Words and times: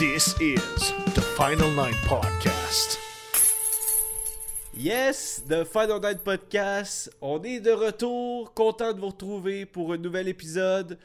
This 0.00 0.34
is 0.40 0.94
the 1.12 1.20
Final 1.36 1.70
Nine 1.72 1.92
Podcast. 2.08 2.96
Yes, 4.72 5.42
The 5.46 5.66
Final 5.66 6.00
Night 6.00 6.24
Podcast, 6.24 7.10
on 7.20 7.42
est 7.42 7.60
de 7.60 7.70
retour, 7.70 8.54
content 8.54 8.94
de 8.94 9.00
vous 9.00 9.08
retrouver 9.08 9.66
pour 9.66 9.92
un 9.92 9.98
nouvel 9.98 10.28
épisode. 10.28 10.98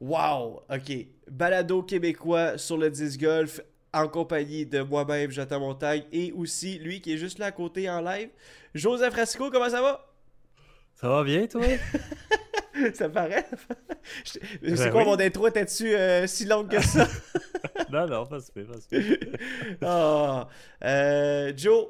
Wow, 0.00 0.62
ok, 0.70 1.06
balado 1.28 1.82
québécois 1.82 2.58
sur 2.58 2.78
le 2.78 2.90
disc 2.90 3.20
golf 3.20 3.60
en 3.92 4.06
compagnie 4.06 4.64
de 4.64 4.82
moi-même, 4.82 5.32
Jonathan 5.32 5.58
Montagne, 5.58 6.04
et 6.12 6.30
aussi 6.30 6.78
lui 6.78 7.00
qui 7.00 7.14
est 7.14 7.18
juste 7.18 7.40
là 7.40 7.46
à 7.46 7.50
côté 7.50 7.90
en 7.90 8.00
live, 8.00 8.28
Joseph 8.72 9.14
Rasco, 9.14 9.50
comment 9.50 9.68
ça 9.68 9.82
va? 9.82 10.07
Ça 11.00 11.08
va 11.08 11.22
bien, 11.22 11.46
toi? 11.46 11.62
ça 12.94 13.08
paraît? 13.08 13.46
C'est 14.24 14.40
Ben 14.62 14.90
quoi 14.90 15.02
oui. 15.02 15.06
mon 15.06 15.20
intro, 15.20 15.46
était-tu 15.46 15.94
euh, 15.94 16.26
si 16.26 16.44
longue 16.44 16.68
que 16.68 16.82
ça? 16.82 17.06
non, 17.92 18.08
non, 18.08 18.26
pas 18.26 18.40
super, 18.40 18.66
pas 18.66 18.80
super. 18.80 19.16
Ah, 19.80 20.48
euh, 20.82 21.52
Joe, 21.56 21.86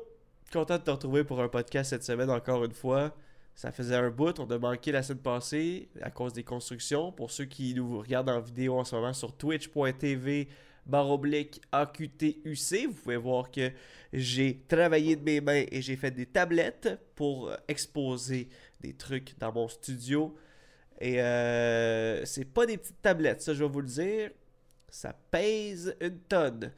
content 0.53 0.77
de 0.77 0.83
te 0.83 0.91
retrouver 0.91 1.25
pour 1.25 1.41
un 1.41 1.49
podcast 1.49 1.89
cette 1.89 2.05
semaine 2.05 2.29
encore 2.29 2.63
une 2.67 2.75
fois. 2.75 3.15
Ça 3.55 3.73
faisait 3.73 3.97
un 3.97 4.11
bout, 4.11 4.39
on 4.41 4.51
a 4.51 4.59
manqué 4.59 4.93
la 4.93 5.03
semaine 5.03 5.23
passée 5.23 5.89
à 6.03 6.11
cause 6.11 6.35
des 6.35 6.45
constructions. 6.45 7.11
Pour 7.11 7.31
ceux 7.31 7.47
qui 7.47 7.73
nous 7.73 8.01
regardent 8.01 8.29
en 8.29 8.41
vidéo 8.41 8.79
en 8.79 8.85
ce 8.85 8.95
moment 8.95 9.15
sur 9.15 9.35
twitch.tv 9.35 10.49
baroblique 10.85 11.63
AQTUC, 11.73 12.87
vous 12.89 12.95
pouvez 12.95 13.17
voir 13.17 13.51
que 13.51 13.71
j'ai 14.13 14.63
travaillé 14.69 15.17
de 15.17 15.23
mes 15.23 15.41
mains 15.41 15.65
et 15.71 15.83
j'ai 15.83 15.97
fait 15.97 16.11
des 16.11 16.27
tablettes 16.27 16.99
pour 17.15 17.51
exposer 17.69 18.49
des 18.81 18.95
trucs 18.95 19.39
dans 19.39 19.53
mon 19.53 19.69
studio. 19.69 20.37
Et 21.01 21.23
euh, 21.23 22.25
c'est 22.25 22.45
pas 22.45 22.67
des 22.67 22.77
petites 22.77 23.01
tablettes, 23.01 23.43
ça 23.43 23.55
je 23.55 23.63
vais 23.63 23.71
vous 23.71 23.81
le 23.81 23.87
dire. 23.87 24.31
Ça 24.91 25.15
pèse 25.31 25.95
une 26.01 26.19
tonne. 26.21 26.73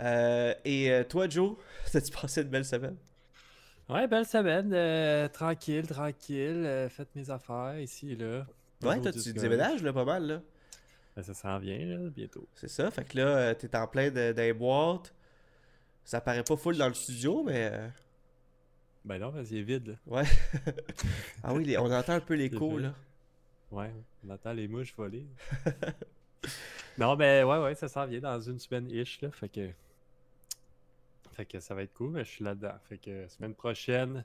Euh, 0.00 0.54
et 0.64 0.90
euh, 0.90 1.04
toi, 1.04 1.28
Joe, 1.28 1.56
t'as-tu 1.92 2.10
passé 2.12 2.42
une 2.42 2.48
belle 2.48 2.64
semaine? 2.64 2.96
Ouais, 3.88 4.06
belle 4.08 4.26
semaine, 4.26 4.72
euh, 4.74 5.28
tranquille, 5.28 5.86
tranquille, 5.86 6.88
faites 6.90 7.14
mes 7.14 7.30
affaires 7.30 7.78
ici 7.78 8.12
et 8.12 8.16
là. 8.16 8.46
Ouais, 8.82 9.00
toi, 9.00 9.12
tu 9.12 9.32
déménages 9.32 9.82
là, 9.82 9.92
pas 9.92 10.04
mal, 10.04 10.26
là? 10.26 10.42
Ben, 11.14 11.22
ça 11.22 11.34
s'en 11.34 11.58
vient, 11.58 11.78
là, 11.78 12.10
bientôt. 12.10 12.46
C'est 12.54 12.68
ça, 12.68 12.90
fait 12.90 13.04
que 13.04 13.16
là, 13.16 13.54
t'es 13.54 13.74
en 13.76 13.86
plein 13.86 14.10
de, 14.10 14.32
dans 14.32 14.42
les 14.42 14.52
boîtes. 14.52 15.14
Ça 16.04 16.20
paraît 16.20 16.42
pas 16.42 16.56
full 16.56 16.76
dans 16.76 16.88
le 16.88 16.94
studio, 16.94 17.42
mais... 17.44 17.72
Ben 19.06 19.18
non, 19.20 19.30
parce 19.32 19.48
qu'il 19.48 19.58
est 19.58 19.62
vide, 19.62 19.86
là. 19.88 19.94
ouais. 20.06 20.24
ah 21.44 21.54
oui, 21.54 21.64
les- 21.64 21.78
on 21.78 21.90
entend 21.90 22.14
un 22.14 22.20
peu 22.20 22.34
l'écho, 22.34 22.78
là. 22.78 22.92
Ouais, 23.70 23.92
on 24.26 24.30
entend 24.30 24.52
les 24.52 24.66
mouches 24.68 24.94
voler. 24.96 25.24
non, 26.98 27.14
ben 27.16 27.44
ouais, 27.44 27.58
ouais, 27.58 27.74
ça 27.74 27.88
s'en 27.88 28.04
vient 28.06 28.20
dans 28.20 28.40
une 28.40 28.58
semaine-ish, 28.58 29.20
là. 29.20 29.30
Fait 29.30 29.48
que. 29.48 29.70
Fait 31.32 31.44
que 31.44 31.60
ça 31.60 31.74
va 31.74 31.82
être 31.82 31.92
cool, 31.94 32.10
mais 32.12 32.24
je 32.24 32.30
suis 32.30 32.44
là-dedans. 32.44 32.74
Fait 32.88 32.98
que 32.98 33.28
semaine 33.28 33.54
prochaine, 33.54 34.24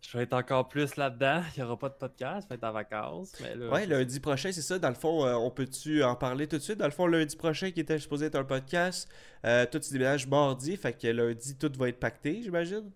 je 0.00 0.16
vais 0.16 0.24
être 0.24 0.32
encore 0.32 0.66
plus 0.68 0.96
là-dedans. 0.96 1.42
Il 1.54 1.60
n'y 1.60 1.64
aura 1.64 1.78
pas 1.78 1.90
de 1.90 1.94
podcast, 1.94 2.46
je 2.46 2.48
vais 2.48 2.54
être 2.56 2.64
en 2.64 2.72
vacances. 2.72 3.34
Mais 3.40 3.54
là, 3.54 3.68
Ouais, 3.68 3.86
lundi 3.86 4.18
prochain, 4.18 4.50
c'est 4.50 4.62
ça. 4.62 4.78
Dans 4.78 4.88
le 4.88 4.94
fond, 4.94 5.24
euh, 5.26 5.34
on 5.34 5.50
peut-tu 5.50 6.02
en 6.02 6.16
parler 6.16 6.46
tout 6.48 6.56
de 6.56 6.62
suite? 6.62 6.78
Dans 6.78 6.86
le 6.86 6.90
fond, 6.90 7.06
lundi 7.06 7.36
prochain, 7.36 7.70
qui 7.70 7.80
était 7.80 7.98
supposé 7.98 8.26
être 8.26 8.36
un 8.36 8.44
podcast, 8.44 9.08
euh, 9.44 9.66
toi, 9.66 9.78
tu 9.78 9.92
déménages 9.92 10.26
mardi, 10.26 10.76
fait 10.76 10.92
que 10.98 11.06
lundi, 11.08 11.56
tout 11.56 11.70
va 11.76 11.88
être 11.90 12.00
pacté, 12.00 12.42
j'imagine? 12.42 12.90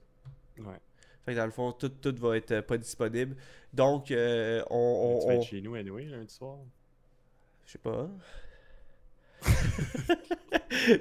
Ouais. 0.58 0.80
Fait 1.24 1.32
que 1.32 1.38
dans 1.38 1.44
le 1.46 1.50
fond, 1.52 1.72
tout, 1.72 1.88
tout 1.88 2.14
va 2.18 2.36
être 2.36 2.52
euh, 2.52 2.62
pas 2.62 2.78
disponible. 2.78 3.36
Donc, 3.72 4.10
euh, 4.10 4.62
on... 4.70 5.18
tu 5.20 5.24
on, 5.24 5.28
vas 5.28 5.34
on- 5.34 5.40
être 5.40 5.46
chez 5.48 5.60
nous, 5.60 5.74
anyway, 5.74 6.04
lundi 6.04 6.32
soir. 6.32 6.56
Je 7.66 7.72
sais 7.72 7.78
pas. 7.78 8.08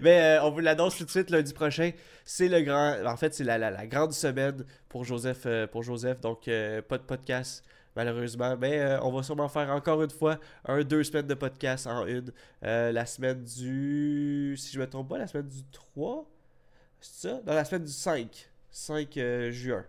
Mais 0.01 0.37
euh, 0.37 0.43
on 0.43 0.51
vous 0.51 0.59
l'annonce 0.59 0.97
tout 0.97 1.05
de 1.05 1.09
suite 1.09 1.29
lundi 1.29 1.53
prochain. 1.53 1.91
C'est 2.25 2.47
le 2.49 2.61
grand. 2.61 2.95
En 3.05 3.15
fait, 3.17 3.33
c'est 3.33 3.43
la, 3.43 3.57
la, 3.57 3.71
la 3.71 3.87
grande 3.87 4.13
semaine 4.13 4.65
pour 4.89 5.03
Joseph. 5.05 5.43
euh, 5.45 5.65
pour 5.67 5.83
Joseph. 5.83 6.19
Donc, 6.19 6.47
euh, 6.47 6.81
pas 6.81 6.97
de 6.97 7.03
podcast, 7.03 7.63
malheureusement. 7.95 8.57
Mais 8.57 8.97
on 9.01 9.11
va 9.11 9.23
sûrement 9.23 9.47
faire 9.47 9.69
encore 9.69 10.01
une 10.03 10.09
fois 10.09 10.39
un 10.65 10.83
deux 10.83 11.03
semaines 11.03 11.27
de 11.27 11.33
podcast 11.35 11.87
en 11.87 12.05
une. 12.05 12.31
La 12.61 13.05
semaine 13.05 13.43
du. 13.43 14.55
Si 14.57 14.73
je 14.73 14.79
me 14.79 14.87
trompe 14.89 15.09
pas, 15.09 15.17
la 15.17 15.27
semaine 15.27 15.47
du 15.47 15.63
3 15.71 16.25
C'est 16.99 17.27
ça? 17.29 17.33
Non, 17.45 17.53
la 17.53 17.63
semaine 17.65 17.85
du 17.85 17.91
5. 17.91 18.49
5 18.77 19.17
euh, 19.17 19.51
juin. 19.51 19.85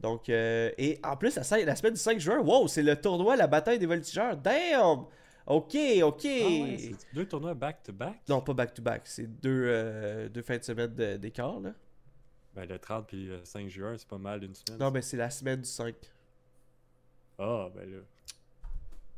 Donc, 0.00 0.28
euh, 0.28 0.70
et 0.78 0.98
en 1.04 1.16
plus, 1.16 1.36
la, 1.36 1.44
semaine 1.44 1.92
du 1.92 2.00
5 2.00 2.18
juin, 2.18 2.38
wow, 2.38 2.66
c'est 2.68 2.82
le 2.82 2.96
tournoi, 2.96 3.36
la 3.36 3.46
bataille 3.46 3.78
des 3.78 3.86
voltigeurs. 3.86 4.36
Damn! 4.36 5.04
Ok, 5.46 5.76
ok. 6.02 6.24
Ah 6.24 6.26
ouais, 6.26 6.76
c'est 6.78 7.14
deux 7.14 7.26
tournois 7.26 7.54
back-to-back. 7.54 8.20
Non, 8.28 8.40
pas 8.40 8.54
back-to-back. 8.54 9.02
C'est 9.04 9.26
deux, 9.26 9.64
euh, 9.66 10.28
deux 10.28 10.42
fins 10.42 10.58
de 10.58 10.62
semaine 10.62 10.94
d'écart, 11.18 11.60
là. 11.60 11.72
Ben 12.54 12.68
le 12.68 12.78
30 12.78 13.06
puis 13.06 13.26
le 13.26 13.44
5 13.44 13.68
juin, 13.68 13.94
c'est 13.96 14.08
pas 14.08 14.18
mal 14.18 14.40
d'une 14.40 14.54
semaine. 14.54 14.80
Non, 14.80 14.90
mais 14.90 15.02
c'est 15.02 15.16
la 15.16 15.30
semaine 15.30 15.60
du 15.60 15.68
5. 15.68 15.94
Ah, 17.38 17.68
ben 17.74 17.90
là. 17.90 17.98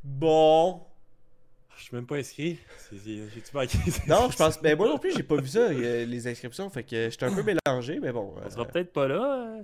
Bon. 0.04 0.82
Je 1.76 1.82
suis 1.84 1.96
même 1.96 2.06
pas 2.06 2.16
inscrit. 2.16 2.58
J'ai-tu 2.92 3.54
manqué? 3.54 3.78
Non, 4.06 4.30
je 4.30 4.36
pense... 4.36 4.60
Mais 4.62 4.76
moi 4.76 4.88
non 4.88 4.98
plus, 4.98 5.12
j'ai 5.16 5.22
pas 5.22 5.36
vu 5.36 5.48
ça, 5.48 5.60
euh, 5.60 6.04
les 6.04 6.26
inscriptions. 6.28 6.70
Fait 6.70 6.84
que 6.84 7.10
j'étais 7.10 7.24
un 7.24 7.34
peu 7.34 7.42
mélangé, 7.42 7.98
mais 8.00 8.12
bon. 8.12 8.34
On 8.36 8.40
euh, 8.40 8.50
sera 8.50 8.64
peut-être 8.66 8.92
pas 8.92 9.08
là. 9.08 9.56
euh. 9.58 9.62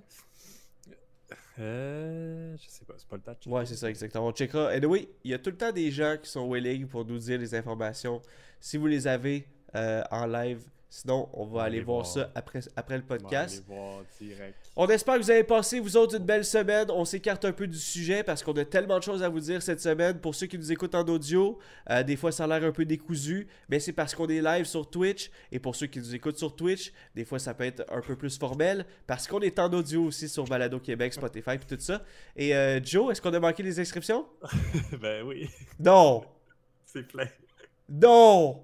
Euh, 1.60 2.56
je 2.56 2.68
sais 2.68 2.84
pas, 2.84 2.94
c'est 2.96 3.08
pas 3.08 3.16
le 3.16 3.22
temps 3.22 3.32
de 3.32 3.36
checker. 3.36 3.50
Ouais, 3.50 3.66
c'est 3.66 3.76
ça, 3.76 3.90
exactement. 3.90 4.28
On 4.28 4.32
checkera. 4.32 4.68
Anyway, 4.68 5.08
il 5.24 5.32
y 5.32 5.34
a 5.34 5.38
tout 5.38 5.50
le 5.50 5.56
temps 5.56 5.72
des 5.72 5.90
gens 5.90 6.16
qui 6.22 6.30
sont 6.30 6.48
willing 6.48 6.86
pour 6.86 7.04
nous 7.04 7.18
dire 7.18 7.38
les 7.38 7.54
informations. 7.54 8.22
Si 8.60 8.76
vous 8.76 8.86
les 8.86 9.06
avez 9.06 9.46
euh, 9.74 10.02
en 10.10 10.26
live, 10.26 10.60
sinon, 10.90 11.28
on 11.32 11.46
va 11.46 11.60
On 11.60 11.62
aller 11.64 11.80
voir 11.80 12.02
voir. 12.02 12.06
ça 12.12 12.30
après, 12.34 12.60
après 12.76 12.96
le 12.96 13.04
On 13.08 13.12
va 13.14 13.18
podcast. 13.18 13.64
aller 13.68 13.76
voir 13.76 14.02
direct. 14.20 14.56
On 14.76 14.86
espère 14.88 15.14
que 15.16 15.22
vous 15.22 15.30
avez 15.30 15.44
passé, 15.44 15.80
vous 15.80 15.96
autres, 15.96 16.16
une 16.16 16.24
belle 16.24 16.44
semaine. 16.44 16.90
On 16.90 17.04
s'écarte 17.04 17.44
un 17.44 17.52
peu 17.52 17.66
du 17.66 17.76
sujet 17.78 18.22
parce 18.22 18.42
qu'on 18.42 18.52
a 18.52 18.64
tellement 18.64 18.98
de 18.98 19.02
choses 19.02 19.22
à 19.22 19.28
vous 19.28 19.40
dire 19.40 19.60
cette 19.62 19.80
semaine. 19.80 20.18
Pour 20.20 20.34
ceux 20.34 20.46
qui 20.46 20.56
nous 20.58 20.70
écoutent 20.72 20.94
en 20.94 21.04
audio, 21.04 21.58
euh, 21.90 22.02
des 22.02 22.16
fois 22.16 22.32
ça 22.32 22.44
a 22.44 22.46
l'air 22.46 22.64
un 22.68 22.72
peu 22.72 22.84
décousu, 22.84 23.48
mais 23.68 23.80
c'est 23.80 23.92
parce 23.92 24.14
qu'on 24.14 24.28
est 24.28 24.40
live 24.40 24.64
sur 24.66 24.88
Twitch. 24.88 25.30
Et 25.52 25.58
pour 25.58 25.74
ceux 25.76 25.86
qui 25.86 25.98
nous 25.98 26.14
écoutent 26.14 26.38
sur 26.38 26.54
Twitch, 26.54 26.92
des 27.14 27.24
fois 27.24 27.38
ça 27.38 27.54
peut 27.54 27.64
être 27.64 27.84
un 27.92 28.00
peu 28.00 28.16
plus 28.16 28.38
formel 28.38 28.86
parce 29.06 29.26
qu'on 29.26 29.40
est 29.40 29.58
en 29.58 29.72
audio 29.72 30.04
aussi 30.04 30.28
sur 30.28 30.44
Balado 30.44 30.78
Québec, 30.80 31.12
Spotify 31.12 31.52
et 31.52 31.58
tout 31.58 31.76
ça. 31.80 32.02
Et 32.36 32.54
euh, 32.54 32.80
Joe, 32.82 33.10
est-ce 33.12 33.20
qu'on 33.20 33.34
a 33.34 33.40
manqué 33.40 33.62
les 33.62 33.78
inscriptions? 33.80 34.26
Ben 35.00 35.24
oui, 35.26 35.48
Non 35.78 36.24
c'est 36.86 37.02
plein. 37.06 37.28
Non 37.88 38.62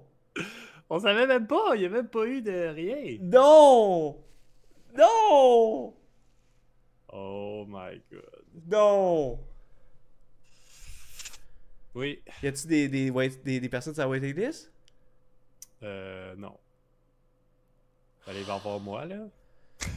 On 0.89 0.99
savait 0.99 1.25
même 1.27 1.47
pas, 1.47 1.75
il 1.75 1.81
y 1.81 1.85
a 1.85 1.89
même 1.89 2.07
pas 2.07 2.25
eu 2.25 2.41
de 2.41 2.67
rien. 2.67 3.17
Non 3.21 4.23
Non 4.95 5.93
Oh 7.11 7.65
my 7.67 8.01
god. 8.11 8.43
Non 8.67 9.39
Oui. 11.95 12.21
Y 12.43 12.47
a-tu 12.47 12.67
des, 12.67 12.87
des, 12.87 13.09
wait- 13.09 13.41
des, 13.43 13.59
des 13.59 13.69
personnes 13.69 13.93
sur 13.93 14.03
la 14.03 14.09
waiting 14.09 14.35
list? 14.35 14.71
Euh, 15.83 16.35
non. 16.35 16.57
Fallait 18.21 18.41
y 18.43 18.49
avoir 18.51 18.79
moi, 18.79 19.05
là. 19.05 19.27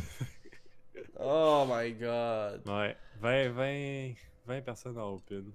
Oh 1.21 1.67
my 1.69 1.93
god. 1.95 2.63
Ouais. 2.67 2.97
20, 3.21 3.49
20, 3.51 4.13
20 4.47 4.61
personnes 4.63 4.99
en 4.99 5.15
open. 5.15 5.51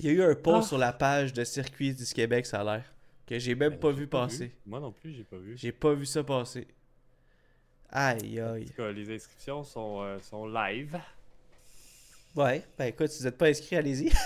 Il 0.00 0.06
y 0.06 0.08
a 0.10 0.12
eu 0.12 0.22
un 0.22 0.34
post 0.34 0.64
Ah. 0.64 0.68
sur 0.68 0.78
la 0.78 0.92
page 0.92 1.32
de 1.32 1.44
Circuit 1.44 1.92
du 1.94 2.04
Québec, 2.04 2.46
ça 2.46 2.60
a 2.60 2.64
l'air. 2.64 2.84
Que 3.26 3.38
j'ai 3.38 3.54
même 3.54 3.70
Ben, 3.72 3.78
pas 3.78 3.90
vu 3.90 4.06
passer. 4.06 4.52
Moi 4.66 4.80
non 4.80 4.92
plus, 4.92 5.12
j'ai 5.12 5.24
pas 5.24 5.36
vu. 5.36 5.56
J'ai 5.58 5.72
pas 5.72 5.92
vu 5.94 6.06
ça 6.06 6.22
passer. 6.24 6.66
Aïe 7.90 8.40
En 8.42 8.54
aïe. 8.54 8.64
tout 8.66 8.72
cas, 8.74 8.90
les 8.92 9.14
inscriptions 9.14 9.64
sont, 9.64 10.02
euh, 10.02 10.18
sont 10.20 10.46
live. 10.46 10.98
Ouais, 12.36 12.62
ben 12.78 12.86
écoute, 12.86 13.08
si 13.08 13.22
vous 13.22 13.26
êtes 13.26 13.36
pas 13.38 13.46
inscrit, 13.48 13.76
allez-y. 13.76 14.10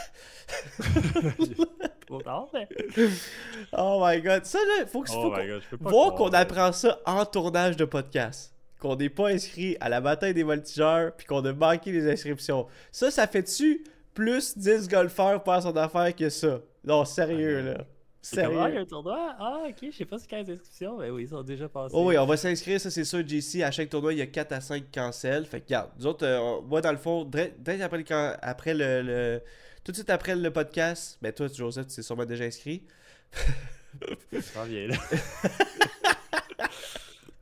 Oh 3.72 4.04
my 4.04 4.20
god. 4.20 4.44
Ça 4.44 4.58
là, 4.58 4.86
faut 4.86 5.02
que 5.02 5.10
Oh 5.12 5.14
faut 5.22 5.30
my 5.30 5.36
qu'on- 5.36 5.46
god, 5.46 5.62
je 5.62 5.68
peux 5.68 5.78
pas 5.78 5.90
voir 5.90 6.14
qu'on 6.14 6.28
apprend 6.28 6.72
ça 6.72 7.00
en 7.06 7.24
tournage 7.24 7.76
de 7.76 7.84
podcast. 7.86 8.52
Qu'on 8.78 8.96
n'est 8.96 9.08
pas 9.08 9.28
inscrit 9.30 9.76
à 9.80 9.88
la 9.88 10.00
bataille 10.00 10.34
des 10.34 10.42
voltigeurs, 10.42 11.14
puis 11.16 11.26
qu'on 11.26 11.42
a 11.44 11.52
manqué 11.52 11.90
les 11.92 12.10
inscriptions. 12.10 12.66
Ça, 12.90 13.10
ça 13.10 13.26
fait-tu 13.26 13.84
plus 14.14 14.56
10 14.56 14.88
golfeurs 14.88 15.42
pour 15.42 15.52
faire 15.54 15.62
son 15.62 15.76
affaire 15.76 16.14
que 16.14 16.28
ça? 16.28 16.60
Non, 16.84 17.04
sérieux, 17.04 17.58
Ah, 17.60 17.62
là. 17.78 17.84
C'est 18.24 18.44
comment, 18.44 18.50
il 18.50 18.54
y 18.54 18.58
a 18.58 18.64
Sérieux. 18.66 18.80
un 18.80 18.86
tournoi? 18.86 19.34
Ah, 19.38 19.62
ok, 19.68 19.76
je 19.90 19.96
sais 19.96 20.04
pas 20.04 20.16
y 20.30 20.34
a 20.36 20.44
des 20.44 20.52
inscriptions. 20.52 20.98
mais 20.98 21.10
oui, 21.10 21.24
ils 21.24 21.28
sont 21.28 21.42
déjà 21.42 21.68
passés. 21.68 21.92
Oh 21.96 22.06
oui, 22.08 22.16
on 22.18 22.24
va 22.26 22.36
s'inscrire, 22.36 22.80
ça 22.80 22.88
c'est 22.90 23.02
sûr, 23.04 23.26
JC. 23.26 23.62
À 23.64 23.70
chaque 23.72 23.88
tournoi, 23.90 24.12
il 24.12 24.20
y 24.20 24.22
a 24.22 24.26
4 24.26 24.52
à 24.52 24.60
5 24.60 24.84
cancels. 24.94 25.44
Fait 25.44 25.58
que, 25.60 25.64
regarde, 25.66 25.90
nous 25.98 26.06
autres, 26.06 26.24
euh, 26.24 26.60
moi, 26.62 26.80
dans 26.80 26.92
le 26.92 26.98
fond, 26.98 27.24
direct 27.24 27.82
après, 27.82 27.98
le, 27.98 28.04
can- 28.04 28.36
après 28.40 28.74
le, 28.74 29.02
le- 29.02 29.42
Tout 29.82 29.90
de 29.90 29.96
suite 29.96 30.10
après 30.10 30.36
le 30.36 30.50
podcast, 30.52 31.18
ben 31.20 31.32
toi, 31.32 31.48
Joseph, 31.52 31.88
tu 31.88 31.96
t'es 31.96 32.02
sûrement 32.02 32.24
déjà 32.24 32.44
inscrit. 32.44 32.84
Ça 34.40 34.64
vient, 34.66 34.86
là. 34.86 34.94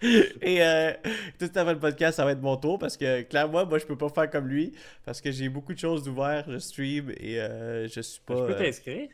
Et 0.40 0.62
euh, 0.62 0.92
tout 1.38 1.50
après 1.54 1.74
le 1.74 1.78
podcast, 1.78 2.16
ça 2.16 2.24
va 2.24 2.32
être 2.32 2.40
mon 2.40 2.56
tour 2.56 2.78
parce 2.78 2.96
que 2.96 3.22
clairement, 3.22 3.66
moi, 3.66 3.78
je 3.78 3.84
peux 3.84 3.98
pas 3.98 4.08
faire 4.08 4.30
comme 4.30 4.48
lui 4.48 4.72
parce 5.04 5.20
que 5.20 5.30
j'ai 5.30 5.48
beaucoup 5.48 5.74
de 5.74 5.78
choses 5.78 6.02
d'ouvert. 6.02 6.44
Je 6.48 6.58
stream 6.58 7.12
et 7.18 7.38
euh, 7.38 7.86
je 7.86 8.00
suis 8.00 8.20
pas. 8.20 8.36
je 8.36 8.42
peux 8.44 8.52
euh, 8.52 8.58
t'inscrire? 8.58 9.08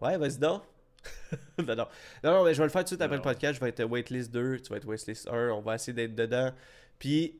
Ouais, 0.00 0.16
vas-y 0.16 0.38
donc. 0.38 0.62
non, 1.58 1.76
non. 1.76 1.86
non, 2.22 2.32
non, 2.32 2.44
mais 2.44 2.54
je 2.54 2.58
vais 2.58 2.64
le 2.64 2.70
faire 2.70 2.80
tout 2.80 2.84
de 2.84 2.88
suite 2.88 3.02
après 3.02 3.16
Non. 3.16 3.22
le 3.22 3.28
podcast. 3.28 3.54
Je 3.56 3.60
vais 3.60 3.68
être 3.68 3.84
waitlist 3.84 4.32
2, 4.32 4.60
tu 4.60 4.70
vas 4.70 4.78
être 4.78 4.86
waitlist 4.86 5.28
1. 5.28 5.50
On 5.50 5.60
va 5.60 5.74
essayer 5.74 5.92
d'être 5.92 6.14
dedans. 6.14 6.52
Puis, 6.98 7.38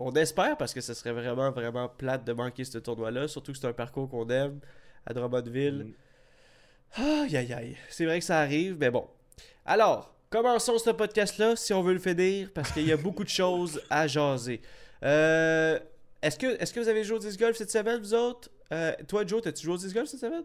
on 0.00 0.12
espère 0.14 0.56
parce 0.56 0.74
que 0.74 0.80
ce 0.80 0.92
serait 0.92 1.12
vraiment, 1.12 1.52
vraiment 1.52 1.88
plate 1.88 2.24
de 2.24 2.32
manquer 2.32 2.64
ce 2.64 2.78
tournoi-là. 2.78 3.28
Surtout 3.28 3.52
que 3.52 3.58
c'est 3.58 3.68
un 3.68 3.72
parcours 3.72 4.08
qu'on 4.08 4.28
aime 4.28 4.58
à 5.06 5.14
Drummondville. 5.14 5.94
Mm. 6.96 7.02
Aïe, 7.02 7.36
aïe, 7.36 7.52
aïe. 7.52 7.76
C'est 7.88 8.06
vrai 8.06 8.18
que 8.18 8.24
ça 8.24 8.40
arrive, 8.40 8.76
mais 8.78 8.90
bon. 8.90 9.06
Alors, 9.64 10.13
commençons 10.34 10.78
ce 10.78 10.90
podcast-là 10.90 11.54
si 11.54 11.72
on 11.72 11.82
veut 11.82 11.92
le 11.92 12.00
finir 12.00 12.50
parce 12.52 12.72
qu'il 12.72 12.84
y 12.88 12.90
a 12.90 12.96
beaucoup 12.96 13.22
de 13.22 13.28
choses 13.28 13.80
à 13.88 14.08
jaser. 14.08 14.60
Euh, 15.04 15.78
est-ce, 16.22 16.36
que, 16.36 16.60
est-ce 16.60 16.74
que 16.74 16.80
vous 16.80 16.88
avez 16.88 17.04
joué 17.04 17.18
au 17.18 17.20
disc 17.20 17.38
golf 17.38 17.56
cette 17.56 17.70
semaine, 17.70 18.00
vous 18.00 18.14
autres? 18.14 18.50
Euh, 18.72 18.92
Toi, 19.06 19.24
Joe, 19.24 19.42
t'as-tu 19.42 19.62
joué 19.62 19.74
au 19.74 19.76
disc 19.76 19.94
golf 19.94 20.08
cette 20.08 20.18
semaine? 20.18 20.42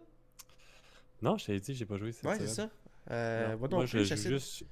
Non, 1.23 1.39
je 1.39 1.47
t'avais 1.47 1.59
dit, 1.59 1.73
j'ai 1.73 1.87
pas 1.87 1.97
joué 1.97 2.11
cette 2.11 2.23
Ouais, 2.23 2.37
c'est 2.37 2.47
semaine. 2.47 2.69
ça. 3.07 3.13
Euh, 3.15 3.57
moi 3.57 3.85
je 3.87 4.03
joue 4.03 4.15
juste 4.15 4.63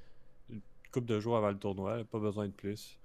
une 0.52 0.62
coupe 0.92 1.06
de 1.08 1.20
jours 1.20 1.36
avant 1.36 1.50
le 1.50 1.58
tournoi, 1.58 2.04
pas 2.12 2.20
besoin 2.20 2.46
de 2.46 2.52
plus. 2.52 3.00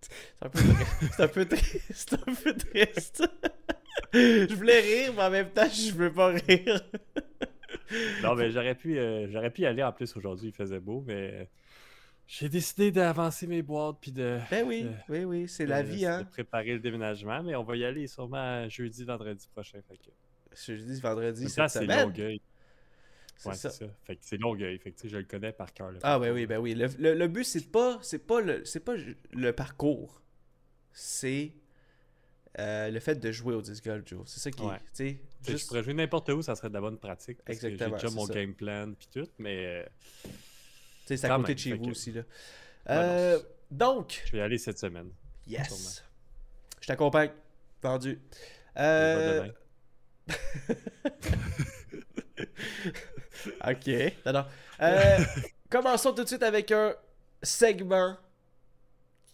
C'est 0.00 0.46
un 0.46 0.48
peu 0.48 0.58
triste. 0.60 1.12
C'est 1.14 1.22
un 1.22 1.28
peu 1.28 1.44
triste. 1.44 1.92
C'est 1.92 2.14
un 2.14 2.34
peu 2.34 2.56
triste. 2.56 3.22
je 4.14 4.54
voulais 4.54 4.80
rire, 4.80 5.12
mais 5.14 5.24
en 5.24 5.30
même 5.30 5.50
temps, 5.50 5.68
je 5.68 5.92
veux 5.92 6.12
pas 6.12 6.28
rire. 6.28 6.80
Non, 8.22 8.34
mais 8.34 8.50
j'aurais 8.50 8.74
pu, 8.74 8.98
euh, 8.98 9.28
j'aurais 9.30 9.50
pu 9.50 9.62
y 9.62 9.66
aller 9.66 9.82
en 9.82 9.92
plus 9.92 10.16
aujourd'hui, 10.16 10.48
il 10.48 10.54
faisait 10.54 10.80
beau, 10.80 11.04
mais 11.06 11.32
euh, 11.34 11.44
j'ai 12.26 12.48
décidé 12.48 12.90
d'avancer 12.90 13.46
mes 13.46 13.62
boîtes 13.62 13.96
puis 14.00 14.12
de, 14.12 14.38
Ben 14.50 14.66
oui, 14.66 14.86
oui, 15.08 15.24
oui, 15.24 15.48
c'est 15.48 15.66
la 15.66 15.82
de- 15.82 15.88
vie, 15.88 16.02
de 16.02 16.06
hein. 16.06 16.24
préparer 16.24 16.72
le 16.72 16.78
déménagement, 16.80 17.42
mais 17.42 17.54
on 17.54 17.62
va 17.62 17.76
y 17.76 17.84
aller 17.84 18.06
sûrement 18.06 18.68
jeudi, 18.68 19.04
vendredi 19.04 19.46
prochain. 19.52 19.78
Fait 19.88 19.96
que... 19.96 20.10
Je 20.56 20.72
dis 20.82 21.00
vendredi, 21.00 21.48
Ça, 21.48 21.68
c'est 21.68 21.80
semaine. 21.80 22.04
Longueuil. 22.08 22.40
C'est 23.36 23.48
Ouais, 23.48 23.54
ça. 23.56 23.68
c'est 23.70 23.84
ça. 23.86 23.90
Fait 24.04 24.14
que 24.16 24.22
c'est 24.24 24.36
Longueuil. 24.38 24.78
Fait 24.78 24.92
que 24.92 25.08
je 25.08 25.16
le 25.18 25.24
connais 25.24 25.52
par 25.52 25.74
cœur. 25.74 25.92
Ah, 26.04 26.18
ben 26.20 26.32
oui, 26.32 26.46
ben 26.46 26.58
oui. 26.58 26.74
Le, 26.74 26.86
le- 26.98 27.14
le 27.14 27.28
but, 27.28 27.42
c'est 27.44 27.70
pas, 27.72 27.98
c'est 28.00 28.24
pas, 28.26 28.40
le, 28.40 28.64
c'est 28.64 28.80
pas 28.80 28.94
le 29.32 29.52
parcours. 29.52 30.22
C'est 30.92 31.52
euh, 32.58 32.90
le 32.90 33.00
fait 33.00 33.16
de 33.16 33.32
jouer 33.32 33.54
au 33.54 33.62
disc 33.62 33.84
golf, 33.84 34.02
Joe. 34.06 34.22
C'est 34.26 34.40
ça 34.40 34.50
qui 34.50 34.62
Ouais. 34.62 34.76
est, 35.00 35.18
juste- 35.46 35.62
Je 35.62 35.66
pourrais 35.66 35.82
jouer 35.82 35.94
n'importe 35.94 36.28
où, 36.30 36.42
ça 36.42 36.54
serait 36.54 36.68
de 36.68 36.74
la 36.74 36.80
bonne 36.80 36.98
pratique. 36.98 37.38
Parce 37.44 37.56
Exactement, 37.64 37.96
J'ai 37.98 38.06
déjà 38.06 38.14
mon 38.14 38.26
ça. 38.26 38.34
game 38.34 38.54
plan 38.54 38.92
puis 38.98 39.08
tout, 39.12 39.28
mais 39.38 39.66
euh, 39.66 39.84
tu 40.24 40.30
sais, 41.06 41.16
c'est 41.16 41.26
à 41.26 41.36
côté 41.36 41.48
même, 41.48 41.54
de 41.54 41.60
chez 41.60 41.72
vous 41.74 41.84
que- 41.86 41.90
aussi, 41.90 42.12
là. 42.12 42.22
Euh, 42.90 43.40
donc, 43.70 44.22
je 44.26 44.32
vais 44.32 44.38
y 44.38 44.40
aller 44.40 44.58
cette 44.58 44.78
semaine. 44.78 45.10
yes. 45.46 45.66
sûrement. 45.68 45.90
Je 46.80 46.86
t'accompagne. 46.86 47.30
Vendu. 47.82 48.20
Euh, 48.76 49.48
ok. 53.66 53.88
Non, 54.26 54.32
non. 54.32 54.44
Euh, 54.80 55.18
commençons 55.70 56.12
tout 56.12 56.22
de 56.24 56.28
suite 56.28 56.42
avec 56.42 56.70
un 56.72 56.94
segment 57.42 58.16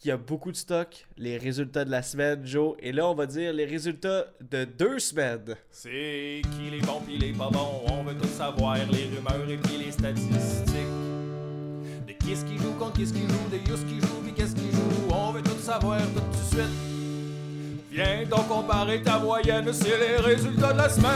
qui 0.00 0.10
a 0.10 0.16
beaucoup 0.16 0.50
de 0.50 0.56
stock. 0.56 1.06
Les 1.18 1.36
résultats 1.36 1.84
de 1.84 1.90
la 1.90 2.02
semaine, 2.02 2.44
Joe. 2.44 2.74
Et 2.80 2.90
là, 2.90 3.06
on 3.06 3.14
va 3.14 3.26
dire 3.26 3.52
les 3.52 3.66
résultats 3.66 4.24
de 4.40 4.64
deux 4.64 4.98
semaines. 4.98 5.54
C'est 5.70 6.40
qui 6.56 6.70
les 6.70 6.80
bons 6.80 7.02
pis 7.06 7.18
les 7.18 7.32
pas 7.32 7.50
bons, 7.50 7.82
on 7.86 8.02
veut 8.02 8.16
tout 8.16 8.26
savoir, 8.26 8.76
les 8.76 9.04
rumeurs 9.14 9.48
et 9.48 9.58
puis 9.58 9.76
les 9.76 9.92
statistiques. 9.92 10.74
De 12.06 12.12
qui 12.12 12.32
est-ce 12.32 12.46
qui 12.46 12.56
joue 12.56 12.72
contre 12.72 12.94
qui 12.94 13.02
est-ce 13.02 13.12
qui 13.12 13.20
joue, 13.20 13.48
de 13.52 13.58
Yus 13.58 13.84
qui 13.86 14.00
joue 14.00 14.22
pis 14.24 14.32
qu'est-ce 14.32 14.54
qui 14.54 14.70
joue, 14.72 15.14
on 15.14 15.32
veut 15.32 15.42
tout 15.42 15.58
savoir 15.58 16.00
tout 16.00 16.20
de 16.20 16.36
suite. 16.50 16.70
Viens 17.90 18.24
donc 18.24 18.48
comparer 18.48 19.02
ta 19.02 19.18
moyenne, 19.18 19.70
c'est 19.72 19.98
les 19.98 20.16
résultats 20.16 20.72
de 20.72 20.78
la 20.78 20.88
semaine. 20.88 21.10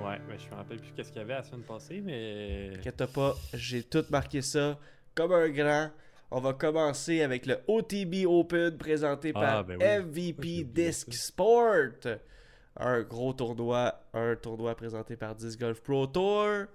Ouais, 0.00 0.20
mais 0.28 0.38
je 0.38 0.48
me 0.48 0.54
rappelle 0.54 0.78
plus 0.78 0.92
qu'est-ce 0.94 1.08
qu'il 1.10 1.22
y 1.22 1.24
avait 1.24 1.34
la 1.34 1.42
semaine 1.42 1.62
passée, 1.62 2.00
mais. 2.04 2.70
Inquiète 2.76 3.06
pas, 3.12 3.34
j'ai 3.52 3.82
tout 3.82 4.04
marqué 4.10 4.42
ça 4.42 4.78
comme 5.14 5.32
un 5.32 5.48
grand. 5.48 5.90
On 6.30 6.40
va 6.40 6.54
commencer 6.54 7.20
avec 7.22 7.44
le 7.46 7.58
OTB 7.68 8.26
Open 8.26 8.76
présenté 8.78 9.32
Ah, 9.34 9.40
par 9.40 9.64
ben 9.64 9.78
oui. 9.80 9.84
MVP 10.62 10.64
Disc. 10.64 11.12
Sport. 11.12 12.16
Un 12.78 13.02
gros 13.02 13.34
tournoi, 13.34 14.00
un 14.14 14.34
tournoi 14.36 14.74
présenté 14.74 15.14
par 15.16 15.34
Disc 15.34 15.60
Golf 15.60 15.82
Pro 15.82 16.06
Tour. 16.06 16.66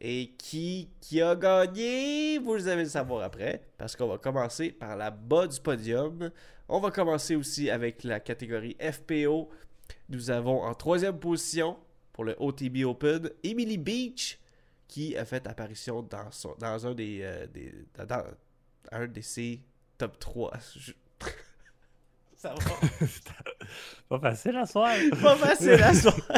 Et 0.00 0.32
qui, 0.38 0.90
qui 1.00 1.20
a 1.22 1.34
gagné? 1.34 2.38
Vous 2.38 2.68
allez 2.68 2.82
le 2.84 2.88
savoir 2.88 3.22
après, 3.24 3.62
parce 3.78 3.96
qu'on 3.96 4.06
va 4.08 4.18
commencer 4.18 4.70
par 4.70 4.96
la 4.96 5.10
bas 5.10 5.46
du 5.46 5.60
podium. 5.60 6.30
On 6.68 6.78
va 6.80 6.90
commencer 6.90 7.34
aussi 7.34 7.68
avec 7.70 8.04
la 8.04 8.20
catégorie 8.20 8.76
FPO. 8.80 9.48
Nous 10.08 10.30
avons 10.30 10.62
en 10.62 10.74
troisième 10.74 11.18
position 11.18 11.76
pour 12.12 12.24
le 12.24 12.36
OTB 12.38 12.84
Open 12.84 13.30
Emily 13.42 13.78
Beach, 13.78 14.38
qui 14.88 15.16
a 15.16 15.24
fait 15.24 15.46
apparition 15.46 16.02
dans, 16.02 16.30
son- 16.32 16.56
dans 16.58 16.86
un 16.86 16.94
des, 16.94 17.20
euh, 17.22 17.46
des- 17.46 17.72
dans- 18.06 18.24
un 18.90 19.06
de 19.06 19.20
ses 19.20 19.60
top 19.98 20.18
3. 20.18 20.52
Je- 20.76 20.92
Ça 22.36 22.54
va. 22.54 22.58
Pas 24.08 24.20
facile 24.20 24.56
à 24.56 24.64
soir. 24.66 24.94
Pas 25.22 25.36
facile 25.36 25.82
à 25.82 25.92
soir. 25.92 26.16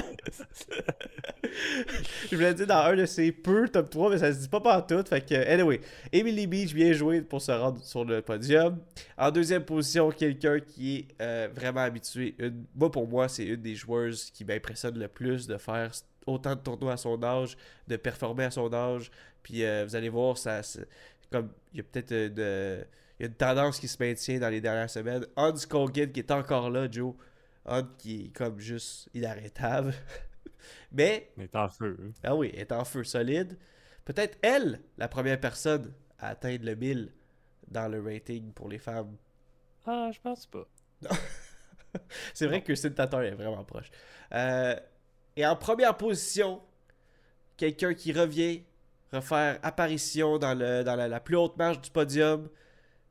Je 2.31 2.37
voulais 2.37 2.55
dire 2.55 2.67
dans 2.67 2.77
un 2.85 2.97
de 2.97 3.07
ses 3.07 3.33
peu 3.33 3.69
top 3.69 3.91
3, 3.91 4.11
mais 4.11 4.19
ça 4.19 4.33
se 4.33 4.39
dit 4.39 4.49
pas 4.49 4.61
partout. 4.61 5.03
Fait 5.09 5.21
que, 5.27 5.35
anyway, 5.35 5.81
Emily 6.13 6.47
Beach, 6.47 6.73
bien 6.75 6.93
joué 6.93 7.21
pour 7.23 7.41
se 7.43 7.53
rendre 7.53 7.83
sur 7.85 8.05
le 8.05 8.23
podium. 8.23 8.79
En 9.19 9.31
deuxième 9.31 9.65
position, 9.65 10.11
quelqu'un 10.11 10.61
qui 10.61 10.97
est 10.99 11.09
euh, 11.23 11.49
vraiment 11.55 11.81
habitué. 11.81 12.35
Une- 12.39 12.65
moi, 12.75 12.91
pour 12.91 13.07
moi, 13.09 13.29
c'est 13.29 13.45
une 13.45 13.61
des 13.63 13.75
joueuses 13.75 14.31
qui 14.31 14.45
m'impressionne 14.45 14.99
le 14.99 15.09
plus 15.09 15.47
de 15.47 15.57
faire 15.59 15.91
autant 16.31 16.55
de 16.55 16.61
tournois 16.61 16.95
à 16.95 16.97
son 16.97 17.23
âge, 17.23 17.57
de 17.89 17.97
performer 17.97 18.45
à 18.45 18.51
son 18.51 18.73
âge. 18.73 19.11
Puis 19.43 19.65
euh, 19.65 19.85
vous 19.85 19.97
allez 19.97 20.09
voir, 20.09 20.37
ça, 20.39 20.61
comme 21.31 21.51
il 21.73 21.79
y 21.79 21.81
a 21.81 21.85
peut-être 21.85 22.13
une, 22.13 22.35
euh, 22.39 22.85
il 23.19 23.23
y 23.23 23.27
a 23.27 23.29
une 23.29 23.35
tendance 23.35 23.79
qui 23.79 23.89
se 23.89 24.03
maintient 24.03 24.39
dans 24.39 24.49
les 24.49 24.61
dernières 24.61 24.91
semaines. 24.91 25.27
Hans 25.37 25.55
Kogan 25.69 26.11
qui 26.11 26.21
est 26.21 26.31
encore 26.31 26.71
là, 26.71 26.89
Joe. 26.91 27.15
Hunt 27.67 27.89
qui 27.99 28.27
est 28.27 28.29
comme 28.37 28.59
juste 28.59 29.09
inarrêtable. 29.15 29.93
Mais, 30.93 31.31
On 31.37 31.43
est 31.43 31.57
en 31.57 31.69
feu. 31.69 31.97
hein. 32.03 32.11
ah 32.25 32.35
oui, 32.35 32.49
est 32.55 32.73
en 32.73 32.85
feu 32.85 33.05
solide. 33.05 33.59
Peut-être 34.05 34.39
elle, 34.43 34.81
la 34.99 35.09
première 35.09 35.39
personne 35.39 35.93
à 36.19 36.29
atteindre 36.29 36.65
le 36.65 36.75
1000 36.75 37.13
dans 37.69 37.89
le 37.89 38.03
rating 38.03 38.53
pour 38.53 38.69
les 38.69 38.79
femmes. 38.79 39.17
Ah, 39.87 40.11
je 40.13 40.21
pense 40.21 40.47
pas. 40.47 40.67
C'est 42.35 42.47
vrai 42.47 42.61
que 42.61 42.67
Christine 42.67 42.95
Tatar 42.95 43.23
est 43.23 43.33
vraiment 43.33 43.65
proche. 43.65 43.91
Euh, 44.33 44.77
et 45.37 45.47
en 45.47 45.57
première 45.57 45.97
position, 45.97 46.61
quelqu'un 47.57 47.95
qui 47.95 48.13
revient 48.13 48.63
refaire 49.13 49.59
apparition 49.63 50.39
dans, 50.39 50.55
le, 50.57 50.83
dans 50.85 50.97
la, 50.97 51.09
la 51.09 51.21
plus 51.21 51.37
haute 51.37 51.57
marche 51.57 51.81
du 51.81 51.91
podium. 51.91 52.49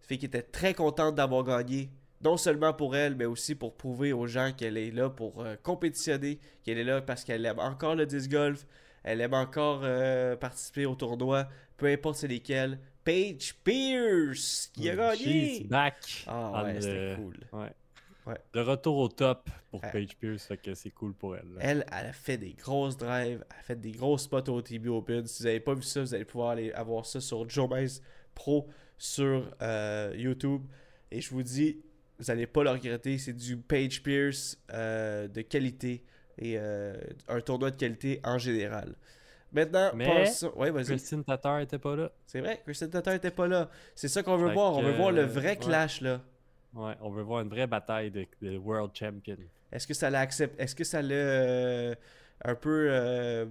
Fait 0.01 0.17
qu'il 0.17 0.27
était 0.27 0.41
très 0.43 0.73
contente 0.73 1.15
d'avoir 1.15 1.43
gagné. 1.43 1.89
non 2.21 2.35
seulement 2.38 2.73
pour 2.73 2.95
elle, 2.95 3.15
mais 3.15 3.25
aussi 3.25 3.53
pour 3.55 3.75
prouver 3.75 4.11
aux 4.13 4.27
gens 4.27 4.51
qu'elle 4.57 4.77
est 4.77 4.91
là 4.91 5.09
pour 5.09 5.41
euh, 5.41 5.55
compétitionner, 5.61 6.39
qu'elle 6.63 6.77
est 6.79 6.83
là 6.83 7.01
parce 7.01 7.23
qu'elle 7.23 7.45
aime 7.45 7.59
encore 7.59 7.95
le 7.95 8.05
disc 8.05 8.29
golf, 8.29 8.65
elle 9.03 9.21
aime 9.21 9.33
encore 9.33 9.81
euh, 9.83 10.35
participer 10.35 10.85
au 10.85 10.95
tournoi, 10.95 11.47
peu 11.77 11.88
importe 11.88 12.15
c'est 12.17 12.27
lesquels. 12.27 12.79
Paige 13.03 13.55
Pierce 13.63 14.69
qui 14.73 14.89
a 14.89 15.15
She's 15.15 15.63
gagné! 15.63 15.67
back. 15.69 16.23
Ah 16.27 16.63
ouais, 16.63 16.81
c'était 16.81 17.07
cool. 17.15 17.35
Ouais. 17.53 17.71
Ouais. 18.29 18.38
De 18.53 18.59
retour 18.62 18.98
au 18.98 19.07
top 19.09 19.50
pour 19.71 19.83
Ouais. 19.83 19.91
Paige 19.91 20.15
Pierce, 20.17 20.45
fait 20.45 20.57
que 20.57 20.74
c'est 20.74 20.91
cool 20.91 21.13
pour 21.13 21.36
elle. 21.36 21.48
là. 21.55 21.59
Elle, 21.62 21.86
elle 21.91 22.07
a 22.07 22.13
fait 22.13 22.38
des 22.38 22.53
grosses 22.53 22.95
drives, 22.98 23.43
elle 23.50 23.59
a 23.59 23.63
fait 23.63 23.75
des 23.79 23.91
gros 23.91 24.17
spots 24.17 24.50
au 24.51 24.62
TB 24.62 24.88
Open. 24.88 25.25
Si 25.25 25.41
vous 25.43 25.48
n'avez 25.48 25.59
pas 25.59 25.74
vu 25.74 25.81
ça, 25.83 26.01
vous 26.01 26.13
allez 26.13 26.25
pouvoir 26.25 26.50
aller 26.51 26.71
avoir 26.74 27.05
ça 27.05 27.19
sur 27.19 27.50
Joe 27.50 27.69
Pro 28.36 28.67
sur 28.98 29.51
euh, 29.62 30.13
YouTube. 30.15 30.62
Et 31.12 31.21
je 31.21 31.29
vous 31.31 31.43
dis, 31.43 31.81
vous 32.19 32.25
n'allez 32.25 32.48
pas 32.48 32.63
le 32.63 32.69
regretter. 32.71 33.17
C'est 33.17 33.33
du 33.33 33.57
Page 33.57 34.03
Pierce 34.03 34.57
euh, 34.71 35.27
de 35.27 35.41
qualité 35.41 36.03
et 36.38 36.55
euh, 36.57 36.95
un 37.27 37.41
tournoi 37.41 37.71
de 37.71 37.75
qualité 37.77 38.19
en 38.24 38.38
général. 38.38 38.95
Maintenant, 39.51 39.89
Mais- 39.95 40.05
passons- 40.05 40.51
Ouais. 40.55 40.71
Christine 40.83 41.24
Tatar 41.24 41.59
était 41.62 41.79
pas 41.79 41.95
là. 41.95 42.12
C'est 42.27 42.39
vrai, 42.39 42.62
Christian 42.63 42.89
Tatar 42.89 43.15
était 43.15 43.31
pas 43.31 43.48
là. 43.48 43.69
C'est 43.95 44.07
ça 44.07 44.21
qu'on 44.21 44.38
veut 44.38 44.50
Fait 44.50 44.53
voir. 44.53 44.74
On 44.77 44.83
veut 44.83 44.91
voir 44.91 45.12
le 45.12 45.24
vrai 45.24 45.57
clash 45.57 46.01
là. 46.01 46.21
Ouais, 46.73 46.93
on 47.01 47.09
veut 47.09 47.23
voir 47.23 47.41
une 47.41 47.49
vraie 47.49 47.67
bataille 47.67 48.11
de, 48.11 48.25
de 48.41 48.57
World 48.57 48.91
Champion. 48.93 49.38
Est-ce 49.71 49.88
que 49.88 49.93
ça 49.93 50.09
l'a 50.09 50.19
accepté 50.21 50.61
Est-ce 50.61 50.75
que 50.75 50.83
ça 50.83 51.01
l'a 51.01 51.15
euh, 51.15 51.95
un 52.43 52.55
peu 52.55 52.88
euh, 52.89 53.45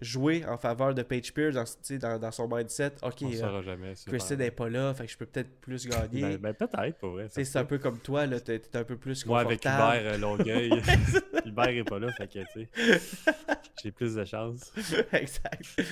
joué 0.00 0.44
en 0.46 0.56
faveur 0.56 0.94
de 0.94 1.02
Paige 1.02 1.32
Pierce 1.32 1.54
dans, 1.54 1.98
dans, 1.98 2.18
dans 2.18 2.30
son 2.30 2.48
mindset? 2.48 2.92
Ok, 3.02 3.18
on 3.22 3.32
euh, 3.32 3.62
jamais. 3.62 3.94
Christine 4.06 4.36
n'est 4.38 4.50
pas 4.50 4.68
là, 4.68 4.94
fait 4.94 5.06
que 5.06 5.12
je 5.12 5.16
peux 5.18 5.26
peut-être 5.26 5.60
plus 5.60 5.86
gagner. 5.88 6.22
Ben, 6.22 6.38
ben, 6.38 6.54
peut-être, 6.54 6.98
pour 6.98 7.10
vrai. 7.10 7.26
C'est 7.28 7.56
un 7.56 7.64
peu 7.64 7.78
comme 7.78 7.98
toi, 7.98 8.26
là, 8.26 8.40
t'es 8.40 8.60
un 8.74 8.84
peu 8.84 8.96
plus 8.96 9.24
Moi, 9.26 9.40
avec 9.40 9.62
confortable. 9.62 10.00
Hubert 10.00 10.12
euh, 10.12 10.18
Longueuil, 10.18 10.82
Hubert 11.46 11.68
est 11.68 11.84
pas 11.84 11.98
là, 11.98 12.12
fait 12.12 12.28
que, 12.28 12.38
tu 12.52 12.68
sais, 12.74 13.00
j'ai 13.82 13.92
plus 13.92 14.14
de 14.14 14.24
chance. 14.24 14.72
exact. 15.12 15.82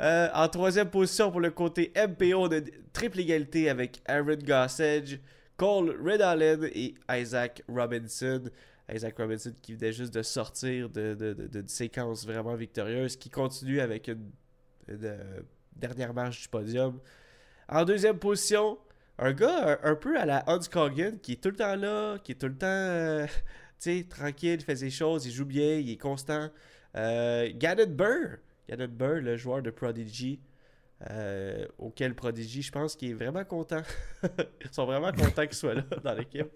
Euh, 0.00 0.28
en 0.34 0.48
troisième 0.48 0.90
position 0.90 1.30
pour 1.30 1.40
le 1.40 1.50
côté 1.50 1.92
MPO 1.96 2.48
de 2.48 2.64
triple 2.92 3.20
égalité 3.20 3.68
avec 3.70 4.02
Aaron 4.06 4.36
Gossage, 4.36 5.20
Cole 5.56 5.96
Red 6.04 6.20
Allen 6.20 6.68
et 6.74 6.94
Isaac 7.10 7.62
Robinson. 7.68 8.42
Isaac 8.92 9.16
Robinson 9.16 9.52
qui 9.62 9.74
venait 9.74 9.92
juste 9.92 10.12
de 10.12 10.22
sortir 10.22 10.90
de, 10.90 11.14
de, 11.14 11.32
de- 11.32 11.46
d'une 11.46 11.68
séquence 11.68 12.26
vraiment 12.26 12.54
victorieuse, 12.54 13.16
qui 13.16 13.30
continue 13.30 13.80
avec 13.80 14.08
une, 14.08 14.30
euh, 14.90 15.40
dernière 15.76 16.12
marche 16.12 16.42
du 16.42 16.48
podium. 16.48 17.00
En 17.68 17.84
deuxième 17.84 18.18
position, 18.18 18.78
un 19.18 19.32
gars 19.32 19.78
un, 19.82 19.94
peu 19.94 20.18
à 20.18 20.26
la 20.26 20.44
Hans 20.48 20.58
Cogan 20.70 21.18
qui 21.20 21.32
est 21.32 21.42
tout 21.42 21.50
le 21.50 21.56
temps 21.56 21.76
là, 21.76 22.18
qui 22.18 22.32
est 22.32 22.34
tout 22.34 22.48
le 22.48 22.56
temps 22.58 22.66
euh, 22.66 23.26
tranquille, 24.10 24.58
il 24.60 24.64
fait 24.64 24.76
ses 24.76 24.90
choses, 24.90 25.24
il 25.26 25.32
joue 25.32 25.46
bien, 25.46 25.76
il 25.76 25.90
est 25.90 25.96
constant. 25.96 26.50
Euh, 26.96 27.48
Burr, 27.88 28.38
Gannon 28.68 28.88
Burr, 28.88 29.20
le 29.20 29.36
joueur 29.36 29.62
de 29.62 29.70
Prodigy, 29.70 30.40
euh, 31.10 31.66
auquel 31.78 32.14
Prodigy, 32.14 32.62
je 32.62 32.72
pense 32.72 32.96
qu'il 32.96 33.10
est 33.10 33.14
vraiment 33.14 33.44
content. 33.44 33.82
Ils 34.64 34.70
sont 34.72 34.86
vraiment 34.86 35.12
contents 35.12 35.46
qu'il 35.46 35.54
soit 35.54 35.74
là 35.74 35.82
dans 36.04 36.14
l'équipe. 36.14 36.48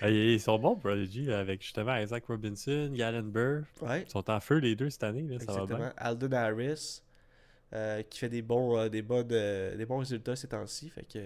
Ah, 0.00 0.10
Ils 0.10 0.40
sont 0.40 0.58
bons, 0.58 0.76
Prodigy, 0.76 1.30
avec 1.32 1.62
justement 1.62 1.96
Isaac 1.96 2.24
Robinson, 2.26 2.90
Galen 2.94 3.30
Burr. 3.30 3.64
Ouais, 3.82 4.02
Ils 4.02 4.10
sont 4.10 4.28
en 4.30 4.40
feu 4.40 4.56
les 4.58 4.74
deux 4.76 4.90
cette 4.90 5.04
année, 5.04 5.22
là, 5.22 5.38
ça 5.38 5.46
va 5.46 5.52
exactement. 5.52 5.78
bien. 5.78 5.92
Alden 5.96 6.34
Harris, 6.34 7.02
euh, 7.74 8.02
qui 8.02 8.18
fait 8.18 8.28
des 8.28 8.42
bons, 8.42 8.78
euh, 8.78 8.88
des, 8.88 9.02
bonnes, 9.02 9.28
euh, 9.32 9.76
des 9.76 9.84
bons 9.86 9.98
résultats 9.98 10.36
ces 10.36 10.48
temps-ci. 10.48 10.90
Fait 10.90 11.04
que... 11.04 11.18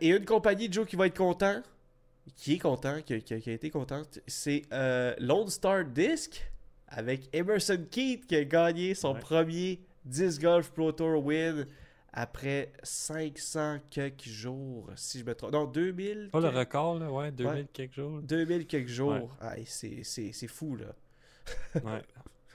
Et 0.00 0.08
une 0.08 0.24
compagnie, 0.24 0.72
Joe, 0.72 0.86
qui 0.86 0.96
va 0.96 1.06
être 1.06 1.16
content, 1.16 1.62
qui 2.36 2.54
est 2.54 2.58
content, 2.58 3.00
qui, 3.02 3.14
a- 3.14 3.20
qui 3.20 3.34
a- 3.34 3.40
qui 3.40 3.50
a 3.50 3.52
été 3.52 3.70
contente, 3.70 4.20
c'est 4.26 4.62
Lone 5.20 5.48
Star 5.48 5.84
Disc 5.84 6.42
avec 6.88 7.28
Emerson 7.34 7.84
Keith 7.90 8.26
qui 8.26 8.36
a 8.36 8.44
gagné 8.44 8.94
son 8.94 9.14
Ouais. 9.14 9.20
premier 9.20 9.80
Disc 10.04 10.40
Golf 10.40 10.70
Pro 10.70 10.92
Tour 10.92 11.24
win 11.24 11.66
après 12.12 12.72
500 12.82 13.80
quelques 13.90 14.22
jours, 14.28 14.88
si 14.96 15.18
je 15.20 15.24
me 15.24 15.34
trompe. 15.34 15.52
Non, 15.52 15.66
2000. 15.66 16.30
Pas 16.32 16.40
le 16.40 16.48
record, 16.48 16.98
là, 16.98 17.10
ouais, 17.12 17.30
2000 17.32 17.52
Ouais. 17.62 17.66
quelques 17.72 17.94
jours. 17.94 18.20
2000 18.22 18.66
quelques 18.66 18.88
jours. 18.88 19.30
Ouais. 19.42 19.64
C'est- 19.66 20.48
fou, 20.48 20.76
là. 20.76 20.94
Ouais. 21.84 22.02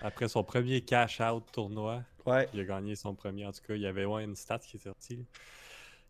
Après 0.01 0.27
son 0.27 0.43
premier 0.43 0.81
cash-out 0.81 1.43
tournoi, 1.51 2.03
Ouais. 2.25 2.49
il 2.53 2.59
a 2.61 2.63
gagné 2.63 2.95
son 2.95 3.13
premier. 3.13 3.45
En 3.45 3.51
tout 3.51 3.61
cas, 3.67 3.75
il 3.75 3.81
y 3.81 3.85
avait 3.87 4.05
ouais, 4.05 4.23
une 4.23 4.35
stat 4.35 4.59
qui 4.59 4.77
est 4.77 4.79
sortie. 4.79 5.25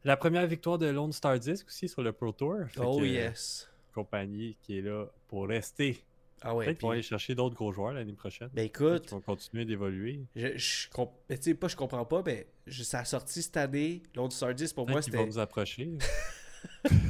La 0.03 0.15
première 0.15 0.47
victoire 0.47 0.77
de 0.77 0.87
Lone 0.87 1.11
Star 1.11 1.37
Disc 1.37 1.67
aussi 1.67 1.89
sur 1.89 2.01
le 2.01 2.11
Pro 2.13 2.31
Tour. 2.31 2.55
Oh 2.79 3.03
yes. 3.03 3.69
Compagnie 3.93 4.55
qui 4.61 4.77
est 4.77 4.81
là 4.81 5.05
pour 5.27 5.47
rester. 5.47 6.01
Ah 6.43 6.55
ouais. 6.55 6.65
Peut-être 6.65 6.77
puis- 6.79 6.87
aller 6.89 7.01
chercher 7.03 7.35
d'autres 7.35 7.55
gros 7.55 7.71
joueurs 7.71 7.93
l'année 7.93 8.13
prochaine. 8.13 8.49
Ben 8.53 8.65
écoute, 8.65 9.03
qu'ils 9.03 9.11
vont 9.11 9.21
continuer 9.21 9.63
d'évoluer. 9.65 10.21
je, 10.35 10.57
je 10.57 10.89
comp- 10.89 11.13
ben, 11.29 11.39
sais, 11.41 11.53
pas 11.53 11.67
je 11.67 11.75
comprends 11.75 12.05
pas, 12.05 12.23
mais 12.25 12.47
je- 12.67 12.83
ça 12.83 12.99
a 12.99 13.05
sorti 13.05 13.41
cette 13.43 13.57
année. 13.57 14.01
Lone 14.15 14.31
Star 14.31 14.53
Disc, 14.55 14.73
pour 14.75 14.85
moi, 14.87 14.95
Peut-être 14.95 15.05
qu'ils 15.05 15.13
vont 15.13 15.19
c'était. 15.19 15.29
nous 15.31 15.39
approcher. 15.39 15.91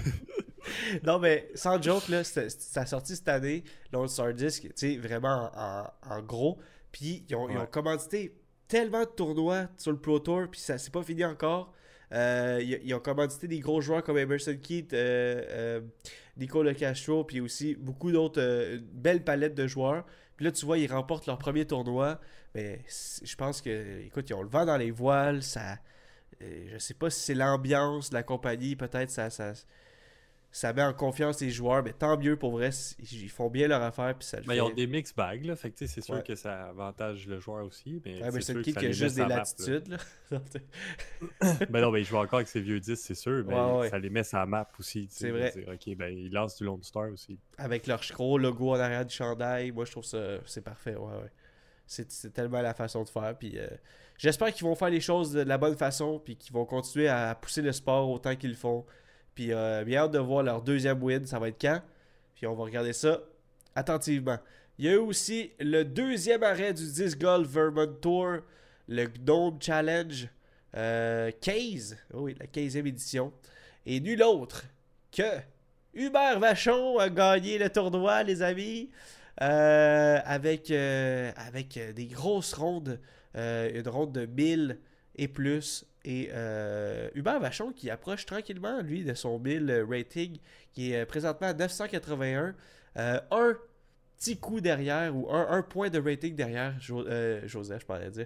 Non, 1.04 1.20
mais 1.20 1.50
sans 1.56 1.82
joke, 1.82 2.08
là, 2.10 2.24
c'était- 2.24 2.50
ça 2.50 2.82
a 2.82 2.86
sorti 2.86 3.16
cette 3.16 3.28
année, 3.28 3.64
Lone 3.92 4.08
Star 4.08 4.34
Disc, 4.34 4.64
tu 4.64 4.72
sais, 4.76 4.98
vraiment 4.98 5.50
en, 5.56 5.84
en- 6.10 6.16
en 6.18 6.22
gros. 6.22 6.60
Puis 6.92 7.26
ils 7.30 7.36
ont, 7.36 7.50
ils 7.50 7.68
commandité 7.68 8.36
tellement 8.68 9.02
de 9.02 9.06
tournois 9.10 9.68
sur 9.78 9.92
le 9.92 9.98
Pro 10.00 10.20
Tour, 10.20 10.48
puis 10.52 10.60
ça 10.60 10.78
c'est 10.78 10.92
pas 10.92 11.04
fini 11.04 11.24
encore. 11.26 11.74
Euh, 12.14 12.60
ils, 12.62 12.80
ils 12.84 12.94
ont 12.94 13.00
commandité 13.00 13.48
des 13.48 13.60
gros 13.60 13.82
joueurs 13.82 14.04
comme 14.04 14.18
Emerson 14.18 14.58
Keith, 14.62 14.94
euh, 14.94 15.44
euh, 15.50 15.82
Nico 16.38 16.64
Le 16.64 16.74
Castro, 16.74 17.24
puis 17.24 17.40
aussi 17.40 17.76
beaucoup 17.76 18.12
d'autres, 18.12 18.42
euh, 18.42 18.78
une 18.78 18.86
belle 18.86 19.24
palette 19.24 19.56
de 19.56 19.68
joueurs. 19.68 20.06
Puis 20.36 20.46
là, 20.46 20.52
tu 20.52 20.66
vois, 20.66 20.78
ils 20.78 20.92
remportent 20.92 21.28
leur 21.28 21.38
premier 21.38 21.66
tournoi. 21.66 22.20
Mais 22.56 22.82
je 23.24 23.36
pense 23.36 23.62
que, 23.62 24.02
écoute, 24.02 24.30
ils 24.30 24.34
ont 24.34 24.42
le 24.42 24.50
vent 24.50 24.66
dans 24.66 24.78
les 24.78 24.92
voiles. 24.92 25.42
Ça, 25.42 25.78
euh, 26.42 26.68
je 26.74 26.78
sais 26.78 26.94
pas 26.94 27.10
si 27.10 27.22
c'est 27.22 27.36
l'ambiance 27.36 28.12
la 28.12 28.24
compagnie, 28.24 28.76
peut-être 28.76 29.10
ça, 29.10 29.30
ça 30.54 30.74
met 30.74 30.84
en 30.84 30.94
confiance 30.94 31.40
les 31.40 31.50
joueurs, 31.50 31.82
mais 31.82 31.94
tant 31.94 32.18
mieux 32.18 32.36
pour 32.36 32.52
vrai. 32.52 32.72
Ils 33.12 33.30
font 33.30 33.50
bien 33.50 33.68
leur 33.70 33.82
affaire. 33.82 34.14
Puis 34.18 34.28
ça 34.28 34.38
le 34.38 34.44
Mais 34.48 34.54
fait. 34.54 34.58
ils 34.58 34.62
ont 34.62 34.70
des 34.74 34.86
mix 34.88 35.14
bags, 35.16 35.46
là. 35.46 35.56
Fait 35.56 35.72
que 35.72 35.86
c'est 35.86 36.02
sûr 36.02 36.16
Ouais. 36.16 36.24
que 36.24 36.36
ça 36.36 36.68
avantage 36.70 37.26
le 37.28 37.40
joueur 37.40 37.66
aussi. 37.66 38.02
Mais 38.06 38.22
Ouais, 38.22 38.42
c'est 38.42 38.62
qui 38.62 38.78
a 38.78 38.92
juste 38.92 39.16
des 39.16 39.22
sur 39.22 39.28
la 39.28 39.28
map, 39.30 39.36
là. 39.36 39.38
latitudes. 39.38 39.88
Là. 39.88 39.98
Ben 41.70 41.82
non, 41.82 41.92
mais 41.92 42.02
il 42.02 42.06
joue 42.06 42.18
encore 42.18 42.36
avec 42.40 42.48
ses 42.48 42.62
vieux 42.62 42.80
10, 42.80 42.96
c'est 42.96 43.16
sûr. 43.16 43.44
Mais 43.48 43.56
Ouais, 43.56 43.90
ça 43.90 43.98
les 44.00 44.10
met 44.10 44.24
sur 44.24 44.38
la 44.40 44.46
map 44.46 44.68
aussi. 44.80 45.08
C'est 45.10 45.30
vrai. 45.32 45.52
dire, 45.52 45.68
ok, 45.70 45.96
ben 45.96 46.14
il 46.18 46.32
lance 46.32 46.58
du 46.58 46.66
Lone 46.66 46.84
Star 46.84 47.10
aussi. 47.12 47.40
Avec 47.58 47.88
leur 47.88 48.02
gros 48.12 48.38
logo 48.38 48.72
en 48.72 48.80
arrière 48.80 49.06
du 49.06 49.14
chandail. 49.16 49.72
Moi, 49.72 49.86
je 49.86 49.92
trouve 49.92 50.04
ça 50.06 50.38
c'est 50.46 50.64
parfait. 50.64 50.96
Ouais, 50.96 51.14
ouais. 51.16 51.32
C'est, 51.88 52.10
c'est 52.12 52.32
tellement 52.32 52.62
la 52.62 52.74
façon 52.74 53.04
de 53.04 53.10
faire. 53.10 53.36
Puis 53.38 53.58
euh, 53.58 53.68
j'espère 54.18 54.54
qu'ils 54.54 54.66
vont 54.66 54.76
faire 54.76 54.90
les 54.90 55.02
choses 55.02 55.32
de 55.34 55.42
la 55.42 55.58
bonne 55.58 55.76
façon. 55.76 56.20
Puis 56.24 56.36
qu'ils 56.36 56.54
vont 56.54 56.66
continuer 56.66 57.08
à 57.08 57.36
pousser 57.36 57.62
le 57.62 57.72
sport 57.72 58.10
autant 58.10 58.36
qu'ils 58.36 58.52
le 58.52 58.56
font. 58.56 58.86
Puis 59.36 59.54
euh, 59.54 59.84
bien 59.84 60.02
hâte 60.02 60.12
de 60.12 60.20
voir 60.20 60.44
leur 60.44 60.62
deuxième 60.62 61.02
win. 61.02 61.26
Ça 61.26 61.40
va 61.40 61.50
être 61.50 61.62
quand? 61.62 61.82
Puis 62.36 62.48
on 62.48 62.56
va 62.56 62.64
regarder 62.64 62.94
ça 62.94 63.20
attentivement. 63.76 64.38
Il 64.78 64.86
y 64.86 64.90
a 64.90 64.94
eu 64.94 64.98
aussi 64.98 65.52
le 65.60 65.84
deuxième 65.84 66.44
arrêt 66.44 66.74
du 66.74 66.92
Disc 66.92 67.20
Golf 67.20 67.48
Vermont 67.48 67.94
Tour, 68.02 68.38
le 68.88 69.06
Gnome 69.06 69.58
Challenge 69.62 70.28
euh, 70.76 71.32
15. 71.42 71.98
Oh 72.14 72.22
oui, 72.22 72.36
la 72.40 72.48
15e 72.48 72.88
édition. 72.88 73.32
Et 73.86 74.00
nul 74.00 74.22
autre 74.24 74.64
que 75.12 75.40
Hubert 75.94 76.40
Vachon 76.40 76.98
a 77.00 77.10
gagné 77.10 77.58
le 77.58 77.70
tournoi, 77.70 78.24
les 78.24 78.42
amis, 78.42 78.90
euh, 79.42 80.20
avec, 80.24 80.72
euh, 80.72 81.32
avec 81.36 81.78
euh, 81.78 81.94
des 81.94 82.06
grosses 82.06 82.54
rondes, 82.54 83.00
euh, 83.36 83.70
une 83.74 83.88
ronde 83.88 84.14
de 84.14 84.26
1000 84.26 84.80
et 85.16 85.28
plus. 85.28 85.86
Et 86.04 86.30
euh, 86.34 87.10
Hubert 87.14 87.40
Vachon 87.40 87.72
qui 87.72 87.90
approche 87.90 88.26
tranquillement, 88.26 88.82
lui, 88.82 89.04
de 89.04 89.14
son 89.14 89.38
1000 89.40 89.86
rating, 89.90 90.38
qui 90.74 90.94
est 90.94 91.02
euh, 91.02 91.06
présentement 91.06 91.48
à 91.48 91.54
981. 91.54 92.56
Euh, 92.98 93.20
un 93.32 93.54
petit 94.18 94.38
coup 94.38 94.62
derrière, 94.62 95.16
ou 95.16 95.30
un, 95.32 95.48
un 95.52 95.62
point 95.62 95.90
de 95.90 96.00
rating 96.00 96.36
derrière 96.36 96.80
Jo- 96.80 97.06
euh, 97.08 97.42
Joseph, 97.48 97.82
je 97.82 97.86
parlais 97.86 98.10
dire. 98.12 98.26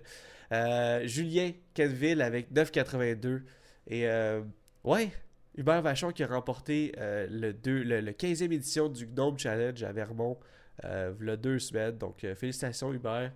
Euh, 0.51 1.05
Julien 1.05 1.51
Kenville 1.74 2.22
avec 2.22 2.51
982. 2.51 3.44
Et 3.88 4.08
euh, 4.08 4.41
ouais, 4.84 5.12
Hubert 5.58 5.82
Vachon 5.82 6.12
qui 6.12 6.24
a 6.24 6.27
remporté 6.27 6.94
euh, 6.98 7.27
le, 7.29 7.53
deux- 7.53 7.84
le, 7.84 8.01
le 8.01 8.12
15e 8.12 8.51
édition 8.53 8.88
du 8.89 9.05
Gnome 9.08 9.38
Challenge 9.38 9.84
à 9.84 9.91
Vermont 9.91 10.38
euh, 10.86 11.12
v'là 11.17 11.36
deux 11.38 11.60
semaines. 11.60 11.98
Donc 11.98 12.24
euh, 12.24 12.36
félicitations 12.36 12.94
Hubert. 12.94 13.32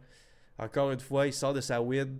Encore 0.57 0.91
une 0.91 0.99
fois, 0.99 1.27
il 1.27 1.33
sort 1.33 1.53
de 1.53 1.61
sa 1.61 1.81
win. 1.81 2.19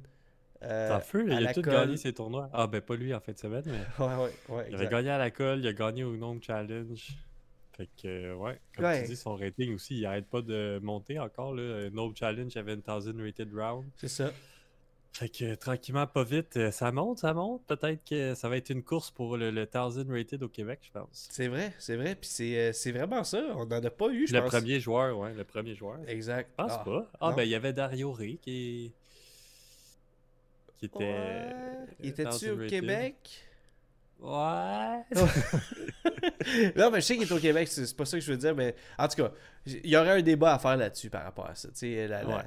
Euh, 0.63 0.99
feu, 0.99 1.25
il 1.27 1.47
a 1.47 1.53
tout 1.53 1.61
colle. 1.61 1.73
gagné 1.73 1.97
ses 1.97 2.13
tournois. 2.13 2.49
Ah, 2.53 2.67
ben 2.67 2.81
pas 2.81 2.95
lui 2.95 3.13
en 3.13 3.19
fin 3.19 3.31
de 3.31 3.37
semaine, 3.37 3.63
mais 3.65 3.79
Ouais, 4.05 4.15
ouais, 4.15 4.23
ouais. 4.23 4.65
il 4.69 4.75
avait 4.75 4.85
exact. 4.85 4.91
gagné 4.91 5.09
à 5.09 5.17
la 5.17 5.31
colle, 5.31 5.59
il 5.59 5.67
a 5.67 5.73
gagné 5.73 6.03
au 6.03 6.13
Gnome 6.15 6.41
Challenge. 6.43 7.07
Fait 7.77 7.87
que, 8.01 8.07
euh, 8.07 8.35
ouais, 8.35 8.59
comme 8.75 8.85
Ouais. 8.85 9.01
tu 9.03 9.09
dis, 9.09 9.15
son 9.15 9.35
rating 9.35 9.73
aussi, 9.75 9.97
il 9.99 10.05
arrête 10.05 10.27
pas 10.27 10.41
de 10.41 10.79
monter 10.83 11.17
encore. 11.19 11.53
Là. 11.55 11.89
Gnome 11.89 12.13
Challenge 12.15 12.55
avait 12.57 12.75
1000 12.75 12.83
rated 13.23 13.49
round. 13.53 13.85
C'est 13.95 14.09
ça. 14.09 14.31
Fait 15.13 15.27
que 15.29 15.55
tranquillement, 15.55 16.05
pas 16.05 16.23
vite, 16.23 16.55
euh, 16.57 16.71
ça 16.71 16.91
monte, 16.91 17.17
ça 17.19 17.33
monte. 17.33 17.65
Peut-être 17.65 18.03
que 18.07 18.35
ça 18.35 18.47
va 18.47 18.57
être 18.57 18.69
une 18.69 18.83
course 18.83 19.09
pour 19.09 19.37
le, 19.37 19.49
le 19.49 19.61
1000 19.65 20.05
rated 20.11 20.43
au 20.43 20.49
Québec, 20.49 20.79
je 20.83 20.91
pense. 20.91 21.27
C'est 21.31 21.47
vrai, 21.47 21.73
c'est 21.79 21.95
vrai. 21.95 22.15
Puis 22.15 22.29
c'est 22.29 22.91
vraiment 22.91 23.23
ça. 23.23 23.41
On 23.55 23.65
n'en 23.65 23.83
a 23.83 23.89
pas 23.89 24.09
eu, 24.09 24.27
je 24.27 24.33
Le 24.35 24.41
pense. 24.41 24.49
premier 24.51 24.79
joueur, 24.79 25.17
ouais, 25.17 25.33
le 25.33 25.43
premier 25.45 25.73
joueur. 25.73 25.97
Je 26.05 26.11
Exact. 26.11 26.51
pense 26.55 26.73
Ah. 26.75 26.83
pas. 26.85 27.09
Ah, 27.19 27.29
non. 27.31 27.35
ben 27.37 27.43
il 27.43 27.49
y 27.49 27.55
avait 27.55 27.73
Dario 27.73 28.11
Rey 28.11 28.37
qui, 28.41 28.93
qui 30.79 30.85
était. 30.85 30.97
Ouais. 30.99 31.85
Il 31.99 32.07
euh, 32.07 32.09
était-tu 32.09 32.45
1000 32.45 32.51
au 32.51 32.55
rated. 32.57 32.69
Québec? 32.69 33.45
Ouais. 34.19 35.03
non, 36.75 36.91
mais 36.91 36.99
je 37.01 37.05
sais 37.05 37.17
qu'il 37.17 37.23
est 37.27 37.31
au 37.31 37.39
Québec, 37.39 37.67
c'est 37.67 37.95
pas 37.95 38.05
ça 38.05 38.17
que 38.17 38.23
je 38.23 38.31
veux 38.31 38.37
dire, 38.37 38.55
mais 38.55 38.75
en 38.97 39.07
tout 39.07 39.15
cas, 39.15 39.31
il 39.65 39.85
y 39.87 39.95
aurait 39.95 40.11
un 40.11 40.21
débat 40.21 40.53
à 40.55 40.59
faire 40.59 40.75
là-dessus 40.77 41.09
par 41.09 41.23
rapport 41.23 41.45
à 41.47 41.55
ça. 41.55 41.69
Tu 41.69 41.75
sais, 41.77 42.07
la, 42.07 42.23
la- 42.23 42.37
Ouais. 42.37 42.43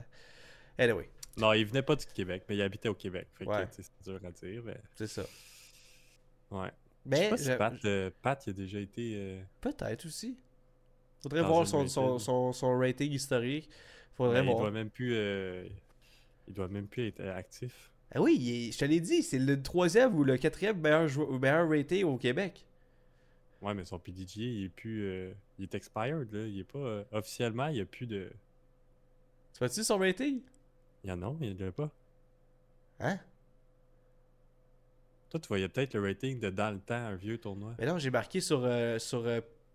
Anyway, 0.78 1.08
non, 1.36 1.52
il 1.54 1.64
venait 1.66 1.82
pas 1.82 1.96
du 1.96 2.04
Québec, 2.06 2.44
mais 2.48 2.56
il 2.56 2.62
habitait 2.62 2.88
au 2.88 2.94
Québec. 2.94 3.28
Fait 3.38 3.46
Ouais. 3.46 3.66
c'est 3.70 3.86
dur 4.04 4.20
à 4.24 4.30
dire, 4.30 4.62
mais. 4.64 4.76
c'est 4.94 5.06
ça. 5.06 5.22
Ouais. 6.50 6.68
Je 7.06 7.16
sais 7.16 7.22
Mais 7.22 7.30
pas 7.30 7.36
si 7.36 7.50
Pat, 7.56 7.84
euh, 7.84 8.10
Pat, 8.22 8.46
il 8.46 8.50
a 8.50 8.52
déjà 8.52 8.78
été. 8.78 9.12
euh, 9.16 9.42
peut-être 9.60 10.06
aussi. 10.06 10.38
Faudrait 11.22 11.40
Dans 11.40 11.48
voir 11.48 11.66
son, 11.66 11.86
son, 11.88 12.18
son, 12.18 12.52
son 12.52 12.78
rating 12.78 13.10
historique. 13.12 13.68
Faudrait 14.14 14.40
ben, 14.42 14.46
il 14.48 14.50
voir. 14.50 14.58
doit 14.60 14.70
même 14.70 14.90
plus. 14.90 15.12
euh, 15.14 15.64
Il 16.48 16.54
doit 16.54 16.68
même 16.68 16.86
plus 16.86 17.08
être 17.08 17.22
actif. 17.28 17.90
Ah 18.14 18.20
oui, 18.20 18.36
il 18.38 18.50
est- 18.68 18.72
je 18.72 18.78
te 18.78 18.84
l'ai 18.84 19.00
dit, 19.00 19.22
c'est 19.22 19.38
le 19.38 19.62
troisième 19.62 20.14
ou 20.14 20.24
le 20.24 20.36
quatrième 20.36 20.78
meilleur, 20.80 21.08
meilleur 21.40 21.68
rating 21.68 22.04
au 22.04 22.18
Québec. 22.18 22.66
Ouais, 23.62 23.74
mais 23.74 23.84
son 23.84 23.98
PDG, 23.98 24.40
il 24.42 24.64
est 24.64 24.68
plus. 24.68 25.04
euh, 25.04 25.32
Il 25.58 25.64
est 25.64 25.74
expired, 25.74 26.28
là. 26.32 26.46
Il 26.46 26.58
est 26.58 26.64
pas. 26.64 26.78
euh, 26.78 27.04
Officiellement, 27.12 27.68
il 27.68 27.74
n'y 27.74 27.80
a 27.80 27.84
plus 27.84 28.06
de. 28.06 28.30
Tu 29.52 29.58
vois-tu 29.60 29.84
son 29.84 29.98
rating? 29.98 30.40
Il 31.04 31.10
y 31.10 31.12
en 31.12 31.22
a, 31.22 31.34
il 31.40 31.54
n'y 31.54 31.62
en 31.64 31.68
a 31.68 31.72
pas. 31.72 31.90
Hein? 33.00 33.18
Toi, 35.30 35.40
tu 35.40 35.48
voyais 35.48 35.68
peut-être 35.68 35.94
le 35.94 36.02
rating 36.02 36.40
de 36.40 36.50
dans 36.50 36.70
le 36.72 36.80
temps, 36.80 36.94
un 36.94 37.14
vieux 37.14 37.38
tournoi. 37.38 37.74
Mais 37.78 37.86
non, 37.86 37.98
j'ai 37.98 38.10
marqué 38.10 38.40
sur, 38.40 38.62
euh, 38.64 38.98
sur, 38.98 39.24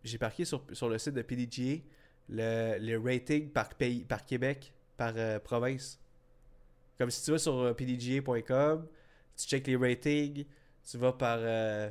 j'ai 0.03 0.17
marqué 0.19 0.45
sur, 0.45 0.63
sur 0.73 0.89
le 0.89 0.97
site 0.97 1.13
de 1.13 1.21
PDGA 1.21 1.81
le, 2.29 2.77
le 2.79 2.97
rating 2.99 3.49
par 3.49 3.69
pays, 3.69 4.03
par 4.03 4.25
Québec, 4.25 4.73
par 4.97 5.13
province. 5.41 5.99
Comme 6.97 7.11
si 7.11 7.23
tu 7.23 7.31
vas 7.31 7.37
sur 7.37 7.53
euh, 7.59 7.73
pdga.com, 7.73 8.87
tu 9.35 9.47
check 9.47 9.67
les 9.67 9.75
ratings, 9.75 10.45
tu 10.89 10.97
vas 10.97 11.13
par. 11.13 11.37
euh, 11.41 11.89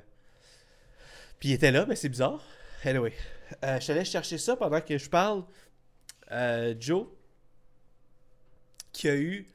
Puis 1.39 1.51
il 1.51 1.53
était 1.53 1.71
là, 1.71 1.87
mais 1.87 1.97
c'est 1.97 2.09
bizarre. 2.09 2.43
Anyway, 2.85 3.13
euh, 3.65 3.79
je 3.81 3.87
te 3.87 3.93
laisse 3.93 4.09
chercher 4.11 4.39
ça 4.39 4.57
pendant 4.57 4.81
que 4.81 4.99
je 4.99 5.09
parle. 5.09 5.45
Joe, 6.81 7.07
qui 8.93 9.09
a 9.09 9.15
eu 9.17 9.47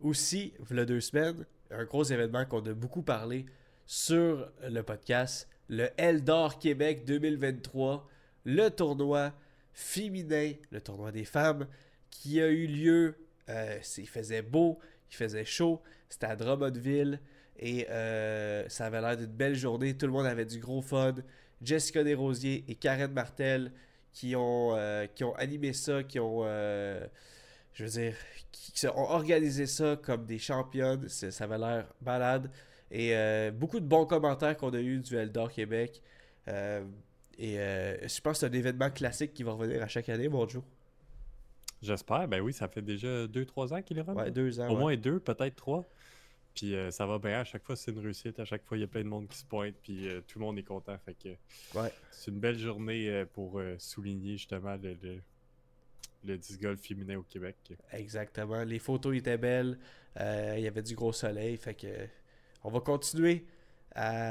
aussi, 0.00 0.52
il 0.70 0.76
y 0.76 0.80
a 0.80 0.84
deux 0.84 1.00
semaines, 1.00 1.44
un 1.70 1.84
gros 1.84 2.02
événement 2.04 2.44
qu'on 2.44 2.64
a 2.66 2.72
beaucoup 2.74 3.02
parlé 3.02 3.46
sur 3.86 4.50
le 4.62 4.82
podcast, 4.82 5.48
le 5.68 5.90
Eldor 5.96 6.58
Québec 6.58 7.04
2023, 7.04 8.08
le 8.46 8.68
tournoi 8.70 9.32
féminin, 9.72 10.54
le 10.70 10.80
tournoi 10.80 11.12
des 11.12 11.24
femmes, 11.24 11.68
qui 12.10 12.40
a 12.40 12.48
eu 12.48 12.66
lieu. 12.66 13.16
Euh, 13.48 13.78
il 13.96 14.08
faisait 14.08 14.42
beau, 14.42 14.78
il 15.10 15.16
faisait 15.16 15.44
chaud, 15.44 15.82
c'était 16.08 16.26
à 16.26 16.36
Drummondville 16.36 17.20
et 17.58 17.88
euh, 17.90 18.68
ça 18.68 18.86
avait 18.86 19.00
l'air 19.00 19.16
d'une 19.16 19.26
belle 19.26 19.54
journée. 19.54 19.96
Tout 19.96 20.06
le 20.06 20.12
monde 20.12 20.26
avait 20.26 20.44
du 20.44 20.58
gros 20.58 20.82
fun. 20.82 21.14
Jessica 21.62 22.04
Desrosiers 22.04 22.64
et 22.68 22.74
Karen 22.74 23.10
Martel 23.12 23.72
qui 24.12 24.36
ont, 24.36 24.74
euh, 24.76 25.06
qui 25.06 25.24
ont 25.24 25.34
animé 25.36 25.72
ça, 25.72 26.02
qui 26.02 26.20
ont, 26.20 26.44
je 26.44 27.84
veux 27.84 27.90
dire, 27.90 28.14
qui, 28.52 28.86
ont 28.86 29.10
organisé 29.10 29.66
ça 29.66 29.96
comme 30.00 30.24
des 30.24 30.38
championnes. 30.38 31.08
Ça 31.08 31.44
avait 31.44 31.58
l'air 31.58 31.86
malade. 32.02 32.50
Et 32.90 33.12
beaucoup 33.52 33.80
de 33.80 33.86
bons 33.86 34.06
commentaires 34.06 34.56
qu'on 34.56 34.70
a 34.70 34.80
eu 34.80 34.98
du 35.00 35.16
Eldor 35.16 35.50
Québec. 35.50 36.00
Et 36.46 37.56
je 37.56 38.20
pense 38.20 38.34
que 38.34 38.38
c'est 38.40 38.46
un 38.46 38.52
événement 38.52 38.90
classique 38.90 39.34
qui 39.34 39.42
va 39.42 39.52
revenir 39.52 39.82
à 39.82 39.88
chaque 39.88 40.08
année, 40.08 40.28
mon 40.28 40.46
Joe. 40.46 40.62
J'espère. 41.82 42.26
Ben 42.28 42.40
oui, 42.40 42.52
ça 42.52 42.68
fait 42.68 42.82
déjà 42.82 43.26
2-3 43.26 43.74
ans 43.74 43.82
qu'il 43.82 43.98
est 43.98 44.02
rendu. 44.02 44.18
Ouais, 44.20 44.30
ans. 44.60 44.68
Au 44.68 44.74
ouais. 44.74 44.80
moins 44.80 44.96
deux, 44.96 45.20
peut-être 45.20 45.56
trois. 45.56 45.84
Puis 46.54 46.74
euh, 46.74 46.90
ça 46.90 47.06
va 47.06 47.18
bien. 47.18 47.40
À 47.40 47.44
chaque 47.44 47.64
fois, 47.64 47.76
c'est 47.76 47.92
une 47.92 48.00
réussite. 48.00 48.38
À 48.40 48.44
chaque 48.44 48.64
fois, 48.64 48.76
il 48.76 48.80
y 48.80 48.84
a 48.84 48.88
plein 48.88 49.04
de 49.04 49.08
monde 49.08 49.28
qui 49.28 49.38
se 49.38 49.44
pointe. 49.44 49.74
Puis 49.82 50.08
euh, 50.08 50.20
tout 50.26 50.40
le 50.40 50.44
monde 50.44 50.58
est 50.58 50.64
content. 50.64 50.96
Fait 51.04 51.14
que 51.14 51.28
Ouais. 51.78 51.92
c'est 52.10 52.30
une 52.32 52.40
belle 52.40 52.58
journée 52.58 53.08
euh, 53.08 53.24
pour 53.32 53.60
souligner 53.78 54.32
justement 54.32 54.74
le, 54.82 54.96
le, 55.02 55.20
le 56.24 56.36
disc 56.36 56.60
golf 56.60 56.80
féminin 56.80 57.16
au 57.18 57.22
Québec. 57.22 57.56
Exactement. 57.92 58.64
Les 58.64 58.80
photos 58.80 59.16
étaient 59.16 59.38
belles. 59.38 59.78
Il 60.18 60.60
y 60.60 60.66
avait 60.66 60.82
du 60.82 60.96
gros 60.96 61.12
soleil. 61.12 61.56
Fait 61.58 61.74
que 61.74 61.86
on 62.64 62.70
va 62.70 62.80
continuer 62.80 63.46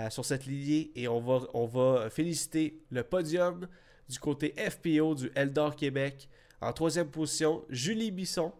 sur 0.09 0.25
cette 0.25 0.45
lignée 0.45 0.91
et 0.95 1.07
on 1.07 1.21
va, 1.21 1.47
on 1.53 1.65
va 1.65 2.09
féliciter 2.09 2.81
le 2.91 3.03
podium 3.03 3.67
du 4.09 4.19
côté 4.19 4.53
FPO 4.57 5.15
du 5.15 5.31
Eldor 5.33 5.77
Québec. 5.77 6.27
En 6.61 6.73
troisième 6.73 7.07
position, 7.09 7.63
Julie 7.69 8.11
Bisson. 8.11 8.51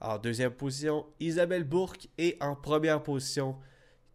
En 0.00 0.18
deuxième 0.18 0.52
position, 0.52 1.06
Isabelle 1.20 1.64
Bourque. 1.64 2.08
Et 2.18 2.36
en 2.40 2.54
première 2.54 3.02
position, 3.02 3.56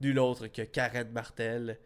nul 0.02 0.20
autre 0.20 0.48
que 0.48 0.62
Karen 0.62 1.10
Martel, 1.12 1.78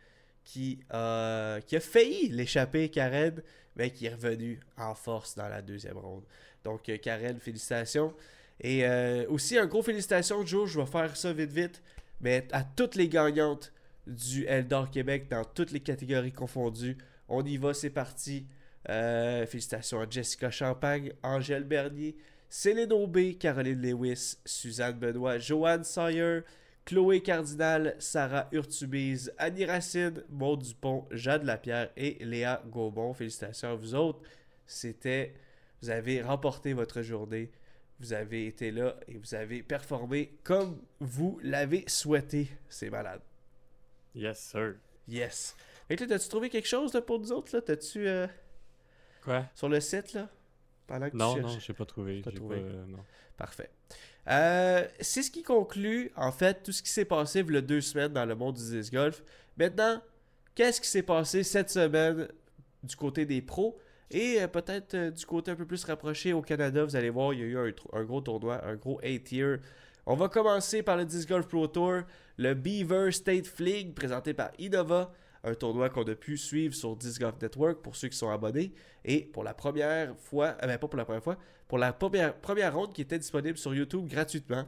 qui, 0.43 0.79
a- 0.89 1.59
qui 1.65 1.75
a 1.75 1.79
failli 1.79 2.29
l'échapper, 2.29 2.89
Karen, 2.89 3.41
mais 3.75 3.89
qui 3.91 4.05
est 4.05 4.13
revenue 4.13 4.59
en 4.77 4.93
force 4.93 5.35
dans 5.35 5.47
la 5.47 5.61
deuxième 5.61 5.97
ronde. 5.97 6.23
Donc, 6.63 6.87
euh, 6.89 6.97
Karen, 6.97 7.39
félicitations. 7.39 8.13
Et 8.59 8.85
euh, 8.85 9.25
aussi, 9.29 9.57
un 9.57 9.65
gros 9.65 9.81
félicitations, 9.81 10.45
Joe. 10.45 10.69
Je 10.69 10.79
vais 10.79 10.85
faire 10.85 11.15
ça 11.17 11.33
vite, 11.33 11.51
vite. 11.51 11.81
Mais 12.21 12.47
à 12.51 12.63
toutes 12.63 12.95
les 12.95 13.09
gagnantes 13.09 13.73
du 14.05 14.45
Eldor 14.45 14.91
Québec, 14.91 15.27
dans 15.29 15.43
toutes 15.45 15.71
les 15.71 15.79
catégories 15.79 16.31
confondues. 16.33 16.97
On 17.29 17.43
y 17.43 17.57
va, 17.57 17.73
c'est 17.73 17.89
parti. 17.89 18.45
Euh, 18.89 19.45
félicitations 19.45 20.01
à 20.01 20.09
Jessica 20.09 20.51
Champagne, 20.51 21.13
Angèle 21.23 21.63
Bernier, 21.63 22.15
Céline 22.49 22.91
Aubé, 22.93 23.35
Caroline 23.35 23.81
Lewis, 23.81 24.37
Suzanne 24.45 24.99
Benoît, 24.99 25.39
Joanne 25.39 25.83
Sawyer, 25.83 26.41
Chloé 26.85 27.21
Cardinal, 27.21 27.95
Sarah 27.97 28.49
Urtubise, 28.51 29.33
Annie 29.37 29.65
Racine, 29.65 30.23
Maud 30.29 30.61
Dupont, 30.61 31.07
Jade 31.11 31.43
Lapierre 31.43 31.91
et 31.95 32.17
Léa 32.25 32.61
Gaubon. 32.69 33.13
Félicitations 33.13 33.69
à 33.69 33.75
vous 33.75 33.95
autres. 33.95 34.21
C'était. 34.65 35.33
Vous 35.81 35.89
avez 35.89 36.21
remporté 36.21 36.73
votre 36.73 37.01
journée. 37.01 37.51
Vous 37.99 38.11
avez 38.13 38.47
été 38.47 38.71
là 38.71 38.97
et 39.07 39.17
vous 39.17 39.33
avez 39.33 39.63
performé 39.63 40.37
comme 40.43 40.81
vous 40.99 41.39
l'avez 41.41 41.85
souhaité. 41.87 42.49
C'est 42.67 42.89
malade. 42.89 43.21
Yes, 44.13 44.39
sir. 44.39 44.75
Yes. 45.07 45.55
Que 45.89 45.95
là, 45.95 46.07
t'as-tu 46.07 46.29
trouvé 46.29 46.49
quelque 46.49 46.67
chose 46.67 46.93
là, 46.93 47.01
pour 47.01 47.19
nous 47.19 47.31
autres? 47.31 47.55
là? 47.55 47.61
T'as-tu 47.61 48.07
euh, 48.07 48.27
Quoi? 49.23 49.45
sur 49.55 49.69
le 49.69 49.79
site 49.79 50.13
là? 50.13 50.29
Pendant 50.87 51.09
que 51.09 51.15
Non, 51.15 51.35
tu 51.35 51.41
non, 51.41 51.47
cherches? 51.49 51.65
j'ai 51.67 51.73
pas 51.73 51.85
trouvé. 51.85 52.21
Pas 52.21 52.31
trouvé. 52.31 52.59
pas, 52.59 52.65
euh, 52.67 52.85
non. 52.87 52.99
Parfait. 53.37 53.69
Euh, 54.27 54.85
c'est 54.99 55.21
ce 55.23 55.31
qui 55.31 55.43
conclut, 55.43 56.11
en 56.15 56.31
fait, 56.31 56.61
tout 56.63 56.71
ce 56.71 56.83
qui 56.83 56.89
s'est 56.89 57.05
passé 57.05 57.39
il 57.39 57.53
y 57.53 57.57
a 57.57 57.61
deux 57.61 57.81
semaines 57.81 58.11
dans 58.13 58.25
le 58.25 58.35
monde 58.35 58.55
du 58.55 58.69
disc 58.69 58.91
golf. 58.93 59.23
Maintenant, 59.57 60.01
qu'est-ce 60.55 60.81
qui 60.81 60.87
s'est 60.87 61.03
passé 61.03 61.43
cette 61.43 61.69
semaine 61.69 62.27
du 62.83 62.95
côté 62.95 63.25
des 63.25 63.41
pros? 63.41 63.77
Et 64.11 64.41
euh, 64.41 64.47
peut-être 64.47 65.09
du 65.09 65.25
côté 65.25 65.51
un 65.51 65.55
peu 65.55 65.65
plus 65.65 65.83
rapproché 65.85 66.33
au 66.33 66.41
Canada? 66.41 66.83
Vous 66.83 66.95
allez 66.95 67.09
voir, 67.09 67.33
il 67.33 67.39
y 67.39 67.43
a 67.43 67.45
eu 67.45 67.73
un, 67.93 68.03
gros 68.03 68.21
tournoi, 68.21 68.63
un 68.65 68.75
gros 68.75 68.99
A-tier. 69.03 69.55
On 70.05 70.15
va 70.15 70.27
commencer 70.27 70.83
par 70.83 70.97
le 70.97 71.05
Disc 71.05 71.27
Golf 71.29 71.47
Pro 71.47 71.65
Tour, 71.67 72.01
le 72.37 72.53
Beaver 72.53 73.11
State 73.13 73.47
Fleet 73.47 73.85
présenté 73.95 74.33
par 74.33 74.51
Innova, 74.59 75.13
un 75.43 75.53
tournoi 75.55 75.89
qu'on 75.89 76.03
a 76.03 76.15
pu 76.15 76.37
suivre 76.37 76.73
sur 76.73 76.95
Disc 76.95 77.19
Golf 77.21 77.35
Network 77.41 77.81
pour 77.81 77.95
ceux 77.95 78.07
qui 78.07 78.17
sont 78.17 78.29
abonnés. 78.29 78.73
Et 79.03 79.21
pour 79.21 79.43
la 79.43 79.53
première 79.53 80.15
fois, 80.17 80.53
ben 80.61 80.77
pas 80.77 80.87
pour 80.87 80.97
la 80.97 81.05
première 81.05 81.23
fois, 81.23 81.37
pour 81.67 81.77
la 81.77 81.91
première, 81.93 82.35
première 82.35 82.73
ronde 82.73 82.93
qui 82.93 83.01
était 83.01 83.19
disponible 83.19 83.57
sur 83.57 83.73
YouTube 83.75 84.07
gratuitement. 84.07 84.65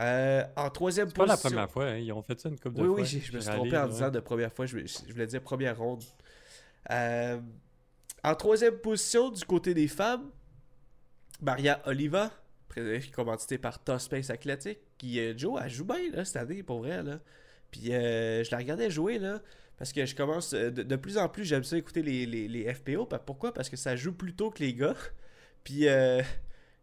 Euh, 0.00 0.44
en 0.56 0.70
troisième 0.70 1.08
C'est 1.08 1.16
pas 1.16 1.26
position. 1.26 1.48
la 1.50 1.66
première 1.66 1.70
fois, 1.70 1.84
hein. 1.86 1.96
Ils 1.98 2.12
ont 2.12 2.22
fait 2.22 2.38
ça 2.40 2.48
une 2.48 2.58
couple 2.58 2.76
de 2.76 2.80
Oui, 2.82 2.86
fois. 2.86 2.96
oui, 3.00 3.04
j'ai- 3.06 3.20
je 3.20 3.32
me 3.34 3.40
suis 3.40 3.50
trompé 3.50 3.76
en 3.76 3.88
disant 3.88 4.10
de 4.10 4.20
première 4.20 4.52
fois. 4.52 4.64
Je, 4.66 4.78
je 4.78 5.12
voulais 5.12 5.26
dire 5.26 5.42
première 5.42 5.76
ronde. 5.76 6.02
Euh, 6.90 7.38
en 8.22 8.34
troisième 8.34 8.76
position, 8.78 9.30
du 9.30 9.44
côté 9.44 9.74
des 9.74 9.88
femmes, 9.88 10.30
Maria 11.42 11.82
Oliva, 11.86 12.30
commanditée 13.14 13.58
par 13.58 13.82
Top 13.82 14.00
Space 14.00 14.30
Athletic, 14.30 14.78
qui, 14.98 15.18
euh, 15.20 15.34
Joe, 15.36 15.60
elle 15.62 15.70
joue 15.70 15.84
bien 15.84 16.10
là, 16.12 16.24
cette 16.24 16.36
année, 16.36 16.62
pour 16.62 16.78
vrai. 16.80 17.02
Là. 17.02 17.18
Puis 17.70 17.92
euh, 17.92 18.44
je 18.44 18.50
la 18.50 18.58
regardais 18.58 18.90
jouer, 18.90 19.18
là, 19.18 19.40
parce 19.80 19.92
que 19.92 20.04
je 20.06 20.14
commence, 20.14 20.52
euh, 20.52 20.70
de, 20.70 20.82
de 20.84 20.96
plus 20.96 21.18
en 21.18 21.28
plus, 21.28 21.44
j'aime 21.44 21.64
ça 21.64 21.76
écouter 21.76 22.02
les, 22.02 22.24
les, 22.26 22.46
les 22.46 22.72
FPO. 22.72 23.06
Pourquoi? 23.26 23.52
Parce 23.52 23.68
que 23.68 23.76
ça 23.76 23.96
joue 23.96 24.12
plus 24.12 24.34
tôt 24.34 24.50
que 24.50 24.60
les 24.60 24.74
gars. 24.74 24.94
Puis 25.64 25.88
euh, 25.88 26.22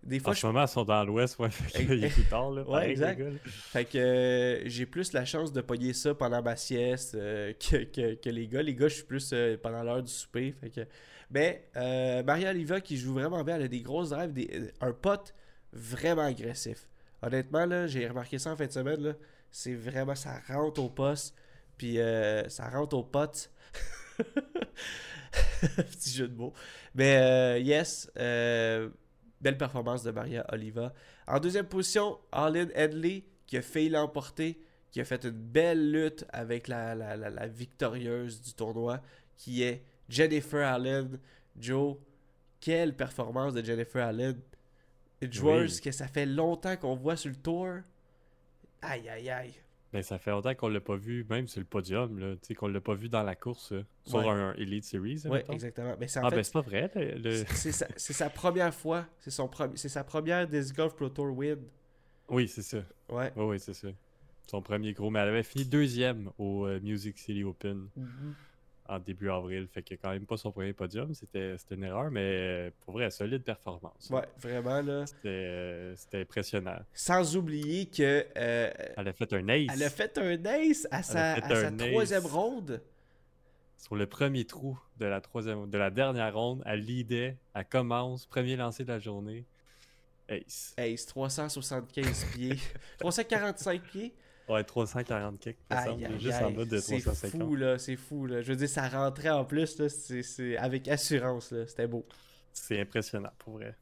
des 0.03 0.19
fois, 0.19 0.31
En 0.31 0.33
je 0.33 0.39
ce 0.41 0.47
moment, 0.47 0.63
ils 0.63 0.67
sont 0.67 0.83
dans 0.83 1.03
l'ouest, 1.05 1.37
ouais. 1.39 1.49
Fait 1.51 1.83
est 1.83 2.09
plus 2.09 2.23
tard, 2.25 2.51
là. 2.51 2.63
Ouais, 2.67 2.89
exact. 2.91 3.17
les 3.19 3.23
gars, 3.25 3.29
là. 3.31 3.37
Fait 3.45 3.85
que 3.85 3.97
euh, 3.97 4.67
j'ai 4.67 4.85
plus 4.87 5.13
la 5.13 5.25
chance 5.25 5.53
de 5.53 5.61
pogner 5.61 5.93
ça 5.93 6.13
pendant 6.15 6.41
ma 6.41 6.55
sieste 6.57 7.15
euh, 7.15 7.53
que, 7.59 7.83
que- 7.85 8.15
que 8.15 8.29
les 8.29 8.47
gars. 8.47 8.61
Les 8.63 8.75
gars, 8.75 8.87
je 8.87 8.95
suis 8.95 9.03
plus 9.05 9.29
euh, 9.31 9.57
pendant 9.61 9.83
l'heure 9.83 10.03
du 10.03 10.11
souper. 10.11 10.51
Fait 10.59 10.69
que... 10.69 10.81
Mais 11.29 11.67
euh, 11.75 12.23
Maria 12.23 12.49
Oliva 12.51 12.81
qui 12.81 12.97
joue 12.97 13.13
vraiment 13.13 13.43
bien, 13.43 13.57
elle 13.57 13.63
a 13.63 13.67
des 13.67 13.81
grosses 13.81 14.09
drives, 14.09 14.33
des, 14.33 14.71
un 14.81 14.91
pote 14.93 15.35
vraiment 15.73 16.23
agressif. 16.23 16.87
Honnêtement, 17.21 17.65
là, 17.65 17.85
j'ai 17.87 18.07
remarqué 18.07 18.39
ça 18.39 18.51
en 18.51 18.55
fin 18.55 18.65
de 18.65 18.71
semaine. 18.71 19.01
Là. 19.01 19.13
C'est 19.51 19.73
vraiment, 19.75 20.15
ça 20.15 20.39
rentre 20.47 20.81
au 20.81 20.89
poste. 20.89 21.35
Puis 21.77 21.99
euh, 21.99 22.47
ça 22.49 22.69
rentre 22.69 22.95
aux 22.97 23.03
potes. 23.03 23.51
Petit 25.75 26.11
jeu 26.11 26.27
de 26.27 26.35
mots. 26.35 26.53
Mais 26.95 27.17
euh, 27.17 27.59
yes, 27.59 28.09
euh, 28.17 28.89
belle 29.41 29.57
performance 29.57 30.03
de 30.03 30.11
Maria 30.11 30.45
Oliva. 30.51 30.93
En 31.27 31.39
deuxième 31.39 31.67
position, 31.67 32.17
Arlene 32.31 32.71
Headley 32.73 33.25
qui 33.45 33.57
a 33.57 33.61
failli 33.61 33.89
l'emporter, 33.89 34.59
qui 34.91 34.99
a 34.99 35.05
fait 35.05 35.23
une 35.23 35.31
belle 35.31 35.91
lutte 35.91 36.25
avec 36.29 36.67
la, 36.67 36.95
la, 36.95 37.15
la- 37.15 37.29
la 37.29 37.47
victorieuse 37.47 38.41
du 38.41 38.53
tournoi, 38.53 39.01
qui 39.37 39.63
est 39.63 39.83
Jennifer 40.09 40.67
Allen. 40.67 41.19
Joe, 41.59 41.97
quelle 42.59 42.95
performance 42.95 43.53
de 43.53 43.63
Jennifer 43.63 44.05
Allen. 44.05 44.39
Une 45.21 45.33
joueuse 45.33 45.75
Oui. 45.75 45.81
que 45.81 45.91
ça 45.91 46.07
fait 46.07 46.25
longtemps 46.25 46.75
qu'on 46.77 46.95
voit 46.95 47.15
sur 47.15 47.29
le 47.29 47.35
tour. 47.37 47.67
Aïe, 48.81 49.07
aïe, 49.09 49.29
aïe. 49.29 49.53
Ben, 49.97 50.03
ça 50.03 50.19
fait 50.19 50.29
longtemps 50.29 50.53
qu'on 50.53 50.67
l'a 50.67 50.79
pas 50.79 50.95
vu, 50.95 51.25
même 51.27 51.47
sur 51.47 51.59
le 51.59 51.65
podium, 51.65 52.19
là, 52.19 52.33
tu 52.35 52.39
sais, 52.49 52.53
qu'on 52.53 52.67
l'a 52.67 52.79
pas 52.79 52.93
vu 52.93 53.09
dans 53.09 53.23
la 53.23 53.35
course, 53.35 53.71
là, 53.71 53.81
sur 54.05 54.19
Ouais. 54.19 54.27
un 54.29 54.53
Elite 54.53 54.83
Series. 54.83 55.23
Oui, 55.25 55.39
exactement. 55.49 55.95
Mais 55.99 56.07
c'est 56.07 56.19
en 56.19 56.25
Ah, 56.25 56.29
fait, 56.29 56.35
ben 56.35 56.43
c'est 56.43 56.53
pas 56.53 56.61
vrai. 56.61 56.91
le- 56.95 57.43
c'est- 57.49 57.71
sa, 58.13 58.29
première 58.29 58.73
fois. 58.75 59.07
C'est 59.17 59.31
son 59.31 59.47
premi- 59.47 59.75
c'est 59.75 59.89
sa 59.89 60.03
première 60.03 60.47
Disc 60.47 60.75
Golf 60.75 60.95
Pro 60.95 61.09
Tour 61.09 61.35
win. 61.35 61.57
Oui, 62.29 62.47
c'est 62.47 62.61
ça. 62.61 62.77
Ouais. 63.09 63.31
Oui, 63.35 63.45
oui, 63.45 63.59
c'est 63.59 63.73
ça. 63.73 63.87
Son 64.45 64.61
premier 64.61 64.93
gros. 64.93 65.09
Mais 65.09 65.19
elle 65.19 65.29
avait 65.29 65.41
fini 65.43 65.65
deuxième 65.65 66.29
au 66.37 66.67
euh, 66.67 66.79
Music 66.79 67.17
City 67.17 67.43
Open 67.43 67.87
en 68.87 68.99
début 68.99 69.29
avril. 69.29 69.67
Fait 69.71 69.81
que 69.81 69.95
quand 69.95 70.11
même 70.11 70.25
pas 70.25 70.37
son 70.37 70.51
premier 70.51 70.73
podium. 70.73 71.13
C'était 71.13 71.55
une 71.71 71.83
erreur, 71.83 72.11
mais 72.11 72.71
pour 72.81 72.93
vrai, 72.93 73.09
solide 73.09 73.43
performance. 73.43 74.09
Ouais, 74.09 74.23
vraiment 74.39 74.81
là. 74.81 75.05
C'était 75.05 76.21
impressionnant. 76.21 76.79
Sans 76.93 77.35
oublier 77.35 77.85
que 77.87 78.25
euh, 78.37 78.71
Elle 78.97 79.07
a 79.07 79.13
fait 79.13 79.33
un 79.33 79.47
ace 79.49 79.67
elle 79.73 79.83
a 79.83 79.89
fait 79.89 80.17
un 80.17 80.45
ace 80.45 80.87
à 80.91 81.03
sa, 81.03 81.33
à 81.33 81.71
troisième 81.71 82.25
ronde. 82.25 82.81
sur 83.77 83.95
le 83.95 84.05
premier 84.07 84.45
trou 84.45 84.79
de 84.97 85.05
la 85.05 85.21
troisième, 85.21 85.69
de 85.69 85.77
la 85.77 85.89
dernière 85.89 86.33
ronde. 86.33 86.63
Elle 86.65 86.81
leadait, 86.81 87.37
elle 87.53 87.65
commence, 87.65 88.25
premier 88.25 88.55
lancer 88.55 88.83
de 88.83 88.89
la 88.91 88.99
journée. 88.99 89.45
Ace. 90.29 90.73
Ace, 90.77 91.05
375 91.05 92.25
pieds. 92.33 92.57
345 92.99 93.81
pieds. 93.81 94.13
Ouais, 94.49 94.63
340 94.63 95.39
kicks, 95.39 95.57
juste 96.19 96.41
en 96.41 96.47
aïe. 96.47 96.53
bas 96.53 96.65
de 96.65 96.79
C'est 96.79 96.99
350. 97.01 97.41
fou 97.41 97.55
là, 97.55 97.77
c'est 97.77 97.95
fou 97.97 98.25
là. 98.27 98.41
Je 98.41 98.47
veux 98.49 98.55
dire, 98.55 98.69
ça 98.69 98.87
rentrait 98.87 99.29
en 99.29 99.43
plus 99.43 99.77
là, 99.77 99.87
c'est, 99.89 100.57
avec 100.57 100.87
assurance 100.87 101.51
là. 101.51 101.67
C'était 101.67 101.87
beau. 101.87 102.05
C'est 102.53 102.79
impressionnant, 102.79 103.31
pour 103.39 103.53
vrai. 103.55 103.75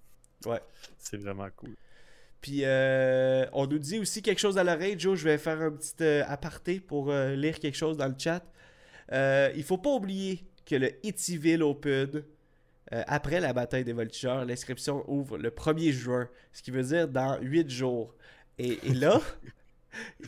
Ouais. 0.45 0.59
C'est 0.97 1.17
vraiment 1.17 1.47
cool. 1.55 1.75
Puis 2.41 2.61
euh, 2.63 3.45
on 3.53 3.65
nous 3.67 3.79
dit 3.79 3.99
aussi 3.99 4.21
quelque 4.21 4.39
chose 4.39 4.57
à 4.57 4.63
l'oreille, 4.63 4.99
Joe. 4.99 5.17
Je 5.17 5.23
vais 5.23 5.37
faire 5.37 5.61
un 5.61 5.71
petit 5.71 5.95
euh, 6.01 6.23
aparté 6.27 6.79
pour 6.79 7.09
euh, 7.11 7.35
lire 7.35 7.59
quelque 7.59 7.77
chose 7.77 7.97
dans 7.97 8.07
le 8.07 8.15
chat. 8.17 8.43
Il 9.55 9.63
faut 9.63 9.77
pas 9.77 9.91
oublier 9.91 10.45
que 10.65 10.75
le 10.75 10.91
Eatyville 11.05 11.63
Open, 11.63 12.23
après 12.91 13.39
la 13.39 13.53
bataille 13.53 13.83
des 13.83 13.93
voltigeurs, 13.93 14.45
l'inscription 14.45 15.03
ouvre 15.07 15.37
le 15.37 15.49
1er 15.49 15.91
juin, 15.91 16.29
ce 16.53 16.61
qui 16.61 16.71
veut 16.71 16.83
dire 16.83 17.07
dans 17.07 17.39
8 17.41 17.69
jours. 17.69 18.15
Et, 18.57 18.79
et 18.83 18.93
là, 18.93 19.21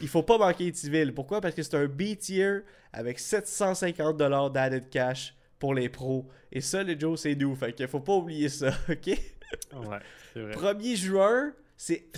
il 0.01 0.07
faut 0.07 0.23
pas 0.23 0.37
manquer 0.37 0.67
Eatyville. 0.67 1.13
Pourquoi? 1.13 1.41
Parce 1.41 1.55
que 1.55 1.63
c'est 1.63 1.75
un 1.75 1.87
B-tier 1.87 2.59
avec 2.93 3.19
750$ 3.19 4.51
d'added 4.51 4.89
cash 4.89 5.35
pour 5.59 5.73
les 5.73 5.89
pros. 5.89 6.27
Et 6.51 6.61
ça, 6.61 6.83
les 6.83 6.99
Joe, 6.99 7.19
c'est 7.19 7.35
nous. 7.35 7.55
Fait 7.55 7.73
qu'il 7.73 7.87
faut 7.87 7.99
pas 7.99 8.13
oublier 8.13 8.49
ça, 8.49 8.67
ok? 8.89 9.07
Ouais, 9.07 9.99
c'est 10.33 10.39
vrai. 10.41 10.73
1er 10.73 10.95
juin, 10.95 11.53
c'est 11.75 12.09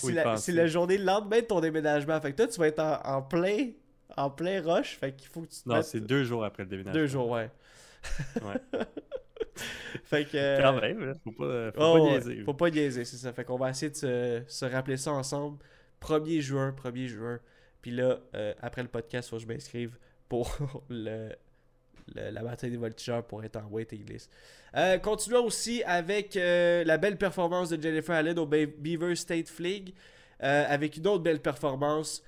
la, 0.47 0.67
journée 0.67 0.97
le 0.97 1.05
lendemain 1.05 1.39
de 1.39 1.45
ton 1.45 1.59
déménagement. 1.59 2.19
Fait 2.21 2.31
que 2.31 2.37
toi, 2.37 2.47
tu 2.47 2.59
vas 2.59 2.67
être 2.67 2.79
en, 2.79 3.01
en 3.17 3.21
plein 3.21 3.69
en 4.17 4.29
plein 4.29 4.61
rush. 4.61 4.97
Fait 4.97 5.15
qu'il 5.15 5.29
faut 5.29 5.41
que 5.41 5.47
tu 5.47 5.61
te 5.61 5.69
Non, 5.69 5.81
c'est 5.81 6.01
deux 6.01 6.23
jours 6.23 6.43
après 6.43 6.63
le 6.63 6.69
déménagement. 6.69 6.93
deux 7.01 7.07
jours, 7.07 7.29
ouais. 7.29 7.49
Ouais. 8.41 8.55
Fait 10.05 10.25
que... 10.25 10.37
euh, 10.37 10.61
Quand 10.61 10.79
même, 10.79 11.05
là, 11.05 11.13
faut 11.23 11.31
pas, 11.31 11.71
faut 11.71 11.81
oh, 11.81 11.93
pas 11.93 11.99
niaiser. 11.99 12.43
Faut 12.43 12.53
pas 12.53 12.69
niaiser, 12.69 13.05
c'est 13.05 13.17
ça. 13.17 13.33
Fait 13.33 13.43
qu'on 13.43 13.57
va 13.57 13.69
essayer 13.69 13.91
de 13.91 13.95
se, 13.95 14.41
se 14.47 14.65
rappeler 14.65 14.97
ça 14.97 15.11
ensemble. 15.11 15.59
1er 16.01 16.39
juin, 16.41 16.75
1er 16.83 17.07
juin. 17.07 17.39
Puis 17.81 17.91
là, 17.91 18.19
euh, 18.35 18.53
après 18.61 18.81
le 18.83 18.89
podcast, 18.89 19.29
faut 19.29 19.37
que 19.37 19.43
je 19.43 19.47
m'inscrive 19.47 19.97
pour 20.27 20.55
le, 20.89 21.29
la 22.15 22.41
bataille 22.43 22.71
des 22.71 22.77
voltigeurs 22.77 23.25
pour 23.25 23.43
être 23.43 23.55
en 23.57 23.67
waiting 23.69 24.05
list. 24.05 24.31
Euh, 24.75 24.97
continuons 24.97 25.45
aussi 25.45 25.83
avec 25.83 26.35
euh, 26.35 26.83
la 26.83 26.97
belle 26.97 27.17
performance 27.17 27.69
de 27.69 27.81
Jennifer 27.81 28.15
Allen 28.15 28.37
au 28.39 28.45
Be- 28.45 28.67
Beaver 28.77 29.15
State 29.15 29.47
Flig. 29.49 29.93
euh, 30.43 30.65
avec 30.67 30.97
une 30.97 31.07
autre 31.07 31.23
belle 31.23 31.41
performance 31.41 32.23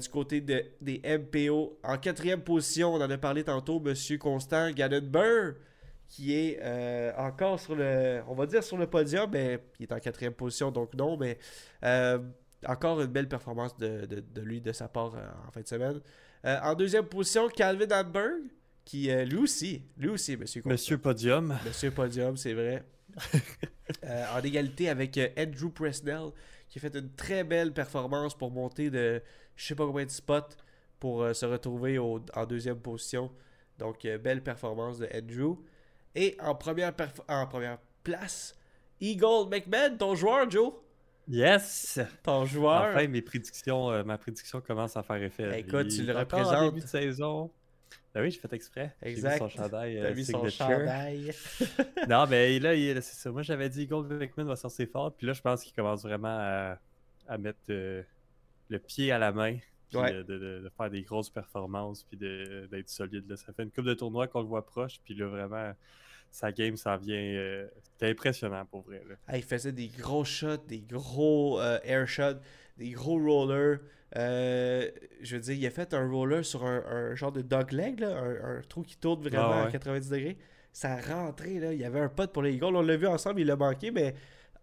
du 0.00 0.08
côté 0.08 0.40
de, 0.40 0.64
des 0.80 1.00
MPO. 1.04 1.78
En 1.84 1.98
quatrième 1.98 2.40
position, 2.40 2.94
on 2.94 3.00
en 3.00 3.08
a 3.10 3.18
parlé 3.18 3.44
tantôt, 3.44 3.78
Monsieur 3.78 4.18
Constant 4.18 4.72
Gannon 4.72 5.02
Burr, 5.02 5.54
qui 6.08 6.34
est 6.34 6.58
encore 7.16 7.60
sur 7.60 7.76
le, 7.76 8.20
on 8.26 8.34
va 8.34 8.46
dire 8.46 8.64
sur 8.64 8.76
le 8.76 8.88
podium, 8.88 9.30
mais 9.30 9.60
il 9.78 9.84
est 9.84 9.92
en 9.92 10.00
quatrième 10.00 10.32
position, 10.32 10.72
donc 10.72 10.94
non, 10.94 11.16
mais 11.16 11.38
encore 12.66 13.00
une 13.00 13.06
belle 13.06 13.28
performance 13.28 13.76
de, 13.76 14.06
de- 14.06 14.20
de 14.20 14.40
lui, 14.40 14.60
de 14.60 14.72
sa 14.72 14.88
part 14.88 15.14
euh, 15.14 15.26
en 15.46 15.50
fin 15.50 15.60
de 15.60 15.66
semaine. 15.68 16.00
Euh, 16.44 16.58
en 16.62 16.74
deuxième 16.74 17.06
position, 17.06 17.48
Calvin 17.48 17.86
Hamburg, 17.90 18.40
qui 18.84 19.10
euh, 19.10 19.24
lui 19.24 19.38
aussi, 19.38 19.82
lui 19.96 20.08
aussi, 20.08 20.36
Monsieur. 20.36 20.62
Monsieur 20.64 20.98
Podium. 20.98 21.56
Monsieur 21.64 21.90
Podium, 21.90 22.36
c'est 22.36 22.54
vrai. 22.54 22.84
En 24.34 24.40
égalité 24.42 24.88
avec 24.90 25.18
Andrew 25.38 25.70
Presnell, 25.70 26.30
qui 26.68 26.78
a 26.78 26.80
fait 26.82 26.94
une 26.94 27.10
très 27.14 27.42
belle 27.42 27.72
performance 27.72 28.36
pour 28.36 28.50
monter 28.50 28.90
de 28.90 29.22
je 29.56 29.66
sais 29.66 29.74
pas 29.74 29.86
combien 29.86 30.04
de 30.04 30.10
spots 30.10 30.54
pour 31.00 31.26
se 31.34 31.46
retrouver 31.46 31.98
au- 31.98 32.20
en 32.34 32.46
deuxième 32.46 32.78
position. 32.78 33.30
Donc, 33.78 34.02
belle 34.02 34.42
performance 34.42 34.98
de 34.98 35.08
Andrew. 35.14 35.56
Et 36.14 36.36
en 36.40 36.54
première, 36.54 36.92
en 37.28 37.46
première 37.46 37.78
place, 38.04 38.54
Eagle 39.00 39.48
McMahon, 39.50 39.96
ton 39.96 40.14
joueur, 40.14 40.50
Joe. 40.50 40.72
Yes! 41.28 42.00
Ton 42.22 42.46
joueur. 42.46 42.90
Enfin, 42.94 43.06
mes 43.08 43.22
prédictions, 43.22 43.90
euh, 43.90 44.02
ma 44.04 44.16
prédiction 44.18 44.60
commence 44.60 44.96
à 44.96 45.02
faire 45.02 45.22
effet. 45.22 45.48
Ben, 45.48 45.54
écoute, 45.58 45.88
tu 45.88 46.02
le 46.02 46.16
encore 46.16 46.38
en 46.40 46.42
représentes. 46.44 46.74
début 46.74 46.84
de 46.84 46.88
saison. 46.90 47.50
Ben 48.14 48.22
oui, 48.22 48.30
j'ai 48.30 48.40
fait 48.40 48.52
exprès. 48.54 48.94
Exact. 49.02 49.34
mis 49.34 49.38
son 49.38 49.48
chandail 49.50 49.98
T'as 50.00 50.08
euh, 50.08 50.12
vu 50.12 50.24
son 50.24 50.48
chandail. 50.48 51.32
non, 52.08 52.26
mais 52.26 52.58
là, 52.58 52.74
il- 52.74 53.02
c'est 53.02 53.16
ça. 53.16 53.30
Moi, 53.30 53.42
j'avais 53.42 53.68
dit 53.68 53.86
Gold 53.86 54.10
McMahon 54.12 54.46
va 54.48 54.56
sortir 54.56 54.88
fort. 54.90 55.12
Puis 55.14 55.26
là, 55.26 55.34
je 55.34 55.42
pense 55.42 55.62
qu'il 55.62 55.74
commence 55.74 56.02
vraiment 56.02 56.28
à, 56.40 56.78
à 57.28 57.38
mettre 57.38 57.58
euh, 57.70 58.02
le 58.70 58.78
pied 58.78 59.12
à 59.12 59.18
la 59.18 59.30
main. 59.32 59.58
Puis 59.90 59.98
Ouais. 59.98 60.12
de, 60.12 60.22
de- 60.22 60.38
de 60.64 60.70
faire 60.76 60.90
des 60.90 61.02
grosses 61.02 61.30
performances. 61.30 62.02
Puis 62.04 62.16
de- 62.16 62.66
d'être 62.70 62.88
solide. 62.88 63.28
Là. 63.28 63.36
Ça 63.36 63.52
fait 63.52 63.62
une 63.62 63.70
coupe 63.70 63.84
de 63.84 63.94
tournois 63.94 64.26
qu'on 64.26 64.40
le 64.40 64.48
voit 64.48 64.64
proche. 64.64 64.96
Puis 65.04 65.14
là, 65.14 65.26
vraiment, 65.26 65.72
sa 66.30 66.52
game, 66.52 66.76
ça 66.76 66.96
vient. 66.96 67.16
euh, 67.16 67.66
C'était 67.92 68.10
impressionnant 68.10 68.64
pour 68.66 68.82
vrai. 68.82 69.02
Là. 69.08 69.14
Ah, 69.26 69.36
il 69.36 69.42
faisait 69.42 69.72
des 69.72 69.88
gros 69.88 70.24
shots, 70.24 70.58
des 70.68 70.80
gros 70.80 71.60
euh, 71.60 71.78
air 71.84 72.06
shots, 72.06 72.38
des 72.76 72.90
gros 72.90 73.18
rollers. 73.18 73.78
Euh, 74.16 74.88
je 75.20 75.36
veux 75.36 75.42
dire, 75.42 75.54
il 75.54 75.66
a 75.66 75.70
fait 75.70 75.92
un 75.94 76.08
roller 76.10 76.44
sur 76.44 76.64
un, 76.64 76.82
un 76.86 77.14
genre 77.14 77.32
de 77.32 77.42
dogleg, 77.42 78.00
là, 78.00 78.16
un, 78.18 78.58
un 78.58 78.62
trou 78.68 78.82
qui 78.82 78.96
tourne 78.96 79.20
vraiment 79.22 79.50
Ah 79.52 79.62
à 79.62 79.64
ouais. 79.66 79.72
90 79.72 80.08
degrés. 80.10 80.38
Ça 80.72 80.92
a 80.94 81.00
rentré, 81.00 81.58
là. 81.58 81.72
Il 81.72 81.80
y 81.80 81.84
avait 81.84 82.00
un 82.00 82.08
pote 82.08 82.32
pour 82.32 82.42
les 82.42 82.52
Eagles. 82.54 82.64
On 82.76 82.82
l'a 82.82 82.96
vu 82.96 83.06
ensemble, 83.06 83.40
il 83.40 83.46
l'a 83.46 83.56
manqué, 83.56 83.90
mais 83.90 84.14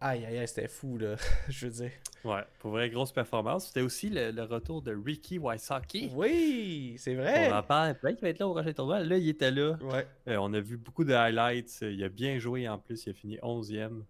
aïe, 0.10 0.26
aïe, 0.26 0.38
aïe, 0.40 0.48
c'était 0.48 0.68
fou, 0.68 0.98
là. 0.98 1.16
je 1.50 1.66
veux 1.68 1.72
dire. 1.72 1.92
Ouais, 2.24 2.42
pour 2.60 2.72
vrai, 2.72 2.90
grosse 2.90 3.12
performance. 3.12 3.68
C'était 3.68 3.82
aussi 3.82 4.10
le, 4.10 4.32
le 4.32 4.44
retour 4.44 4.82
de 4.82 4.96
Ricky 4.96 5.38
Wysocki. 5.38 6.12
Oui, 6.14 6.96
c'est 6.98 7.14
On 7.18 7.22
vrai. 7.22 7.52
en 7.52 7.62
parle. 7.64 7.96
Peut-être 7.96 8.16
qu'il 8.16 8.24
va 8.24 8.30
être 8.30 8.40
là 8.40 8.48
au 8.48 8.54
prochain 8.54 8.74
tournoi. 8.74 9.00
Là, 9.02 9.18
il 9.18 9.30
était 9.30 9.52
là. 9.52 9.78
Ouais. 9.82 10.08
Euh, 10.28 10.38
on 10.38 10.54
a 10.54 10.60
vu 10.60 10.78
beaucoup 10.78 11.04
de 11.04 11.14
highlights. 11.14 11.80
Il 11.82 12.04
a 12.04 12.10
bien 12.10 12.40
joué 12.40 12.68
en 12.68 12.78
plus. 12.80 13.06
Il 13.06 13.10
a 13.12 13.14
fini 13.14 13.38
11e. 13.38 13.90
Mm. 13.90 14.04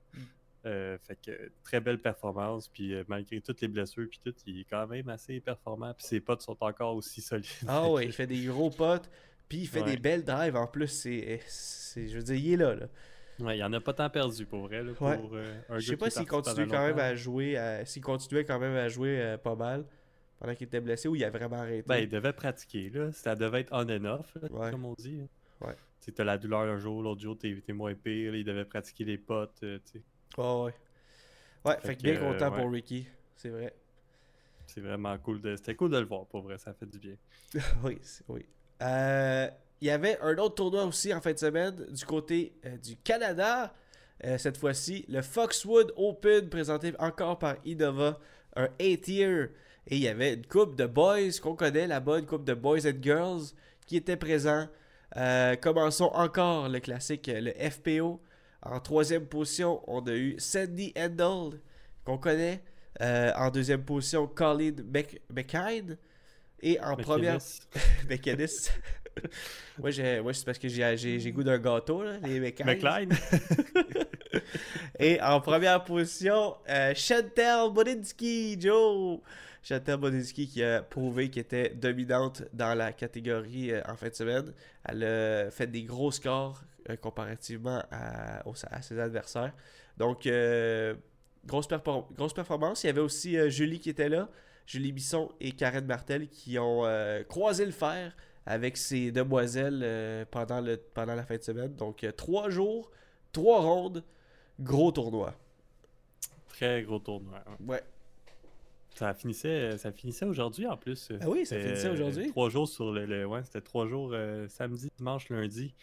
Euh, 0.68 0.98
fait 1.06 1.18
que 1.24 1.52
très 1.64 1.80
belle 1.82 2.00
performance. 2.02 2.70
Puis 2.70 2.94
euh, 2.94 3.04
malgré 3.08 3.40
toutes 3.42 3.62
les 3.62 3.68
blessures, 3.68 4.08
puis 4.10 4.20
tout, 4.24 4.34
il 4.48 4.62
est 4.62 4.66
quand 4.70 4.88
même 4.88 5.10
assez 5.10 5.40
performant. 5.42 5.94
Puis 5.94 6.08
ses 6.08 6.20
potes 6.22 6.42
sont 6.42 6.58
encore 6.62 6.96
aussi 6.96 7.22
solides. 7.22 7.46
Ah 7.68 7.90
ouais, 7.90 8.06
il 8.06 8.14
fait 8.14 8.28
des 8.28 8.46
gros 8.46 8.70
potes. 8.70 9.10
Puis 9.50 9.60
il 9.60 9.68
fait 9.68 9.82
Ouais. 9.82 9.92
des 9.92 9.98
belles 9.98 10.24
drives 10.24 10.56
en 10.56 10.66
plus. 10.68 10.88
C'est, 10.88 11.40
c'est, 11.48 12.08
je 12.08 12.16
veux 12.18 12.24
dire, 12.24 12.36
il 12.36 12.54
est 12.54 12.58
là. 12.58 12.76
là. 12.76 12.86
Ouais, 13.40 13.58
il 13.58 13.64
en 13.64 13.74
a 13.74 13.82
pas 13.82 13.94
tant 13.94 14.10
perdu 14.10 14.46
pour 14.46 14.62
vrai. 14.68 14.82
Là, 14.84 14.94
pour, 14.94 15.08
Ouais. 15.08 15.20
euh, 15.34 15.60
un 15.70 15.80
Je 15.80 15.88
sais 15.88 15.98
pas 15.98 16.08
est 16.08 16.10
s'il 16.12 16.26
pendant 16.26 16.32
quand 16.72 16.88
même 16.88 17.00
à 17.00 17.16
jouer, 17.16 17.58
à- 17.58 17.86
s'il 17.86 18.02
continuait 18.02 18.46
quand 18.46 18.60
même 18.60 18.76
à 18.76 18.88
jouer 18.88 19.20
euh, 19.22 19.38
pas 19.38 19.56
mal 19.56 19.86
pendant 20.40 20.56
qu'il 20.56 20.68
était 20.68 20.80
blessé 20.80 21.08
ou 21.10 21.16
il 21.16 21.24
a 21.24 21.30
vraiment 21.30 21.58
arrêté. 21.58 21.84
Ben, 21.88 21.98
il 21.98 22.08
devait 22.10 22.34
pratiquer. 22.34 22.90
Là. 22.92 23.12
Ça 23.12 23.36
devait 23.36 23.62
être 23.62 23.74
on 23.74 23.90
and 23.90 24.06
off, 24.06 24.36
là, 24.42 24.48
Ouais. 24.52 24.72
comme 24.72 24.86
on 24.86 24.94
dit. 24.94 25.20
hein. 25.22 25.68
Ouais. 25.68 25.76
Tu 26.02 26.14
t'as 26.14 26.24
la 26.24 26.38
douleur 26.38 26.62
un 26.62 26.78
jour, 26.78 27.02
l'autre 27.02 27.22
jour, 27.22 27.38
t'es 27.38 27.56
moins 27.74 27.94
pire. 27.96 28.32
là, 28.32 28.38
il 28.38 28.44
devait 28.46 28.66
pratiquer 28.66 29.04
les 29.06 29.18
potes. 29.18 29.60
euh, 29.64 29.80
tu 29.86 30.00
sais. 30.00 30.04
Ouais, 30.38 30.64
ouais. 30.64 30.74
Fait, 31.82 31.88
Fait 31.88 31.96
que 31.96 32.02
bien 32.04 32.16
euh, 32.16 32.32
content 32.34 32.52
ouais. 32.56 32.62
pour 32.62 32.72
Ricky, 32.72 33.08
c'est 33.36 33.50
vrai. 33.50 33.74
C'est 34.68 34.82
vraiment 34.82 35.18
cool. 35.18 35.42
de- 35.42 35.56
C'était 35.56 35.76
cool 35.76 35.92
de 35.92 35.98
le 35.98 36.06
voir, 36.06 36.26
pour 36.28 36.42
vrai. 36.42 36.58
Ça 36.58 36.74
fait 36.74 36.86
du 36.86 37.00
bien. 37.00 37.16
oui, 37.84 37.98
c'est- 38.02 38.24
oui. 38.30 38.46
Euh, 38.82 39.50
Il 39.82 39.88
y 39.88 39.92
avait 39.92 40.18
un 40.22 40.38
autre 40.38 40.56
tournoi 40.56 40.86
aussi 40.86 41.14
en 41.14 41.22
fin 41.22 41.34
de 41.34 41.38
semaine 41.40 41.76
du 41.92 42.06
côté 42.06 42.54
euh, 42.66 42.78
du 42.78 42.96
Canada. 42.98 43.74
Euh, 44.24 44.38
cette 44.38 44.58
fois-ci, 44.58 45.06
le 45.10 45.22
Foxwood 45.22 45.94
Open 45.98 46.50
présenté 46.50 46.94
encore 47.00 47.38
par 47.38 47.56
Innova 47.66 48.20
un 48.56 48.70
A-tier. 48.80 49.50
Et 49.88 49.98
il 49.98 50.00
y 50.00 50.08
avait 50.08 50.34
une 50.34 50.46
coupe 50.46 50.76
de 50.76 50.86
boys 50.86 51.30
qu'on 51.42 51.56
connaît 51.56 51.88
là-bas, 51.88 52.20
une 52.20 52.26
coupe 52.26 52.46
de 52.46 52.54
boys 52.54 52.88
and 52.88 53.02
girls 53.02 53.42
qui 53.86 53.98
étaient 53.98 54.16
présents. 54.18 54.68
Euh, 55.18 55.56
commençons 55.58 56.06
encore 56.14 56.70
le 56.70 56.80
classique, 56.80 57.30
le 57.32 57.52
FPO. 57.70 58.22
En 58.64 58.80
troisième 58.80 59.26
position, 59.28 59.82
on 59.88 60.02
a 60.08 60.14
eu 60.14 60.36
Sandy 60.40 60.92
Handel, 60.98 61.60
qu'on 62.04 62.18
connaît. 62.18 62.64
Euh, 63.02 63.32
en 63.36 63.52
deuxième 63.52 63.84
position, 63.84 64.26
Colin 64.26 64.72
Mc- 64.72 65.20
McKine. 65.30 65.98
Et 66.62 66.80
en 66.80 66.96
première. 66.96 67.38
McInnes. 68.10 68.48
J'ai- 69.86 70.22
moi, 70.22 70.34
c'est 70.34 70.46
parce 70.46 70.58
que 70.60 70.68
j'ai 70.68 70.98
j'ai- 70.98 71.20
j'ai 71.20 71.32
goût 71.32 71.44
d'un 71.44 71.58
gâteau, 71.58 72.04
là, 72.04 72.18
les. 72.24 72.40
McLean. 72.40 73.10
Et 75.00 75.22
en 75.22 75.42
première 75.42 75.84
position, 75.84 76.56
euh, 76.70 76.94
Chantal 76.96 77.70
Joe. 78.60 79.20
Chantal 79.64 79.98
Bodinsky 79.98 80.48
qui 80.48 80.64
a 80.64 80.84
prouvé 80.84 81.30
qu'elle 81.30 81.42
était 81.42 81.70
dominante 81.70 82.44
dans 82.54 82.76
la 82.76 82.94
catégorie 82.94 83.72
euh, 83.72 83.82
en 83.88 83.96
fin 83.96 84.10
de 84.10 84.14
semaine. 84.14 84.54
Elle 84.88 85.04
a 85.04 85.50
fait 85.52 85.66
des 85.68 85.84
gros 85.84 86.12
scores 86.12 86.62
euh, 86.90 86.96
comparativement 86.98 87.82
à, 87.92 88.48
aux- 88.48 88.54
à 88.70 88.82
ses 88.84 89.00
adversaires. 89.00 89.54
Donc, 89.98 90.28
euh, 90.28 90.94
grosse, 91.48 91.68
perfor- 91.68 92.06
grosse 92.16 92.34
performance. 92.34 92.84
Il 92.84 92.88
y 92.88 92.90
avait 92.92 93.02
aussi 93.02 93.38
Julie 93.50 93.80
qui 93.80 93.90
était 93.90 94.10
là. 94.10 94.30
Julie 94.68 94.92
Bisson 94.92 95.32
et 95.40 95.52
Karen 95.52 95.86
Martel 95.86 96.28
qui 96.28 96.58
ont 96.60 96.84
croisé 97.30 97.66
le 97.66 97.72
fer 97.72 98.16
avec 98.46 98.78
ces 98.78 99.12
demoiselles 99.12 99.82
euh, 99.84 100.26
pendant, 100.30 100.62
le, 100.62 100.78
pendant 100.78 101.16
la 101.16 101.24
fin 101.24 101.38
de 101.38 101.42
semaine. 101.44 101.76
Donc, 101.76 102.04
euh, 102.04 102.12
trois 102.12 102.50
jours, 102.50 102.92
trois 103.32 103.62
rondes, 103.62 104.04
gros 104.60 104.92
tournoi. 104.92 105.34
Très 106.50 106.84
gros 106.84 107.00
tournoi. 107.00 107.44
ouais. 107.62 107.66
Ouais. 107.76 107.84
Ça 108.96 109.14
finissait, 109.14 109.78
ça 109.78 109.92
finissait 109.92 110.24
aujourd'hui 110.26 110.66
en 110.68 110.78
plus. 110.78 111.12
Ah 111.20 111.30
oui, 111.30 111.46
ça 111.46 111.60
finissait 111.60 111.88
euh, 111.88 111.94
aujourd'hui. 111.94 112.30
Trois 112.30 112.50
jours 112.50 112.68
sur 112.70 112.94
le. 112.94 113.06
le- 113.06 113.26
ouais, 113.26 113.44
c'était 113.44 113.60
trois 113.60 113.88
jours 113.88 114.16
samedi, 114.48 114.90
dimanche, 114.98 115.28
lundi. 115.30 115.74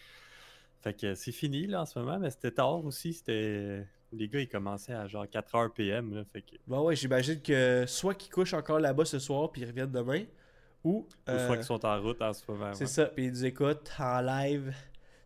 Fait 0.80 0.94
que 0.98 1.14
c'est 1.14 1.30
fini 1.32 1.66
là 1.66 1.82
en 1.82 1.84
ce 1.86 1.98
moment, 1.98 2.18
mais 2.18 2.30
c'était 2.30 2.52
tard 2.52 2.82
aussi. 2.86 3.12
C'était. 3.12 3.84
Les 4.14 4.28
gars, 4.28 4.40
ils 4.40 4.48
commençaient 4.48 4.94
à 4.94 5.06
genre 5.08 5.26
4h 5.26 5.72
PM. 5.74 6.14
Là, 6.14 6.24
fait 6.24 6.40
que. 6.40 6.56
Bon, 6.66 6.84
ouais, 6.84 6.96
j'imagine 6.96 7.40
que 7.42 7.84
soit 7.86 8.14
qu'ils 8.14 8.32
couchent 8.32 8.54
encore 8.54 8.80
là-bas 8.80 9.04
ce 9.04 9.18
soir 9.18 9.52
puis 9.52 9.60
ils 9.60 9.66
reviennent 9.66 9.92
demain, 9.92 10.24
ou. 10.84 11.06
Euh, 11.28 11.46
soit 11.46 11.56
qu'ils 11.56 11.64
sont 11.64 11.84
en 11.84 12.00
route 12.00 12.20
en 12.22 12.32
ce 12.32 12.42
moment. 12.48 12.72
C'est 12.72 12.84
ouais. 12.84 12.90
ça, 12.90 13.06
puis 13.06 13.26
ils 13.26 13.30
nous 13.30 13.44
écoutent 13.44 13.90
en 13.98 14.20
live. 14.20 14.72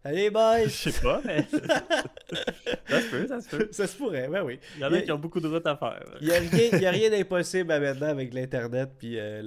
Salut 0.02 0.16
les 0.16 0.30
boys! 0.30 0.62
Je 0.64 0.90
sais 0.90 1.00
pas, 1.02 1.20
mais. 1.24 1.44
ça 2.88 3.00
se 3.00 3.10
peut, 3.10 3.26
ça 3.26 3.40
se 3.40 3.48
peut. 3.48 3.68
ça 3.72 3.86
se 3.86 3.96
pourrait, 3.96 4.28
ben 4.28 4.42
oui. 4.44 4.60
Il 4.76 4.82
y 4.82 4.84
en 4.84 4.92
a 4.92 5.00
qui 5.00 5.10
ont 5.10 5.18
beaucoup 5.18 5.40
de 5.40 5.48
route 5.48 5.66
à 5.66 5.76
faire. 5.76 6.04
Il 6.20 6.28
n'y 6.28 6.86
a 6.86 6.90
rien, 6.90 7.10
d'impossible 7.10 7.68
maintenant 7.68 8.08
avec 8.08 8.32
l'Internet 8.32 8.90
puis 8.98 9.18
euh, 9.18 9.42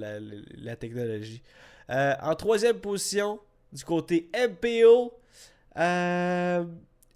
la 0.58 0.76
technologie. 0.76 1.42
Euh, 1.90 2.14
en 2.22 2.34
troisième 2.34 2.78
position, 2.78 3.40
du 3.72 3.84
côté 3.84 4.30
MPO, 4.34 5.12
euh, 5.76 6.64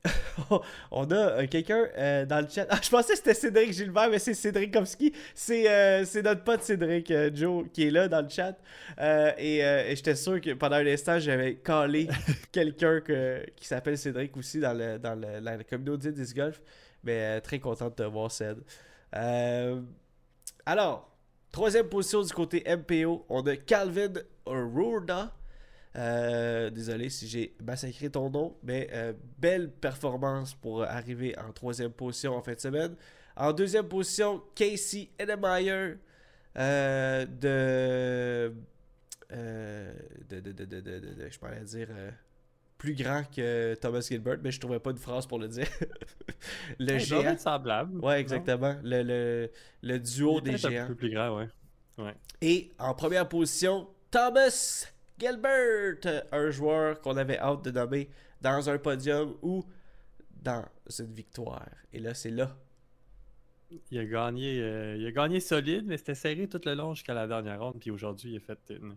on 0.91 1.11
a 1.11 1.15
euh, 1.15 1.47
quelqu'un 1.47 1.87
euh, 1.97 2.27
dans 2.27 2.41
le 2.41 2.49
chat. 2.49 2.67
Ah, 2.69 2.79
je 2.83 2.91
pensais 2.91 3.13
que 3.13 3.19
c'était 3.19 3.35
Cédric 3.35 3.73
Gilbert, 3.73 4.11
mais 4.11 4.19
c'est 4.19 4.35
Cédric 4.35 4.73
Komski. 4.75 5.13
C'est 5.35 5.69
euh, 5.71 6.05
c'est 6.05 6.23
notre 6.23 6.45
pote 6.45 6.63
Cédric 6.63 7.11
euh, 7.11 7.31
Joe 7.33 7.65
qui 7.73 7.87
est 7.87 7.91
là 7.91 8.09
dans 8.09 8.21
le 8.21 8.29
chat. 8.29 8.57
Et 9.39 9.59
et 9.61 9.97
j'étais 9.97 10.15
sûr 10.15 10.41
que 10.41 10.53
pendant 10.55 10.77
un 10.77 10.87
instant, 10.87 11.19
j'avais 11.19 11.55
calé 11.57 12.09
quelqu'un 12.53 13.01
que- 13.01 13.45
qui 13.57 13.67
s'appelle 13.67 13.97
Cédric 13.97 14.37
aussi 14.37 14.61
dans, 14.61 14.77
le, 14.77 14.99
dans 14.99 15.15
le- 15.15 15.41
la, 15.41 15.57
la 15.57 15.65
communauté 15.65 16.09
de 16.13 16.17
Disc 16.17 16.37
Golf. 16.37 16.61
Mais 17.03 17.41
très 17.41 17.59
content 17.59 17.89
de 17.89 17.95
te 17.95 18.03
voir. 18.03 18.31
Euh, 19.17 19.81
alors, 20.67 21.11
troisième 21.53 21.89
position 21.89 22.23
du 22.23 22.33
côté 22.33 22.63
MPO, 22.67 23.27
on 23.29 23.43
a 23.47 23.57
Calvin 23.57 24.13
Rourda. 24.47 25.33
Euh, 25.97 26.71
désolé 26.71 27.09
si 27.09 27.29
j'ai 27.29 27.55
massacré 27.63 28.11
ton 28.11 28.29
nom, 28.29 28.57
mais 28.65 28.89
euh, 28.93 29.13
belle 29.39 29.71
performance 29.71 30.55
pour 30.55 30.83
arriver 30.83 31.39
en 31.39 31.53
troisième 31.53 31.93
position 31.93 32.35
en 32.35 32.43
fin 32.43 32.55
de 32.55 32.61
semaine. 32.61 32.97
En 33.37 33.53
deuxième 33.53 33.87
position, 33.89 34.43
Casey 34.55 35.11
Edemeyer 35.19 35.95
euh, 36.57 37.27
de, 37.27 38.55
de, 39.31 40.41
de, 40.53 40.65
de, 40.81 41.29
je 41.31 41.39
pourrais 41.39 41.61
dire 41.65 41.89
plus 42.79 42.95
grand 42.95 43.23
que 43.35 43.75
Thomas 43.77 44.01
Gilbert, 44.01 44.39
mais 44.43 44.51
je 44.51 44.61
trouvais 44.61 44.79
pas 44.81 44.91
une 44.91 44.99
phrase 44.99 45.27
pour 45.27 45.39
le 45.39 45.49
dire. 45.49 45.67
le 46.79 46.93
Le 46.95 46.99
géant. 46.99 47.39
semblable. 47.39 47.99
Ouais, 48.05 48.21
exactement. 48.21 48.77
Le, 48.83 49.03
le, 49.03 49.51
le 49.83 49.99
duo 49.99 50.41
des 50.41 50.55
Un 50.55 50.57
géants. 50.57 50.87
peu 50.89 50.95
plus 50.95 51.11
grand, 51.11 51.39
ouais. 51.39 52.15
Et 52.43 52.73
en 52.79 52.93
première 52.95 53.29
position, 53.29 53.89
Thomas 54.11 54.87
Gilbert, 55.19 56.25
un 56.33 56.51
joueur 56.51 57.01
qu'on 57.01 57.17
avait 57.17 57.39
hâte 57.39 57.65
de 57.65 57.71
nommer 57.71 58.11
dans 58.41 58.69
un 58.69 58.79
podium 58.79 59.37
ou 59.43 59.65
dans 60.43 60.65
une 60.99 61.13
victoire. 61.13 61.71
Et 61.93 62.01
là, 62.01 62.15
c'est 62.15 62.31
là. 62.31 62.57
Il 63.91 63.99
a 63.99 64.05
gagné, 64.05 64.61
euh, 64.61 64.97
il 64.97 65.07
a 65.07 65.13
gagné 65.13 65.41
solide, 65.41 65.85
mais 65.87 65.97
c'était 65.97 66.15
serré 66.15 66.49
tout 66.49 66.61
le 66.65 66.75
long 66.75 66.95
jusqu'à 66.95 67.15
la 67.15 67.27
dernière 67.27 67.61
ronde. 67.61 67.81
Puis 67.81 67.91
aujourd'hui, 67.91 68.33
il 68.33 68.37
a 68.37 68.41
fait 68.41 68.59
une 68.71 68.97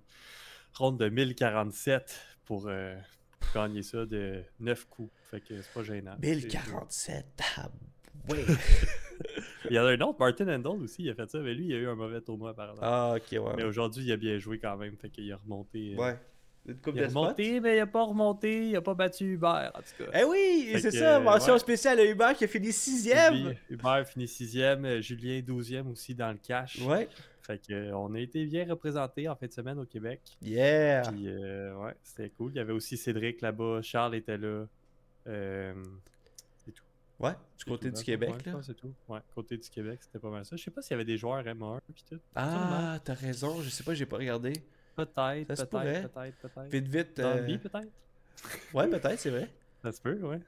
ronde 0.74 1.00
de 1.00 1.10
1047 1.10 2.20
pour 2.46 2.68
euh, 2.68 2.96
gagner 3.54 3.82
ça 3.82 4.06
de 4.06 4.44
9 4.60 4.86
coups. 4.86 5.12
Fait 5.32 5.42
que 5.42 5.62
c'est 5.62 5.74
pas 5.74 5.84
gênant. 5.84 6.16
1047. 6.22 7.26
Ah, 7.58 7.70
ouais. 8.30 8.46
Il 9.70 9.76
y 9.76 9.80
en 9.80 9.86
a 9.86 9.92
un 9.92 10.02
autre, 10.02 10.18
Martin 10.20 10.48
Handel 10.48 10.84
aussi, 10.84 11.04
il 11.04 11.10
a 11.10 11.16
fait 11.16 11.30
ça, 11.30 11.40
mais 11.40 11.54
lui, 11.54 11.66
il 11.68 11.74
a 11.74 11.78
eu 11.78 11.88
un 11.88 11.96
mauvais 11.96 12.22
tournoi 12.22 12.54
par 12.54 12.70
exemple. 12.72 12.88
Ah, 12.90 13.16
ok, 13.16 13.32
ouais. 13.32 13.54
Mais 13.58 13.64
aujourd'hui, 13.64 14.04
il 14.06 14.12
a 14.12 14.18
bien 14.18 14.38
joué 14.38 14.60
quand 14.60 14.78
même, 14.78 14.96
fait 14.98 15.10
qu'il 15.10 15.32
a 15.32 15.38
remonté. 15.38 15.96
euh, 15.96 16.02
Ouais. 16.02 16.18
Une 16.68 16.76
coupe 16.76 16.96
Il 16.98 17.04
a 17.04 17.08
remonté, 17.08 17.62
mais 17.62 17.78
il 17.78 17.80
a 17.80 17.88
pas 17.88 18.04
remonté, 18.04 18.68
il 18.68 18.76
a 18.76 18.82
pas 18.82 18.94
battu 18.94 19.24
Hubert, 19.36 19.72
en 19.74 19.80
tout 19.80 20.04
cas. 20.04 20.20
Eh 20.20 20.26
oui, 20.26 20.70
c'est 20.82 20.92
ça. 20.92 21.18
Mention 21.18 21.54
ouais. 21.54 21.60
spéciale 21.60 21.98
à 22.00 22.04
Hubert 22.06 22.34
qui 22.36 22.44
a 22.44 22.48
fini 22.50 22.74
sixième. 22.74 23.54
Hubert 23.70 24.06
finit 24.06 24.28
sixième, 24.28 24.84
euh, 24.84 25.00
Julien 25.02 25.40
douzième 25.42 25.90
aussi 25.90 26.14
dans 26.14 26.30
le 26.30 26.38
cash. 26.46 26.82
Ouais. 26.82 27.08
Fait 27.42 27.62
que, 27.66 27.72
euh, 27.74 27.96
on 27.98 28.14
a 28.16 28.20
été 28.20 28.46
bien 28.46 28.66
représentés 28.70 29.30
en 29.30 29.36
fin 29.38 29.48
de 29.48 29.54
semaine 29.54 29.80
au 29.80 29.86
Québec. 29.86 30.20
Yeah. 30.42 31.04
Puis, 31.04 31.30
euh, 31.30 31.74
ouais, 31.78 31.94
c'était 32.04 32.30
cool. 32.32 32.52
Il 32.54 32.58
y 32.58 32.60
avait 32.60 32.74
aussi 32.74 32.98
Cédric 32.98 33.40
là-bas, 33.40 33.80
Charles 33.82 34.16
était 34.16 34.38
là. 34.38 34.66
Euh, 35.28 35.74
Ouais, 37.20 37.34
du 37.58 37.66
côté 37.66 37.90
du 37.90 38.04
Québec, 38.04 38.30
ouais, 38.30 38.52
là. 38.52 38.60
c'est 38.62 38.76
tout. 38.76 38.94
Ouais, 39.08 39.20
côté 39.34 39.58
du 39.58 39.68
Québec, 39.70 40.00
c'était 40.04 40.20
pas 40.20 40.30
mal 40.30 40.46
ça. 40.46 40.56
Je 40.56 40.64
sais 40.64 40.70
pas 40.70 40.82
s'il 40.84 40.92
y 40.92 40.94
avait 40.96 41.06
des 41.06 41.18
joueurs 41.18 41.44
M1 41.44 41.80
puis 41.94 42.04
tout. 42.08 42.20
Ah, 42.36 43.00
t'as 43.04 43.16
raison. 43.16 43.60
Je 43.62 43.70
sais 43.70 43.84
pas, 43.84 43.96
j'ai 43.96 44.06
pas 44.06 44.18
regardé. 44.18 44.54
Peut-être, 44.96 45.48
peut-être, 45.48 46.12
peut-être, 46.12 46.38
peut-être. 46.38 46.72
Vite, 46.72 46.88
vite. 46.88 47.20
Euh, 47.20 47.58
peut-être. 47.58 47.90
Ouais, 48.74 48.88
peut-être, 48.88 49.20
c'est 49.20 49.30
vrai. 49.30 49.50
Ça 49.82 49.92
se 49.92 50.02
peut, 50.02 50.20
ouais. 50.22 50.40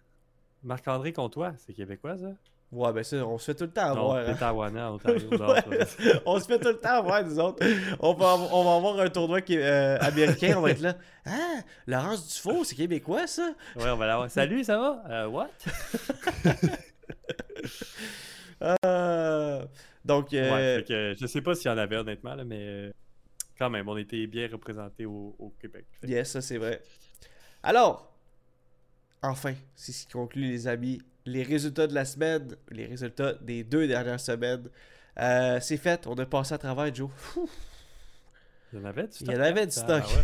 Marc-André 0.63 1.13
Comtois, 1.13 1.53
c'est 1.57 1.73
québécois, 1.73 2.17
ça? 2.17 2.33
Ouais, 2.71 2.93
ben 2.93 3.03
ça, 3.03 3.17
on 3.25 3.37
se 3.39 3.45
fait 3.45 3.55
tout 3.55 3.63
le 3.63 3.71
temps 3.71 3.95
non, 3.95 4.11
avoir. 4.11 4.17
hein. 4.17 4.91
Ontario. 4.93 5.27
Ouais, 5.31 6.19
on 6.25 6.39
se 6.39 6.45
fait 6.45 6.59
tout 6.59 6.67
le 6.67 6.77
temps 6.79 6.99
avoir, 6.99 7.23
nous 7.23 7.39
autres. 7.39 7.65
On 7.99 8.13
va, 8.13 8.33
avoir- 8.33 8.53
on 8.53 8.63
va 8.63 8.75
avoir 8.75 8.99
un 8.99 9.09
tournoi 9.09 9.41
qui 9.41 9.57
euh, 9.57 9.97
américain, 9.99 10.53
on 10.57 10.61
va 10.61 10.71
être 10.71 10.81
là. 10.81 10.95
Ah, 11.25 11.61
Laurence 11.87 12.27
Dufault, 12.27 12.63
c'est 12.63 12.75
québécois, 12.75 13.25
ça? 13.25 13.53
Ouais, 13.75 13.89
on 13.89 13.95
va 13.97 14.05
l'avoir. 14.05 14.29
Salut, 14.29 14.63
ça 14.63 14.77
va? 14.77 15.03
Euh, 15.09 15.27
what? 15.27 15.49
Euh, 18.61 19.65
Donc, 20.05 20.29
Ouais, 20.31 20.83
que 20.87 21.15
je 21.19 21.25
sais 21.27 21.41
pas 21.41 21.55
s'il 21.55 21.71
y 21.71 21.73
en 21.73 21.77
avait 21.77 21.97
honnêtement, 21.97 22.35
là, 22.35 22.43
mais 22.43 22.91
quand 23.57 23.69
même, 23.69 23.87
on 23.89 23.97
était 23.97 24.25
bien 24.27 24.47
représentés 24.51 25.05
au, 25.05 25.35
au 25.39 25.53
Québec. 25.59 25.85
Yes, 26.05 26.31
ça 26.31 26.41
c'est 26.41 26.57
vrai. 26.57 26.81
Alors, 27.63 28.11
enfin, 29.21 29.53
c'est 29.75 29.91
ce 29.91 30.05
qui 30.07 30.13
conclut, 30.13 30.43
les 30.43 30.67
amis, 30.67 31.01
les 31.25 31.43
résultats 31.43 31.87
de 31.87 31.93
la 31.93 32.05
semaine, 32.05 32.55
les 32.71 32.85
résultats 32.85 33.33
des 33.35 33.63
deux 33.63 33.87
dernières 33.87 34.19
semaines. 34.19 34.69
Euh, 35.19 35.59
c'est 35.61 35.77
fait, 35.77 36.07
on 36.07 36.15
a 36.15 36.25
passé 36.25 36.53
à 36.53 36.57
travers, 36.57 36.93
Joe. 36.93 37.09
Il 38.73 38.79
y 38.79 38.81
en 38.81 38.85
avait 38.85 39.07
du 39.07 39.13
stock. 39.13 39.27
Il 39.27 39.33
y 39.33 39.37
en 39.37 39.41
avait 39.41 39.65
du 39.67 39.73
Ah, 39.77 39.81
stock. 40.01 40.03
ouais. 40.03 40.23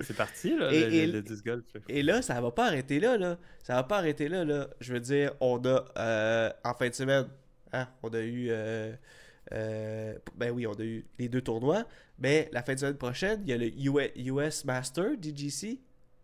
C'est 0.00 0.16
parti, 0.16 0.56
là, 0.58 0.72
Et- 0.72 0.80
le, 0.86 0.92
et- 0.94 1.06
le- 1.06 1.22
disc 1.22 1.44
golf. 1.44 1.64
là. 1.74 1.80
Et 1.88 2.02
là, 2.02 2.22
ça 2.22 2.40
va 2.40 2.50
pas 2.50 2.66
arrêter 2.66 2.98
là, 2.98 3.16
là. 3.16 3.38
Ça 3.62 3.74
va 3.74 3.84
pas 3.84 3.98
arrêter 3.98 4.28
là, 4.28 4.44
là. 4.44 4.68
Je 4.80 4.92
veux 4.94 5.00
dire, 5.00 5.32
on 5.40 5.64
a, 5.64 5.84
euh, 5.96 6.50
en 6.64 6.74
fin 6.74 6.88
de 6.88 6.94
semaine, 6.94 7.28
hein, 7.72 7.86
on 8.02 8.08
a 8.08 8.18
eu, 8.18 8.48
euh, 8.50 8.92
euh, 9.52 10.18
ben 10.34 10.50
oui, 10.50 10.66
on 10.66 10.72
a 10.72 10.82
eu 10.82 11.04
les 11.20 11.28
deux 11.28 11.40
tournois. 11.40 11.84
Mais 12.18 12.48
la 12.52 12.62
fin 12.64 12.74
de 12.74 12.80
semaine 12.80 12.96
prochaine, 12.96 13.42
il 13.44 13.50
y 13.50 13.52
a 13.52 13.56
le 13.56 13.66
US, 13.78 14.10
US 14.16 14.64
Master 14.64 15.16
DGC. 15.18 15.78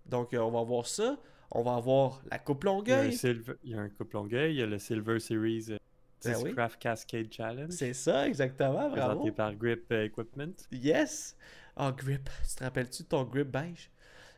Donc, 0.07 0.31
on 0.33 0.51
va 0.51 0.63
voir 0.65 0.87
ça. 0.87 1.17
On 1.51 1.63
va 1.63 1.75
avoir 1.77 2.21
la 2.31 2.39
Coupe 2.39 2.65
Il 2.65 2.67
y, 2.67 2.69
a 2.69 2.73
un 2.73 2.77
Longueuil. 2.77 3.13
Silver- 3.13 3.57
il 3.65 3.71
y 3.71 3.75
a 3.75 3.81
un 3.81 3.89
Coupe 3.89 4.13
Longueuil, 4.13 4.55
il 4.55 4.59
y 4.59 4.63
a 4.63 4.67
le 4.67 4.79
Silver 4.79 5.19
Series 5.21 5.67
euh, 5.71 5.79
Ben 6.25 6.37
oui. 6.43 6.55
Cascade 6.79 7.33
Challenge. 7.33 7.71
C'est 7.71 7.95
ça, 7.95 8.27
exactement, 8.29 8.91
bravo. 8.91 8.95
présenté 9.21 9.33
par 9.33 9.55
Grip 9.55 9.91
euh, 9.93 10.05
Equipment. 10.05 10.53
Yes! 10.73 11.37
Ah, 11.77 11.93
grip. 11.97 12.29
Tu 12.49 12.57
te 12.57 12.65
rappelles-tu 12.65 13.05
de 13.05 13.09
ton 13.09 13.23
grip 13.25 13.49
beige? 13.49 13.91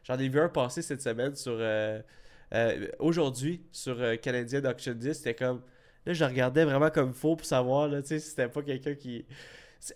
J'en 0.05 0.19
ai 0.19 0.29
vu 0.29 0.39
un 0.41 0.49
passer 0.49 0.83
cette 0.83 1.01
semaine 1.03 1.35
sur. 1.35 1.57
euh, 1.59 2.01
euh, 2.55 2.87
Aujourd'hui, 2.99 3.63
sur 3.73 3.99
euh, 4.01 4.17
Canadian 4.17 4.63
Auction 4.65 4.93
10, 4.95 5.15
c'était 5.15 5.35
comme 5.35 5.63
Là, 6.07 6.13
je 6.15 6.25
regardais 6.25 6.65
vraiment 6.65 6.91
comme 6.91 7.13
faux 7.13 7.37
pour 7.37 7.47
savoir, 7.47 7.87
là, 7.89 8.01
tu 8.03 8.09
sais, 8.09 8.19
si 8.21 8.31
c'était 8.31 8.49
pas 8.49 8.63
quelqu'un 8.63 8.95
qui. 8.95 9.25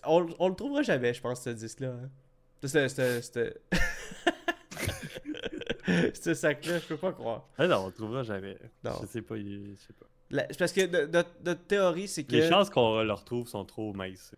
On, 0.05 0.27
on 0.39 0.49
le 0.49 0.55
trouvera 0.55 0.81
jamais, 0.81 1.13
je 1.13 1.21
pense, 1.21 1.41
ce 1.43 1.49
disque-là. 1.51 1.93
hein. 1.93 2.09
C'était. 2.67 3.53
Ce 6.21 6.33
sac-là, 6.33 6.79
je 6.79 6.85
peux 6.87 6.97
pas 6.97 7.11
croire. 7.13 7.47
Ah 7.57 7.67
non, 7.67 7.83
on 7.83 7.87
le 7.87 7.93
trouvera 7.93 8.23
jamais. 8.23 8.57
Non. 8.83 8.91
Je 9.01 9.07
sais 9.07 9.21
pas, 9.21 9.37
je 9.37 9.75
sais 9.77 9.93
pas. 9.93 10.05
La- 10.31 10.47
parce 10.57 10.71
que 10.71 10.85
no- 10.87 11.07
notre, 11.07 11.29
notre 11.43 11.65
théorie, 11.65 12.07
c'est 12.07 12.23
que. 12.23 12.31
Les 12.31 12.49
chances 12.49 12.69
qu'on 12.69 13.03
le 13.03 13.13
retrouve 13.13 13.47
sont 13.47 13.65
trop 13.65 13.93
minces. 13.93 14.33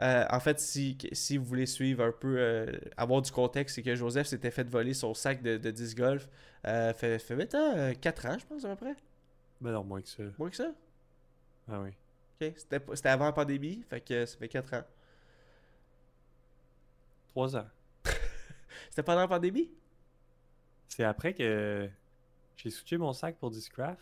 Euh, 0.00 0.24
en 0.30 0.40
fait, 0.40 0.58
si, 0.58 0.96
si 1.12 1.36
vous 1.36 1.44
voulez 1.44 1.66
suivre 1.66 2.02
un 2.04 2.12
peu, 2.12 2.36
euh, 2.38 2.66
avoir 2.96 3.20
du 3.22 3.30
contexte, 3.30 3.76
c'est 3.76 3.82
que 3.82 3.94
Joseph 3.94 4.26
s'était 4.26 4.50
fait 4.50 4.68
voler 4.68 4.94
son 4.94 5.12
sac 5.14 5.42
de, 5.42 5.58
de 5.58 5.70
disc 5.70 5.96
golf. 5.96 6.28
Euh, 6.66 6.92
fait, 6.94 7.18
fait 7.18 7.36
maintenant 7.36 7.92
4 8.00 8.26
ans, 8.26 8.36
je 8.38 8.46
pense, 8.46 8.64
à 8.64 8.70
peu 8.76 8.86
près. 8.86 8.96
Ben 9.60 9.72
non, 9.72 9.84
moins 9.84 10.00
que 10.00 10.08
ça. 10.08 10.22
Moins 10.38 10.50
que 10.50 10.56
ça? 10.56 10.72
Ah 11.70 11.80
oui. 11.82 11.90
Ok, 12.40 12.52
C'était 12.56 13.08
avant 13.08 13.26
la 13.26 13.32
pandémie, 13.32 13.82
fait 13.88 14.00
que 14.00 14.24
ça 14.26 14.36
fait 14.38 14.48
4 14.48 14.74
ans. 14.74 14.84
Trois 17.30 17.56
ans. 17.56 17.66
C'était 18.90 19.02
pendant 19.02 19.20
la 19.20 19.28
pandémie? 19.28 19.70
C'est 20.94 21.04
après 21.04 21.32
que 21.32 21.88
j'ai 22.56 22.68
switché 22.68 22.98
mon 22.98 23.14
sac 23.14 23.36
pour 23.38 23.50
Discraft. 23.50 23.98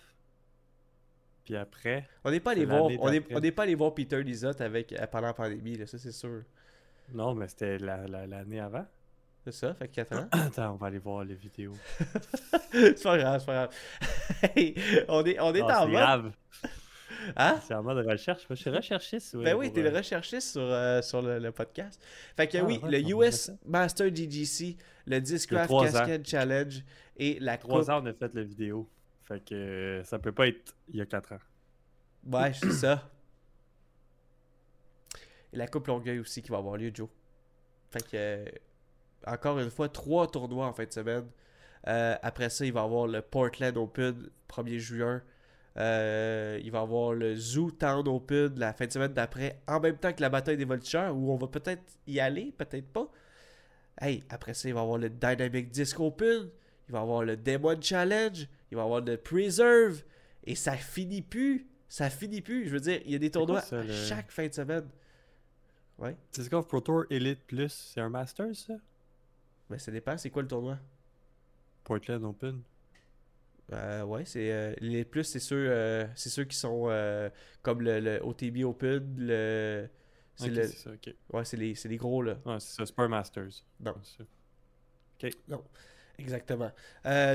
Puis 1.44 1.55
après, 1.57 2.09
On 2.24 2.33
n'est 2.33 2.40
pas 2.40 2.50
allé 2.50 2.64
voir, 2.64 2.83
on 2.85 2.90
est, 3.12 3.24
on 3.33 3.53
pas 3.53 3.62
allé 3.62 3.76
voir 3.76 3.94
Peter 3.94 4.20
Lizotte 4.24 4.61
avec, 4.61 4.92
euh, 4.92 5.07
pendant 5.07 5.29
la 5.29 5.35
pandémie, 5.35 5.76
là, 5.76 5.87
ça 5.87 5.98
c'est 5.98 6.11
sûr. 6.11 6.42
non, 7.12 7.35
mais 7.37 7.46
c'était 7.46 7.79
la- 7.79 8.09
la- 8.09 8.26
l'année 8.26 8.59
avant. 8.59 8.85
C'est 9.44 9.53
ça, 9.53 9.72
fait 9.74 9.87
que 9.88 9.94
4 9.94 10.16
ans. 10.18 10.29
Attends, 10.33 10.72
on 10.72 10.76
va 10.76 10.88
aller 10.88 10.98
voir 10.98 11.22
les 11.24 11.35
vidéos. 11.37 11.74
c'est 12.72 13.03
pas 13.05 13.18
grave, 13.18 13.38
c'est 13.40 13.46
pas 13.46 13.53
grave. 13.55 13.74
Hey, 14.57 14.74
on 15.09 15.24
est, 15.24 15.38
on 15.38 15.55
est 15.55 15.61
Ah, 15.62 15.83
en 15.83 15.87
c'est 15.87 15.92
mode. 15.92 15.92
grave. 15.92 16.33
Hein? 17.37 17.61
C'est 17.66 17.74
en 17.74 17.83
mode 17.83 18.06
recherche. 18.06 18.46
Je 18.48 18.54
suis 18.54 18.70
recherchiste. 18.70 19.35
ouais, 19.35 19.44
Ben 19.44 19.54
oui, 19.56 19.72
t'es 19.72 19.83
le 19.83 19.92
euh, 19.92 19.96
recherchiste 19.98 20.52
sur, 20.52 20.62
euh, 20.62 21.02
sur 21.02 21.22
le, 21.22 21.38
le 21.38 21.52
podcast. 21.52 22.00
Fait 22.37 22.46
que 22.48 22.59
Ah, 22.59 22.64
oui, 22.64 22.78
ouais, 22.83 23.00
le 23.00 23.11
US. 23.26 23.50
Master 23.66 24.11
DGC, 24.11 24.76
le 25.06 25.20
Discraft 25.20 25.70
ans. 25.70 25.83
Cascade 25.83 26.26
Challenge 26.26 26.85
et 27.16 27.38
la 27.40 27.56
Trois 27.59 27.80
coupe. 27.80 27.88
ans, 27.90 28.02
on 28.02 28.06
a 28.06 28.12
fait 28.12 28.33
la 28.35 28.42
vidéo. 28.42 28.88
Fait 29.22 29.44
que 29.44 29.54
euh, 29.54 30.04
ça 30.04 30.18
peut 30.18 30.33
pas 30.33 30.48
être 30.48 30.74
il 30.88 30.96
y 30.96 31.00
a 31.00 31.06
quatre 31.06 31.33
ans. 31.33 31.38
Ouais, 32.26 32.52
c'est 32.52 32.72
ça. 32.72 33.11
Et 35.52 35.56
la 35.56 35.66
coupe 35.66 35.87
Longueuil 35.87 36.18
aussi 36.20 36.42
qui 36.42 36.50
va 36.50 36.59
avoir 36.59 36.76
lieu, 36.76 36.90
Joe. 36.94 37.09
Fait 37.90 38.02
que, 38.02 38.09
euh, 38.14 38.44
encore 39.26 39.59
une 39.59 39.70
fois, 39.70 39.88
trois 39.88 40.30
tournois 40.30 40.66
en 40.66 40.72
fin 40.72 40.85
de 40.85 40.92
semaine. 40.92 41.26
Euh, 41.88 42.14
après 42.22 42.50
ça, 42.50 42.64
il 42.64 42.72
va 42.72 42.83
y 42.83 42.85
avoir 42.85 43.06
le 43.06 43.20
Portland 43.22 43.76
Open 43.76 44.28
1er 44.48 44.78
juin. 44.78 45.22
Euh, 45.76 46.61
il 46.64 46.70
va 46.72 46.80
y 46.80 46.83
avoir 46.83 47.12
le 47.14 47.37
Zoo 47.37 47.70
Town 47.70 48.06
Open 48.09 48.59
la 48.59 48.72
fin 48.72 48.87
de 48.87 48.92
semaine 48.92 49.12
d'après, 49.12 49.61
en 49.68 49.78
même 49.80 49.96
temps 49.96 50.12
que 50.12 50.20
la 50.20 50.28
bataille 50.28 50.56
des 50.56 50.64
voltigeurs, 50.64 51.16
où 51.16 51.33
on 51.33 51.37
va 51.37 51.46
peut-être 51.46 51.83
y 52.06 52.18
aller, 52.20 52.52
peut-être 52.56 52.88
pas. 52.88 53.09
Hey, 54.00 54.24
après 54.30 54.52
ça, 54.54 54.68
il 54.68 54.74
va 54.74 54.80
y 54.80 54.83
avoir 54.83 54.98
le 54.98 55.09
Dynamic 55.11 55.70
Disc 55.70 55.98
Open, 56.00 56.48
il 56.88 56.92
va 56.92 56.98
y 56.98 57.02
avoir 57.02 57.22
le 57.22 57.37
Demon 57.37 57.80
Challenge, 57.80 58.48
il 58.70 58.76
va 58.76 58.83
y 58.83 58.85
avoir 58.85 59.00
le 59.00 59.16
Preserve, 59.16 60.02
et 60.44 60.54
ça 60.56 60.72
finit 60.72 61.22
plus. 61.22 61.66
Ça 61.88 62.09
finit 62.11 62.40
plus. 62.40 62.66
Je 62.66 62.70
veux 62.70 62.80
dire, 62.80 63.00
il 63.04 63.12
y 63.12 63.14
a 63.14 63.18
des 63.18 63.30
tournois 63.30 63.61
ça, 63.61 63.80
à 63.80 63.83
le- 63.83 63.92
chaque 63.92 64.30
fin 64.30 64.46
de 64.46 64.52
semaine. 64.54 64.88
Ouais. 65.98 66.16
Disc 66.33 66.50
Golf 66.50 66.66
Pro 66.66 66.80
Tour 66.80 67.04
Elite 67.11 67.42
Plus, 67.46 67.68
c'est 67.94 68.00
un 68.00 68.09
Masters, 68.09 68.54
ça? 68.56 68.74
Mais 69.68 69.78
ça 69.78 69.92
dépend, 69.92 70.16
c'est 70.16 70.30
quoi 70.30 70.42
le 70.42 70.48
tournoi? 70.48 70.78
Portland 71.85 72.24
Open. 72.24 72.62
Euh, 73.72 74.02
ouais, 74.04 74.24
c'est 74.24 74.50
euh, 74.52 74.74
les 74.80 75.04
plus, 75.04 75.24
c'est 75.24 75.38
ceux, 75.38 75.66
euh, 75.70 76.06
c'est 76.16 76.28
ceux 76.28 76.44
qui 76.44 76.56
sont 76.56 76.87
euh, 76.88 77.30
comme 77.62 77.83
le, 77.83 78.00
le 78.00 78.20
OTB 78.24 78.64
Open, 78.64 79.14
le, 79.16 79.88
c'est 80.35 80.50
Ok, 80.50 80.56
le, 80.56 80.66
ça, 80.66 80.90
ok. 80.90 81.14
ouais, 81.33 81.44
c'est 81.44 81.56
les, 81.56 81.74
les 81.85 81.96
gros 81.96 82.22
là. 82.22 82.37
Ouais, 82.44 82.59
c'est 82.59 82.74
ça, 82.76 82.87
c'est 82.87 82.94
pas 82.94 83.06
Masters. 83.09 83.64
Non. 83.78 83.94
C'est 84.02 84.24
ça. 85.48 85.61
Exactement. 86.18 86.70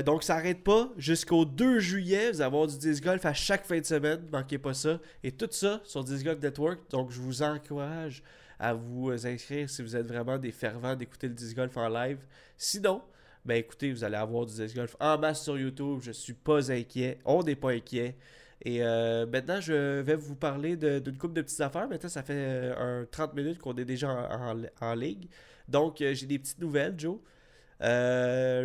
Donc 0.04 0.22
ça 0.22 0.36
arrête 0.36 0.62
pas 0.62 0.92
jusqu'au 0.96 1.44
2 1.44 1.80
juillet. 1.80 2.30
Vous 2.30 2.36
allez 2.40 2.46
avoir 2.46 2.66
du 2.68 2.78
disc 2.78 3.02
golf 3.02 3.24
à 3.24 3.34
chaque 3.34 3.64
fin 3.64 3.80
de 3.80 3.84
semaine. 3.84 4.28
Manquez 4.30 4.58
pas 4.58 4.74
ça. 4.74 5.00
Et 5.24 5.32
tout 5.32 5.48
ça 5.50 5.80
sur 5.84 6.04
Disc 6.04 6.24
Golf 6.24 6.40
Network. 6.40 6.88
Donc 6.90 7.10
je 7.10 7.20
vous 7.20 7.42
encourage 7.42 8.22
à 8.58 8.74
vous 8.74 9.10
inscrire 9.26 9.68
si 9.68 9.82
vous 9.82 9.96
êtes 9.96 10.06
vraiment 10.06 10.38
des 10.38 10.52
fervents 10.52 10.94
d'écouter 10.94 11.26
le 11.28 11.34
disc 11.34 11.56
golf 11.56 11.76
en 11.76 11.88
live. 11.88 12.18
Sinon, 12.56 13.02
ben 13.46 13.56
écoutez, 13.56 13.92
vous 13.92 14.04
allez 14.04 14.16
avoir 14.16 14.44
du 14.46 14.54
disc 14.54 14.74
golf 14.74 14.96
en 15.00 15.18
masse 15.18 15.42
sur 15.44 15.56
YouTube. 15.58 16.00
Je 16.02 16.12
suis 16.12 16.34
pas 16.34 16.70
inquiet. 16.72 17.18
On 17.24 17.42
n'est 17.42 17.56
pas 17.56 17.70
inquiet. 17.70 18.16
Et 18.62 18.82
euh, 18.82 19.26
maintenant, 19.26 19.60
je 19.60 20.00
vais 20.00 20.16
vous 20.16 20.34
parler 20.34 20.76
d'une 20.76 21.16
couple 21.16 21.34
de 21.34 21.42
petites 21.42 21.60
affaires. 21.60 21.88
Maintenant, 21.88 22.08
ça 22.08 22.22
fait 22.22 22.34
euh, 22.36 23.02
un 23.02 23.06
30 23.06 23.34
minutes 23.34 23.58
qu'on 23.58 23.74
est 23.76 23.84
déjà 23.84 24.10
en, 24.10 24.58
en- 24.58 24.62
en 24.80 24.94
ligue. 24.94 25.28
Donc, 25.68 26.00
euh, 26.00 26.14
j'ai 26.14 26.26
des 26.26 26.38
petites 26.38 26.58
nouvelles, 26.60 26.94
Joe. 26.98 27.18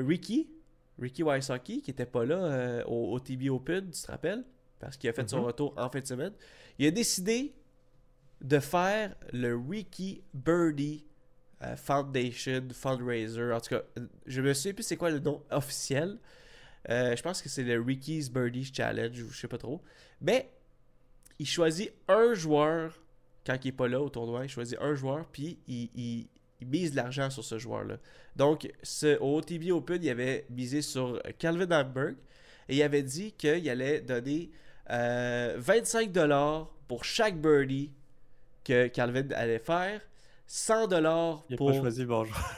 Ricky, 0.06 0.50
Ricky 1.00 1.24
Wysocki, 1.24 1.82
qui 1.82 1.92
était 1.92 2.06
pas 2.06 2.26
là 2.26 2.84
au, 2.88 3.14
au 3.14 3.20
TB 3.20 3.50
Open, 3.50 3.90
tu 3.92 4.02
te 4.02 4.08
rappelles? 4.12 4.44
Parce 4.80 4.98
qu'il 4.98 5.10
a 5.10 5.14
fait 5.14 5.30
son 5.30 5.40
Mhm. 5.40 5.46
retour 5.46 5.74
en 5.78 5.90
fin 5.90 6.00
de 6.00 6.08
semaine. 6.08 6.34
Il 6.80 6.88
a 6.88 6.92
décidé 6.92 7.54
de 8.42 8.60
faire 8.60 9.16
le 9.34 9.56
Ricky 9.56 10.24
Birdie 10.34 11.06
euh, 11.64 11.76
Foundation 11.76 12.68
Fundraiser. 12.74 13.52
En 13.52 13.60
tout 13.60 13.76
cas, 13.76 13.82
euh, 13.98 14.08
je 14.26 14.42
me 14.42 14.54
souviens 14.54 14.74
plus 14.74 14.84
c'est 14.84 14.98
quoi 14.98 15.10
le 15.10 15.20
nom 15.20 15.44
officiel. 15.52 16.18
Euh, 16.90 17.16
je 17.16 17.22
pense 17.22 17.42
que 17.42 17.50
c'est 17.50 17.64
le 17.64 17.80
Ricky's 17.80 18.32
Birdie 18.32 18.72
Challenge 18.74 19.14
je 19.14 19.38
sais 19.38 19.48
pas 19.48 19.58
trop. 19.58 19.82
Mais 20.20 20.52
il 21.40 21.48
choisit 21.48 21.92
un 22.08 22.34
joueur 22.34 23.00
quand 23.46 23.58
il 23.64 23.70
est 23.70 23.74
pas 23.74 23.88
là 23.88 24.02
au 24.02 24.10
tournoi. 24.10 24.46
Il 24.46 24.50
choisit 24.50 24.78
un 24.82 24.96
joueur 24.96 25.28
puis 25.28 25.60
il, 25.68 26.28
mise 26.66 26.92
de 26.92 26.98
l'argent 26.98 27.30
sur 27.30 27.44
ce 27.44 27.58
joueur-là. 27.58 27.98
Donc, 28.36 28.72
au 29.20 29.38
OTB 29.38 29.72
Open, 29.72 30.04
il 30.04 30.10
avait 30.10 30.46
misé 30.52 30.84
sur 30.84 31.20
Calvin 31.40 31.72
Hamburg 31.72 32.16
et 32.70 32.76
il 32.76 32.84
avait 32.84 33.02
dit 33.02 33.32
qu'il 33.32 33.68
allait 33.68 34.00
donner 34.02 34.52
euh, 34.90 35.60
25$ 35.60 36.68
pour 36.88 37.06
chaque 37.06 37.40
birdie 37.40 37.92
que 38.64 38.88
Calvin 38.88 39.28
allait 39.34 39.60
faire, 39.60 40.02
100$ 40.52 41.44
Il 41.48 41.54
a 41.54 41.58
pour. 41.58 41.68
pas 41.72 41.78
choisi 41.78 42.02
le 42.02 42.08
bon 42.08 42.26
joueur. 42.26 42.54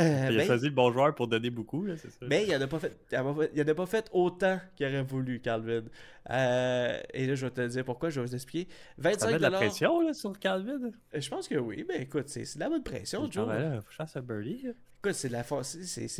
Euh, 0.00 0.26
il 0.30 0.34
a 0.34 0.38
ben, 0.38 0.46
choisi 0.46 0.64
le 0.66 0.74
bon 0.74 0.90
joueur 0.90 1.14
pour 1.14 1.28
donner 1.28 1.50
beaucoup, 1.50 1.86
c'est 1.96 2.10
ça? 2.10 2.26
mais 2.28 2.44
il 2.44 2.52
en 2.56 2.60
a 2.60 2.66
pas 2.66 2.80
fait, 2.80 2.98
il 3.12 3.16
a 3.16 3.22
pas- 3.22 3.82
il 3.84 3.86
fait 3.86 4.08
autant 4.12 4.58
qu'il 4.74 4.86
aurait 4.86 5.02
voulu, 5.04 5.40
Calvin. 5.40 5.84
Euh, 6.30 7.00
et 7.14 7.26
là, 7.28 7.34
je 7.36 7.46
vais 7.46 7.52
te 7.52 7.64
dire 7.68 7.84
pourquoi, 7.84 8.10
je 8.10 8.20
vais 8.20 8.26
vous 8.26 8.34
expliquer. 8.34 8.68
ça 8.96 9.02
25 9.10 9.26
met 9.30 9.36
de 9.36 9.42
la 9.42 9.50
pression 9.52 10.00
là, 10.00 10.12
sur 10.14 10.36
Calvin? 10.36 10.90
Je 11.14 11.28
pense 11.28 11.46
que 11.46 11.54
oui, 11.54 11.84
mais 11.88 12.02
écoute, 12.02 12.28
c'est 12.28 12.42
de 12.56 12.60
la 12.60 12.68
bonne 12.68 12.82
pression, 12.82 13.22
Ah, 13.26 13.28
Joe. 13.30 13.46
ben 13.46 13.58
là, 13.60 13.80
faut 13.82 13.92
fasse 13.92 14.16
un 14.16 14.22
birdie. 14.22 14.62
là. 14.64 14.72
Écoute, 15.00 15.14
c'est 15.14 15.28
de 15.28 15.32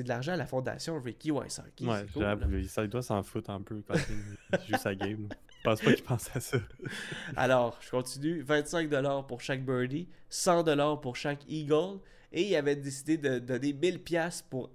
la 0.08 0.14
l'argent 0.14 0.32
à 0.32 0.36
la 0.36 0.46
fondation 0.46 1.02
Ricky 1.02 1.32
Wysocki. 1.32 1.84
Ouais, 1.84 2.06
cool, 2.14 2.22
là. 2.22 2.36
ça 2.68 2.84
il 2.84 2.88
doit 2.88 3.02
s'en 3.02 3.24
foutre 3.24 3.50
un 3.50 3.60
peu 3.60 3.82
quand 3.86 3.94
il 4.08 4.58
il 4.68 4.68
joue 4.72 4.80
sa 4.80 4.94
game. 4.94 5.28
Je 5.58 5.62
pense 5.64 5.80
pas 5.80 5.92
qu'il 5.92 6.04
pense 6.04 6.30
à 6.34 6.40
ça. 6.40 6.58
Alors, 7.36 7.78
je 7.80 7.90
continue. 7.90 8.42
25$ 8.42 9.26
pour 9.26 9.40
chaque 9.40 9.64
birdie, 9.64 10.08
100$ 10.30 11.00
pour 11.00 11.16
chaque 11.16 11.40
eagle. 11.48 11.98
Et 12.32 12.42
il 12.42 12.56
avait 12.56 12.76
décidé 12.76 13.16
de 13.16 13.38
donner 13.38 13.72
1000$ 13.72 14.42
pour 14.50 14.70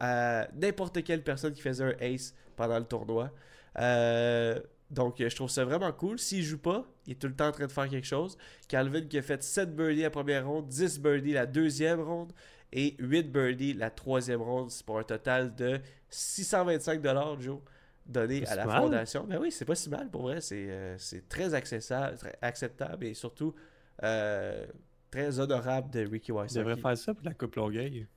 n'importe 0.54 1.04
quelle 1.04 1.24
personne 1.24 1.54
qui 1.54 1.62
faisait 1.62 1.84
un 1.84 1.96
ace 2.00 2.34
pendant 2.56 2.80
le 2.80 2.86
tournoi. 2.86 3.32
Euh, 3.80 4.60
donc, 4.89 5.15
je 5.19 5.36
trouve 5.36 5.50
ça 5.50 5.65
vraiment 5.65 5.91
cool. 5.91 6.19
S'il 6.19 6.43
joue 6.43 6.58
pas, 6.58 6.86
il 7.08 7.13
est 7.13 7.15
tout 7.15 7.28
le 7.28 7.36
temps 7.36 7.48
en 7.48 7.52
train 7.52 7.65
de 7.65 7.72
faire 7.72 7.89
quelque 7.89 8.08
chose. 8.08 8.38
Calvin 8.67 9.02
qui 9.02 9.17
a 9.17 9.22
fait 9.22 9.41
7 9.41 9.76
birdies 9.76 10.02
la 10.02 10.10
première 10.10 10.48
ronde, 10.48 10.67
10 10.67 11.00
birdies 11.00 11.34
la 11.34 11.46
deuxième 11.46 12.02
ronde 12.02 12.34
et 12.72 12.96
8 13.00 13.32
birdies 13.32 13.74
la 13.74 13.89
troisième 13.89 14.41
ronde. 14.41 14.69
C'est 14.69 14.86
pour 14.86 15.00
un 15.00 15.04
total 15.04 15.56
de 15.56 15.80
625$, 16.12 17.41
Joe, 17.41 17.60
donné 18.06 18.46
à 18.48 18.56
la 18.56 18.66
mal. 18.66 18.82
fondation. 18.82 19.24
Ben 19.26 19.38
oui, 19.39 19.52
c'est 19.52 19.66
pas 19.66 19.76
si 19.76 19.89
mal 19.89 20.10
pour 20.10 20.24
vrai. 20.24 20.41
C'est 20.41 20.66
euh, 20.70 20.97
très 21.30 21.54
accessible, 21.54 22.16
très 22.18 22.38
acceptable 22.41 23.06
et 23.06 23.14
surtout 23.14 23.54
euh, 24.04 24.66
très 25.12 25.39
honorable 25.39 25.89
de 25.91 26.01
Ricky 26.06 26.32
Il 26.32 26.36
Wysocki. 26.36 26.60
devrait 26.60 26.76
faire 26.82 26.97
ça 26.97 27.14
pour 27.14 27.24
la 27.26 27.34
Coupe 27.34 27.56
Longueuil. 27.56 28.08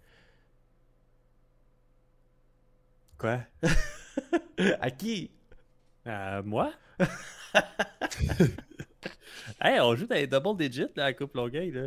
Quoi? 3.19 3.41
à 4.81 4.91
qui? 4.91 5.31
Euh, 6.07 6.43
moi? 6.43 6.73
hey, 9.61 9.81
on 9.81 9.95
joue 9.95 10.07
dans 10.07 10.15
les 10.15 10.27
double 10.27 10.57
digits 10.57 10.87
là, 10.97 11.05
à 11.05 11.07
la 11.09 11.15
Coupe 11.15 11.35
Longueuil. 11.35 11.71
Là. 11.73 11.87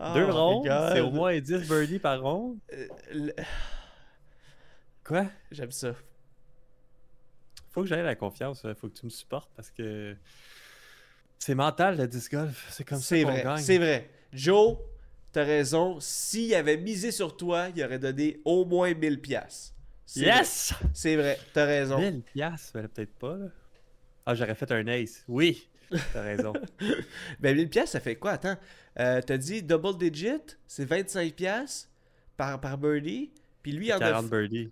Oh 0.00 0.12
Deux 0.14 0.24
rondes, 0.30 0.68
c'est 0.92 1.00
au 1.00 1.10
moins 1.10 1.38
10 1.38 1.68
birdies 1.68 1.98
par 1.98 2.20
ronde. 2.22 2.58
Euh, 2.72 2.86
le- 3.12 3.34
Quoi? 5.04 5.26
J'aime 5.50 5.72
ça. 5.72 5.92
Faut 7.70 7.82
que 7.82 7.88
j'aille 7.88 8.02
la 8.02 8.16
confiance, 8.16 8.64
là. 8.64 8.74
faut 8.74 8.88
que 8.88 8.98
tu 8.98 9.06
me 9.06 9.10
supportes 9.10 9.50
parce 9.54 9.70
que 9.70 10.16
c'est 11.38 11.54
mental 11.54 11.96
le 11.96 12.06
disc 12.06 12.32
golf. 12.32 12.66
C'est 12.70 12.84
comme 12.84 13.00
ça 13.00 13.16
qu'on 13.16 13.30
vrai, 13.30 13.42
gagne. 13.42 13.58
c'est 13.58 13.78
vrai. 13.78 14.10
Joe, 14.32 14.76
t'as 15.32 15.44
raison. 15.44 15.98
S'il 16.00 16.54
avait 16.54 16.76
misé 16.76 17.10
sur 17.12 17.36
toi, 17.36 17.68
il 17.74 17.82
aurait 17.84 17.98
donné 17.98 18.40
au 18.44 18.64
moins 18.64 18.92
1000 18.92 19.20
pièces. 19.20 19.74
Yes! 20.16 20.74
C'est 20.92 21.16
vrai, 21.16 21.38
t'as 21.52 21.64
raison. 21.64 21.98
1000 21.98 22.22
piastres, 22.22 22.72
ben, 22.74 22.88
peut-être 22.88 23.14
pas. 23.14 23.36
Là. 23.36 23.46
Ah, 24.26 24.34
j'aurais 24.34 24.54
fait 24.54 24.70
un 24.72 24.86
ace. 24.88 25.24
Oui. 25.28 25.68
T'as 26.12 26.22
raison. 26.22 26.52
Ben 27.40 27.56
1000 27.56 27.68
pièces 27.68 27.90
ça 27.90 28.00
fait 28.00 28.16
quoi? 28.16 28.32
Attends, 28.32 28.56
euh, 28.98 29.20
t'as 29.22 29.36
dit 29.36 29.62
double 29.62 29.98
digit, 29.98 30.56
c'est 30.66 30.84
25 30.84 31.34
pièces 31.34 31.88
par 32.36 32.60
par 32.60 32.78
birdie, 32.78 33.32
puis 33.62 33.72
lui 33.72 33.92
en 33.92 33.96
a 33.96 34.00
40 34.00 34.30
birdies. 34.30 34.70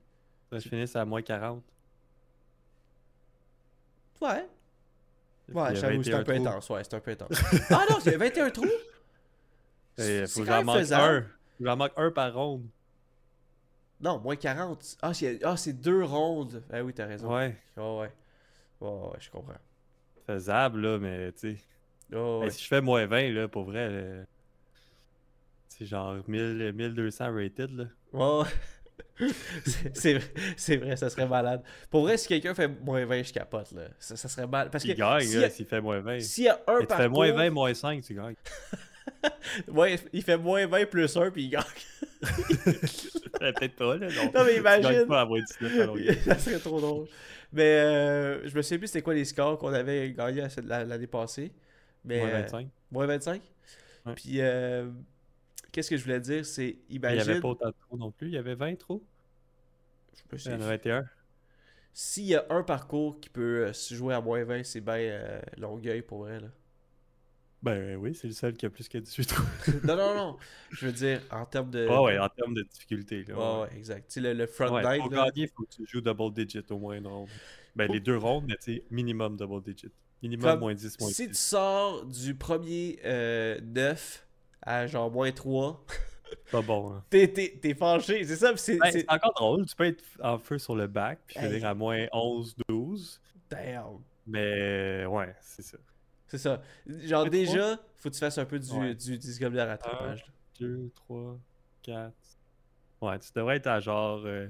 Là, 0.53 0.59
je 0.59 0.69
finis 0.69 0.85
à 0.95 1.05
moins 1.05 1.23
40. 1.23 1.63
Ouais. 4.21 4.49
Ouais, 5.55 5.73
il 5.73 5.75
y 5.77 5.79
a 5.79 5.81
j'avoue, 5.81 6.03
c'est 6.03 6.13
un 6.15 6.19
21 6.19 6.25
peu 6.25 6.35
trous. 6.35 6.47
intense, 6.49 6.71
ouais, 6.71 6.85
c'est 6.85 6.95
un 6.95 7.01
peu 7.01 7.11
intense. 7.13 7.41
ah 7.71 7.87
non, 7.91 7.97
c'est 8.01 8.17
21 8.17 8.51
trous? 8.51 8.65
Et 8.67 10.03
C'est 10.03 10.27
faut 10.29 10.41
quand 10.41 10.47
j'en 10.47 10.57
même 10.59 10.67
manque 10.67 10.79
faisable. 10.79 11.03
un. 11.05 11.23
Faut 11.23 11.29
que 11.59 11.65
J'en 11.65 11.77
manque 11.77 11.93
un 11.97 12.11
par 12.11 12.35
ronde. 12.35 12.67
Non, 14.01 14.19
moins 14.21 14.37
40. 14.37 14.97
Ah, 15.03 15.13
c'est 15.15 15.43
ah, 15.45 15.57
c'est 15.57 15.73
deux 15.73 16.05
rondes. 16.05 16.63
Ah 16.73 16.83
oui, 16.85 16.93
t'as 16.95 17.07
raison. 17.07 17.35
Ouais. 17.35 17.57
Ouais, 17.77 18.11
ouais. 18.81 19.17
Je 19.19 19.31
comprends. 19.31 19.55
Faisable, 20.27 20.81
là, 20.81 20.99
mais 20.99 21.33
tu 21.33 21.57
sais. 21.57 21.63
Oh, 22.15 22.43
Hey, 22.45 22.51
si 22.51 22.63
je 22.63 22.69
fais 22.69 22.81
moins 22.81 23.07
20, 23.07 23.33
là, 23.33 23.49
pour 23.49 23.65
vrai, 23.65 23.91
là, 23.91 24.25
c'est 25.69 25.85
genre 25.87 26.17
1000, 26.29 26.73
1200 26.75 27.35
rated, 27.35 27.71
là. 27.77 27.85
Ouais, 28.13 28.43
ouais. 28.43 28.49
C'est- 29.95 30.77
vrai, 30.77 30.97
ça 30.97 31.11
serait 31.11 31.27
malade. 31.27 31.63
Pour 31.91 32.03
vrai, 32.03 32.17
si 32.17 32.29
quelqu'un 32.29 32.55
fait 32.55 32.69
moins 32.69 33.05
20, 33.05 33.23
je 33.25 33.33
capote, 33.33 33.73
là. 33.73 33.83
Ça, 33.99 34.17
ça 34.17 34.29
serait 34.29 34.47
mal. 34.47 34.71
Parce 34.71 34.85
que 34.85 34.91
Il 34.91 34.95
gagne, 34.97 35.51
s'il 35.51 35.67
fait 35.67 35.81
moins 35.81 36.01
20. 36.01 36.21
s'il 36.21 36.45
y 36.45 36.49
a 36.49 36.61
un 36.67 36.81
tu 36.81 36.87
parcours... 36.87 36.97
fais 36.97 37.09
moins 37.09 37.33
20, 37.33 37.51
moins 37.51 37.75
5, 37.75 38.03
tu 38.03 38.15
gagnes. 38.15 38.35
Ouais, 39.69 39.99
il 40.13 40.23
fait 40.23 40.37
moins 40.37 40.67
20 40.67 40.85
plus 40.91 41.17
1, 41.17 41.31
puis 41.31 41.45
il 41.45 41.49
gagne. 41.51 41.63
Peut-être 43.41 43.75
pas, 43.77 43.97
là. 43.97 44.09
Non, 44.09 44.31
Non, 44.35 44.45
mais 44.45 44.53
Tu 44.55 44.59
imagine. 44.61 45.07
pas 45.07 45.23
à 45.23 45.25
moins 45.25 45.41
19 45.41 45.81
à 45.81 45.87
Longueuil. 45.87 46.19
ça 46.25 46.39
serait 46.39 46.59
trop 46.59 46.81
drôle. 46.81 47.07
Mais 47.53 47.63
euh, 47.63 48.47
je 48.49 48.55
me 48.55 48.61
souviens 48.63 48.79
plus 48.79 48.87
c'était 48.89 49.03
quoi 49.03 49.15
les 49.15 49.25
scores 49.25 49.59
qu'on 49.59 49.73
avait 49.73 50.13
gagnés 50.13 50.47
l'année 50.67 51.07
passée. 51.07 51.53
Mais, 52.05 52.19
Moins 52.19 52.29
euh, 52.29 52.41
25. 52.43 52.69
moins 52.91 53.07
25? 53.07 53.43
Ouais. 54.07 54.13
Puis, 54.15 54.35
euh, 54.41 54.87
qu'est-ce 55.79 55.91
que 55.91 55.97
je 55.97 56.03
voulais 56.03 56.19
dire, 56.19 56.45
c'est, 56.45 56.77
Il 56.89 57.01
n'y 57.01 57.07
avait 57.07 57.41
pas 57.41 57.51
autant 57.51 57.69
de 57.69 57.75
trous 57.87 57.97
non 57.97 58.11
plus. 58.11 58.27
Il 58.27 58.35
y 58.35 58.37
avait 58.37 58.57
20 58.57 58.77
trous. 58.77 59.01
je 60.13 60.37
me 60.37 60.57
Il 60.57 60.61
y 60.61 60.65
en 60.65 60.67
a 60.67 60.71
21. 60.71 61.05
S'il 61.93 62.25
y 62.25 62.35
a 62.35 62.45
un 62.51 62.65
parcours 62.65 63.21
qui 63.21 63.29
peut 63.29 63.67
euh, 63.67 63.73
se 63.73 63.95
jouer 63.95 64.15
à 64.15 64.21
moins 64.21 64.43
20, 64.43 64.65
c'est 64.65 64.81
bien 64.81 64.97
euh, 64.97 65.41
Longueuil 65.57 66.03
pour 66.03 66.25
vrai. 66.25 66.41
Là. 66.41 66.49
Ben 67.63 67.95
oui, 67.97 68.13
c'est 68.13 68.27
le 68.27 68.33
seul 68.33 68.55
qui 68.55 68.67
a 68.67 68.71
plus 68.71 68.89
que 68.89 68.99
18 68.99 69.27
trous. 69.27 69.45
non, 69.85 69.97
non, 69.97 70.15
non. 70.17 70.37
Je 70.71 70.87
veux 70.87 70.93
dire, 70.93 71.21
en 71.31 71.47
termes 71.47 71.71
de. 71.71 71.87
Ah 71.89 72.03
ouais, 72.03 72.19
en 72.19 72.29
termes 72.29 72.55
de 72.55 72.63
difficulté. 72.63 73.25
Là, 73.25 73.37
Ouais, 73.37 73.63
ouais, 73.63 73.77
exact. 73.77 74.09
Tu 74.09 74.15
sais, 74.15 74.21
le, 74.21 74.33
le 74.33 74.47
front 74.49 74.75
Ouais, 74.75 74.83
nine, 74.83 75.03
pour 75.03 75.13
là, 75.13 75.27
gagner, 75.27 75.45
il 75.45 75.49
faut 75.49 75.63
que 75.63 75.75
tu 75.75 75.87
joues 75.87 76.01
double 76.01 76.33
digit 76.35 76.65
au 76.71 76.79
moins 76.79 76.97
une 76.97 77.07
ronde. 77.07 77.29
Ben, 77.77 77.91
les 77.91 78.01
deux 78.01 78.17
rondes, 78.17 78.47
mais 78.49 78.57
tu 78.57 78.75
sais, 78.75 78.85
minimum 78.91 79.37
double 79.37 79.63
digit. 79.63 79.93
Minimum 80.23 80.51
Comme 80.51 80.61
moins 80.61 80.75
10, 80.75 80.99
moins 80.99 81.11
si 81.11 81.27
tu 81.27 81.31
10. 81.31 81.39
sors 81.39 82.05
du 82.05 82.35
premier 82.35 82.99
euh, 83.05 83.61
9 83.63 84.28
à 84.63 84.87
genre 84.87 85.11
moins 85.11 85.33
3, 85.33 85.85
Pas 86.53 86.63
bon. 86.63 86.93
Hein. 86.93 87.05
t'es, 87.11 87.75
fâché. 87.79 88.25
C'est 88.25 88.37
ça, 88.37 88.57
c'est. 88.57 88.77
Ben, 88.79 89.05
encore 89.09 89.35
drôle. 89.35 89.67
Tu 89.67 89.75
peux 89.75 89.85
être 89.87 90.05
en 90.23 90.39
feu 90.39 90.59
sur 90.59 90.77
le 90.77 90.87
bac, 90.87 91.19
puis 91.27 91.39
Hey. 91.39 91.49
finir 91.49 91.67
à 91.69 91.75
moins 91.75 92.07
11, 92.13 92.55
12. 92.69 93.21
Damn. 93.51 93.99
Mais 94.27 95.07
ouais, 95.07 95.35
c'est 95.41 95.63
ça. 95.63 95.79
C'est 96.27 96.39
ça. 96.39 96.61
Genre, 96.87 97.29
déjà, 97.31 97.79
faut 97.97 98.11
que 98.11 98.15
tu 98.15 98.21
fasses 98.21 98.37
un 98.37 98.45
peu 98.45 98.59
du, 98.59 98.71
Ouais. 98.73 98.95
du 98.95 99.17
de 99.19 99.59
rattrapage. 99.59 100.21
là. 100.27 100.33
2, 100.61 100.91
3, 100.95 101.39
4. 101.83 102.13
Ouais, 103.01 103.19
tu 103.21 103.29
devrais 103.35 103.57
être 103.57 103.69
à 103.69 103.81
genre 103.81 104.21
euh, 104.27 104.49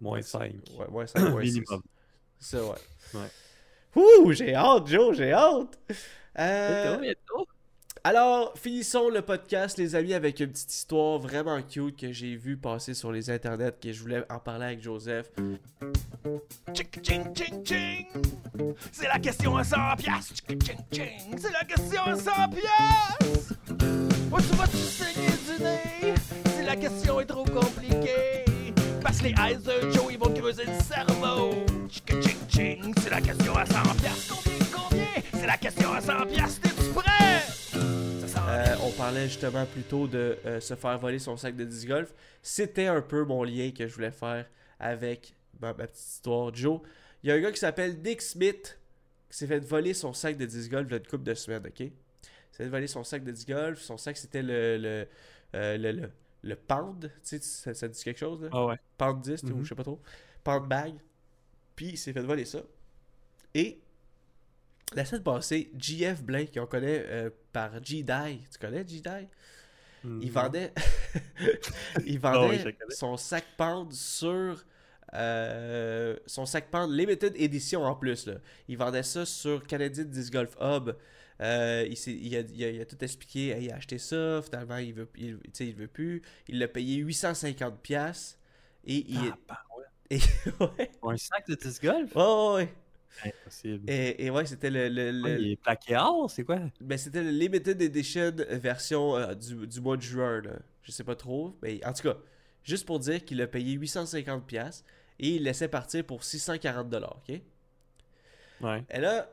moins 0.00 0.22
5. 0.22 0.54
Ouais, 0.78 0.88
moins 0.88 1.06
5, 1.06 1.30
moins 1.30 1.42
6. 1.44 1.52
Minimum. 1.60 1.82
C'est 2.38 2.56
ça, 2.56 2.64
ouais. 2.64 2.78
Ouais. 3.14 4.02
Ouh, 4.24 4.32
j'ai 4.32 4.54
hâte, 4.54 4.86
Joe, 4.86 5.16
j'ai 5.16 5.32
hâte. 5.32 5.78
Euh, 6.38 7.14
Alors, 8.02 8.54
finissons 8.56 9.10
le 9.10 9.20
podcast, 9.20 9.76
les 9.76 9.94
amis, 9.94 10.14
avec 10.14 10.40
une 10.40 10.48
petite 10.48 10.72
histoire 10.72 11.18
vraiment 11.18 11.60
cute 11.60 11.98
que 11.98 12.12
j'ai 12.12 12.34
vue 12.34 12.56
passer 12.56 12.94
sur 12.94 13.12
les 13.12 13.28
internets, 13.28 13.72
que 13.78 13.92
je 13.92 14.00
voulais 14.00 14.22
en 14.30 14.38
parler 14.38 14.64
avec 14.64 14.82
Joseph. 14.82 15.30
C'est 18.90 19.06
la 19.06 19.18
question 19.18 19.54
à 19.54 19.64
100 19.64 19.76
piastres. 19.98 20.34
C'est 21.36 21.52
la 21.52 21.64
question 21.64 22.02
à 22.06 22.16
100 22.16 22.22
piastres. 22.48 23.54
Où 24.32 24.40
tu 24.40 24.56
vas-tu 24.56 24.76
saigner 24.78 25.28
du 25.28 25.62
nez? 25.62 26.14
Si 26.56 26.64
la 26.64 26.76
question 26.76 27.20
est 27.20 27.26
trop 27.26 27.44
compliquée. 27.44 28.46
Parce 29.02 29.18
que 29.18 29.24
les 29.24 29.34
eyes 29.38 29.58
de 29.58 29.90
Joe, 29.92 30.06
ils 30.10 30.18
vont 30.18 30.32
creuser 30.32 30.64
le 30.64 30.82
cerveau. 30.82 31.66
C'est 31.90 33.10
la 33.10 33.20
question 33.20 33.54
à 33.54 33.66
100 33.66 33.72
piastres. 34.00 34.42
Combien, 34.42 34.58
combien? 34.72 35.06
C'est 35.38 35.46
la 35.46 35.58
question 35.58 35.92
à 35.92 36.00
100 36.00 36.26
piastres. 36.26 36.59
Parlait 39.00 39.28
justement 39.28 39.64
plutôt 39.64 40.06
de 40.06 40.36
euh, 40.44 40.60
se 40.60 40.74
faire 40.74 40.98
voler 40.98 41.18
son 41.18 41.34
sac 41.36 41.56
de 41.56 41.64
disc 41.64 41.88
golf. 41.88 42.12
C'était 42.42 42.86
un 42.86 43.00
peu 43.00 43.24
mon 43.24 43.42
lien 43.44 43.70
que 43.70 43.88
je 43.88 43.94
voulais 43.94 44.10
faire 44.10 44.46
avec 44.78 45.34
ma, 45.58 45.68
ma 45.68 45.86
petite 45.86 46.06
histoire. 46.06 46.54
Joe, 46.54 46.80
il 47.22 47.30
y 47.30 47.32
a 47.32 47.34
un 47.36 47.40
gars 47.40 47.50
qui 47.50 47.58
s'appelle 47.60 47.98
Nick 48.02 48.20
Smith 48.20 48.78
qui 49.30 49.38
s'est 49.38 49.46
fait 49.46 49.60
voler 49.60 49.94
son 49.94 50.12
sac 50.12 50.36
de 50.36 50.44
disc 50.44 50.70
golf 50.70 50.86
il 50.88 50.90
y 50.90 50.94
a 50.94 50.98
une 50.98 51.06
couple 51.06 51.24
de 51.24 51.32
semaines, 51.34 51.66
ok? 51.66 51.80
Il 51.80 51.90
s'est 52.52 52.64
fait 52.64 52.68
voler 52.68 52.86
son 52.88 53.02
sac 53.02 53.24
de 53.24 53.30
disc 53.30 53.48
golf. 53.48 53.80
Son 53.80 53.96
sac, 53.96 54.18
c'était 54.18 54.42
le, 54.42 54.76
le, 54.76 55.06
euh, 55.54 55.78
le, 55.78 55.92
le, 55.92 56.10
le 56.42 56.56
pound. 56.56 57.00
Tu 57.00 57.10
sais, 57.22 57.40
ça, 57.40 57.72
ça 57.72 57.88
dit 57.88 58.02
quelque 58.04 58.18
chose, 58.18 58.42
là? 58.42 58.48
Ah 58.52 58.66
ouais. 58.66 58.76
Pound 58.98 59.22
10, 59.22 59.42
ou 59.44 59.46
Mhm. 59.46 59.64
je 59.64 59.68
sais 59.70 59.74
pas 59.74 59.82
trop. 59.84 60.00
Pound 60.44 60.68
bag. 60.68 60.94
Puis 61.74 61.86
il 61.90 61.96
s'est 61.98 62.12
fait 62.12 62.20
voler 62.22 62.44
ça. 62.44 62.60
Et 63.54 63.80
la 64.94 65.04
semaine 65.04 65.22
passée, 65.22 65.70
GF 65.78 66.22
Blake, 66.22 66.54
qu'on 66.54 66.66
connaît 66.66 67.04
euh, 67.08 67.30
par 67.52 67.72
G-Die. 67.82 68.40
Tu 68.50 68.58
connais 68.58 68.86
G-Die? 68.86 69.28
Mm. 70.04 70.20
Il 70.22 70.32
vendait, 70.32 70.72
il 72.06 72.18
vendait 72.18 72.74
son 72.90 73.16
sac 73.16 73.44
pound 73.56 73.92
sur 73.92 74.64
euh, 75.14 76.16
son 76.26 76.46
sac 76.46 76.70
pound 76.70 76.92
limited 76.92 77.34
edition 77.36 77.82
en 77.84 77.94
plus. 77.94 78.26
Là. 78.26 78.34
Il 78.68 78.78
vendait 78.78 79.02
ça 79.02 79.26
sur 79.26 79.66
Canadian 79.66 80.04
Disc 80.04 80.32
Golf 80.32 80.56
Hub. 80.60 80.90
Euh, 81.40 81.86
il, 82.06 82.36
a, 82.36 82.40
il 82.40 82.64
a- 82.64 82.70
il 82.70 82.80
a 82.80 82.84
tout 82.86 83.02
expliqué. 83.02 83.56
Il 83.60 83.70
a 83.72 83.76
acheté 83.76 83.98
ça. 83.98 84.42
Finalement, 84.42 84.76
il 84.78 84.92
veut, 84.94 85.08
il, 85.16 85.74
veut 85.74 85.88
plus. 85.88 86.22
Il 86.48 86.58
l'a 86.58 86.68
payé 86.68 86.96
850 86.96 87.80
pièces 87.80 88.38
et 88.84 89.04
il 89.08 89.18
Ah, 89.32 89.38
bah 89.48 89.58
ouais. 89.76 89.84
et, 90.10 90.20
ouais, 90.60 90.90
Un 91.02 91.16
sac 91.16 91.46
de 91.48 91.54
disc 91.54 91.82
golf? 91.82 92.14
ouais, 92.16 92.54
ouais. 92.54 92.74
Impossible. 93.24 93.90
Et, 93.90 94.24
et 94.26 94.30
ouais, 94.30 94.46
c'était 94.46 94.70
le, 94.70 94.88
le- 94.88 95.10
le- 95.10 95.22
Ouais, 95.22 95.42
il 95.42 95.50
est 95.52 95.56
plaqué 95.56 95.96
or, 95.96 96.30
c'est 96.30 96.44
quoi? 96.44 96.60
Ben, 96.80 96.96
c'était 96.96 97.22
le 97.22 97.30
Limited 97.30 97.80
Edition 97.82 98.32
version 98.50 99.16
euh, 99.16 99.34
du, 99.34 99.66
du 99.66 99.80
mois 99.80 99.96
de 99.96 100.02
juin. 100.02 100.40
Là. 100.42 100.52
Je 100.82 100.92
sais 100.92 101.04
pas 101.04 101.16
trop. 101.16 101.56
Mais 101.62 101.84
en 101.84 101.92
tout 101.92 102.02
cas, 102.02 102.16
juste 102.64 102.86
pour 102.86 102.98
dire 102.98 103.24
qu'il 103.24 103.40
a 103.42 103.46
payé 103.46 103.76
850$ 103.78 104.42
piastres 104.42 104.84
et 105.18 105.36
il 105.36 105.42
laissait 105.42 105.68
partir 105.68 106.04
pour 106.04 106.22
640$. 106.22 107.04
ok? 107.04 107.40
Ouais. 108.62 108.84
Et 108.90 109.00
là, 109.00 109.28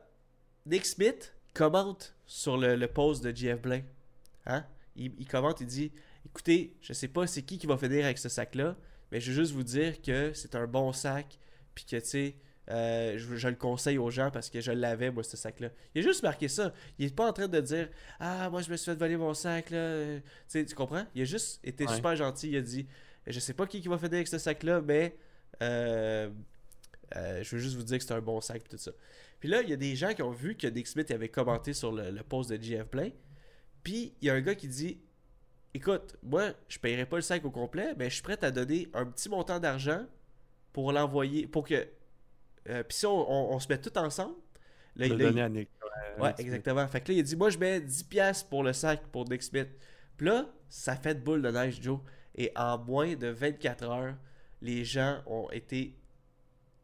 Nick 0.66 0.84
Smith 0.86 1.34
commente 1.54 2.14
sur 2.26 2.56
le, 2.56 2.76
le 2.76 2.86
post 2.88 3.22
de 3.24 3.34
GF 3.34 3.60
Blain. 3.60 3.82
Hein? 4.46 4.64
Il, 4.96 5.12
il 5.18 5.26
commente, 5.26 5.60
il 5.60 5.66
dit 5.66 5.92
Écoutez, 6.26 6.74
je 6.80 6.92
sais 6.92 7.08
pas 7.08 7.26
c'est 7.26 7.42
qui 7.42 7.58
qui 7.58 7.66
va 7.66 7.78
finir 7.78 8.04
avec 8.04 8.18
ce 8.18 8.28
sac-là, 8.28 8.76
mais 9.10 9.20
je 9.20 9.30
veux 9.30 9.36
juste 9.42 9.52
vous 9.52 9.62
dire 9.62 10.00
que 10.02 10.32
c'est 10.34 10.54
un 10.54 10.66
bon 10.66 10.92
sac, 10.92 11.38
puis 11.74 11.84
que 11.84 11.96
tu 11.96 12.04
sais. 12.06 12.34
Euh, 12.70 13.16
je, 13.18 13.36
je 13.36 13.48
le 13.48 13.54
conseille 13.54 13.98
aux 13.98 14.10
gens 14.10 14.30
parce 14.30 14.50
que 14.50 14.60
je 14.60 14.72
l'avais, 14.72 15.10
moi, 15.10 15.22
ce 15.22 15.36
sac-là. 15.36 15.70
Il 15.94 16.00
a 16.00 16.02
juste 16.02 16.22
marqué 16.22 16.48
ça. 16.48 16.72
Il 16.98 17.06
est 17.06 17.14
pas 17.14 17.26
en 17.28 17.32
train 17.32 17.48
de 17.48 17.60
dire 17.60 17.88
Ah, 18.20 18.50
moi, 18.50 18.60
je 18.62 18.70
me 18.70 18.76
suis 18.76 18.90
fait 18.90 18.98
voler 18.98 19.16
mon 19.16 19.34
sac, 19.34 19.70
là. 19.70 20.18
Tu 20.50 20.64
comprends? 20.74 21.04
Il 21.14 21.22
a 21.22 21.24
juste 21.24 21.60
été 21.64 21.86
Ouais. 21.86 21.94
super 21.94 22.14
gentil. 22.16 22.50
Il 22.50 22.56
a 22.56 22.60
dit 22.60 22.86
Je 23.26 23.40
sais 23.40 23.54
pas 23.54 23.66
qui, 23.66 23.80
qui 23.80 23.88
va 23.88 23.96
finir 23.98 24.14
avec 24.14 24.28
ce 24.28 24.38
sac-là, 24.38 24.80
mais 24.82 25.16
euh, 25.62 26.28
euh, 27.16 27.42
je 27.42 27.56
veux 27.56 27.60
juste 27.62 27.76
vous 27.76 27.82
dire 27.82 27.98
que 27.98 28.04
c'est 28.04 28.12
un 28.14 28.20
bon 28.20 28.40
sac, 28.40 28.62
puis 28.62 28.70
tout 28.70 28.82
ça. 28.82 28.92
Puis 29.40 29.48
là, 29.48 29.62
il 29.62 29.70
y 29.70 29.72
a 29.72 29.76
des 29.76 29.96
gens 29.96 30.12
qui 30.14 30.22
ont 30.22 30.30
vu 30.30 30.56
que 30.56 30.66
Nick 30.66 30.86
Smith 30.88 31.10
avait 31.10 31.28
commenté 31.28 31.72
sur 31.72 31.92
le, 31.92 32.10
le 32.10 32.22
post 32.22 32.50
de 32.50 32.62
GF 32.62 32.84
Play. 32.84 33.14
Puis 33.82 34.12
il 34.20 34.26
y 34.26 34.30
a 34.30 34.34
un 34.34 34.40
gars 34.40 34.54
qui 34.54 34.68
dit 34.68 34.98
Écoute, 35.74 36.16
moi, 36.22 36.50
je 36.68 36.78
paierai 36.78 37.06
pas 37.06 37.16
le 37.16 37.22
sac 37.22 37.44
au 37.44 37.50
complet, 37.50 37.94
mais 37.96 38.08
je 38.10 38.14
suis 38.14 38.22
prêt 38.22 38.42
à 38.42 38.50
donner 38.50 38.88
un 38.94 39.06
petit 39.06 39.28
montant 39.28 39.60
d'argent 39.60 40.04
pour 40.72 40.92
l'envoyer. 40.92 41.46
Pour 41.46 41.66
que. 41.66 41.86
Euh, 42.68 42.82
puis 42.82 42.96
si 42.98 43.06
on, 43.06 43.30
on- 43.30 43.54
on 43.54 43.58
se 43.58 43.68
met 43.68 43.78
tout 43.78 43.96
ensemble. 43.98 44.34
Là, 44.96 45.06
il- 45.06 45.16
là, 45.16 45.30
il- 45.30 45.40
à 45.40 45.48
Nick. 45.48 45.68
Ouais, 46.18 46.34
exactement. 46.38 46.86
Fait 46.88 47.00
que 47.00 47.08
là, 47.12 47.18
il 47.18 47.20
a 47.20 47.22
dit 47.22 47.36
Moi, 47.36 47.50
je 47.50 47.58
mets 47.58 47.80
10$ 47.80 48.44
pour 48.48 48.62
le 48.64 48.72
sac 48.72 49.00
pour 49.12 49.28
Nick 49.28 49.42
Smith. 49.42 49.68
Puis 50.16 50.26
là, 50.26 50.46
ça 50.68 50.96
fait 50.96 51.14
de 51.14 51.20
boule 51.20 51.42
de 51.42 51.50
neige, 51.50 51.78
Joe. 51.80 52.00
Et 52.34 52.50
en 52.56 52.78
moins 52.78 53.14
de 53.14 53.28
24 53.28 53.84
heures, 53.84 54.14
les 54.62 54.84
gens 54.84 55.22
ont 55.26 55.48
été 55.50 55.94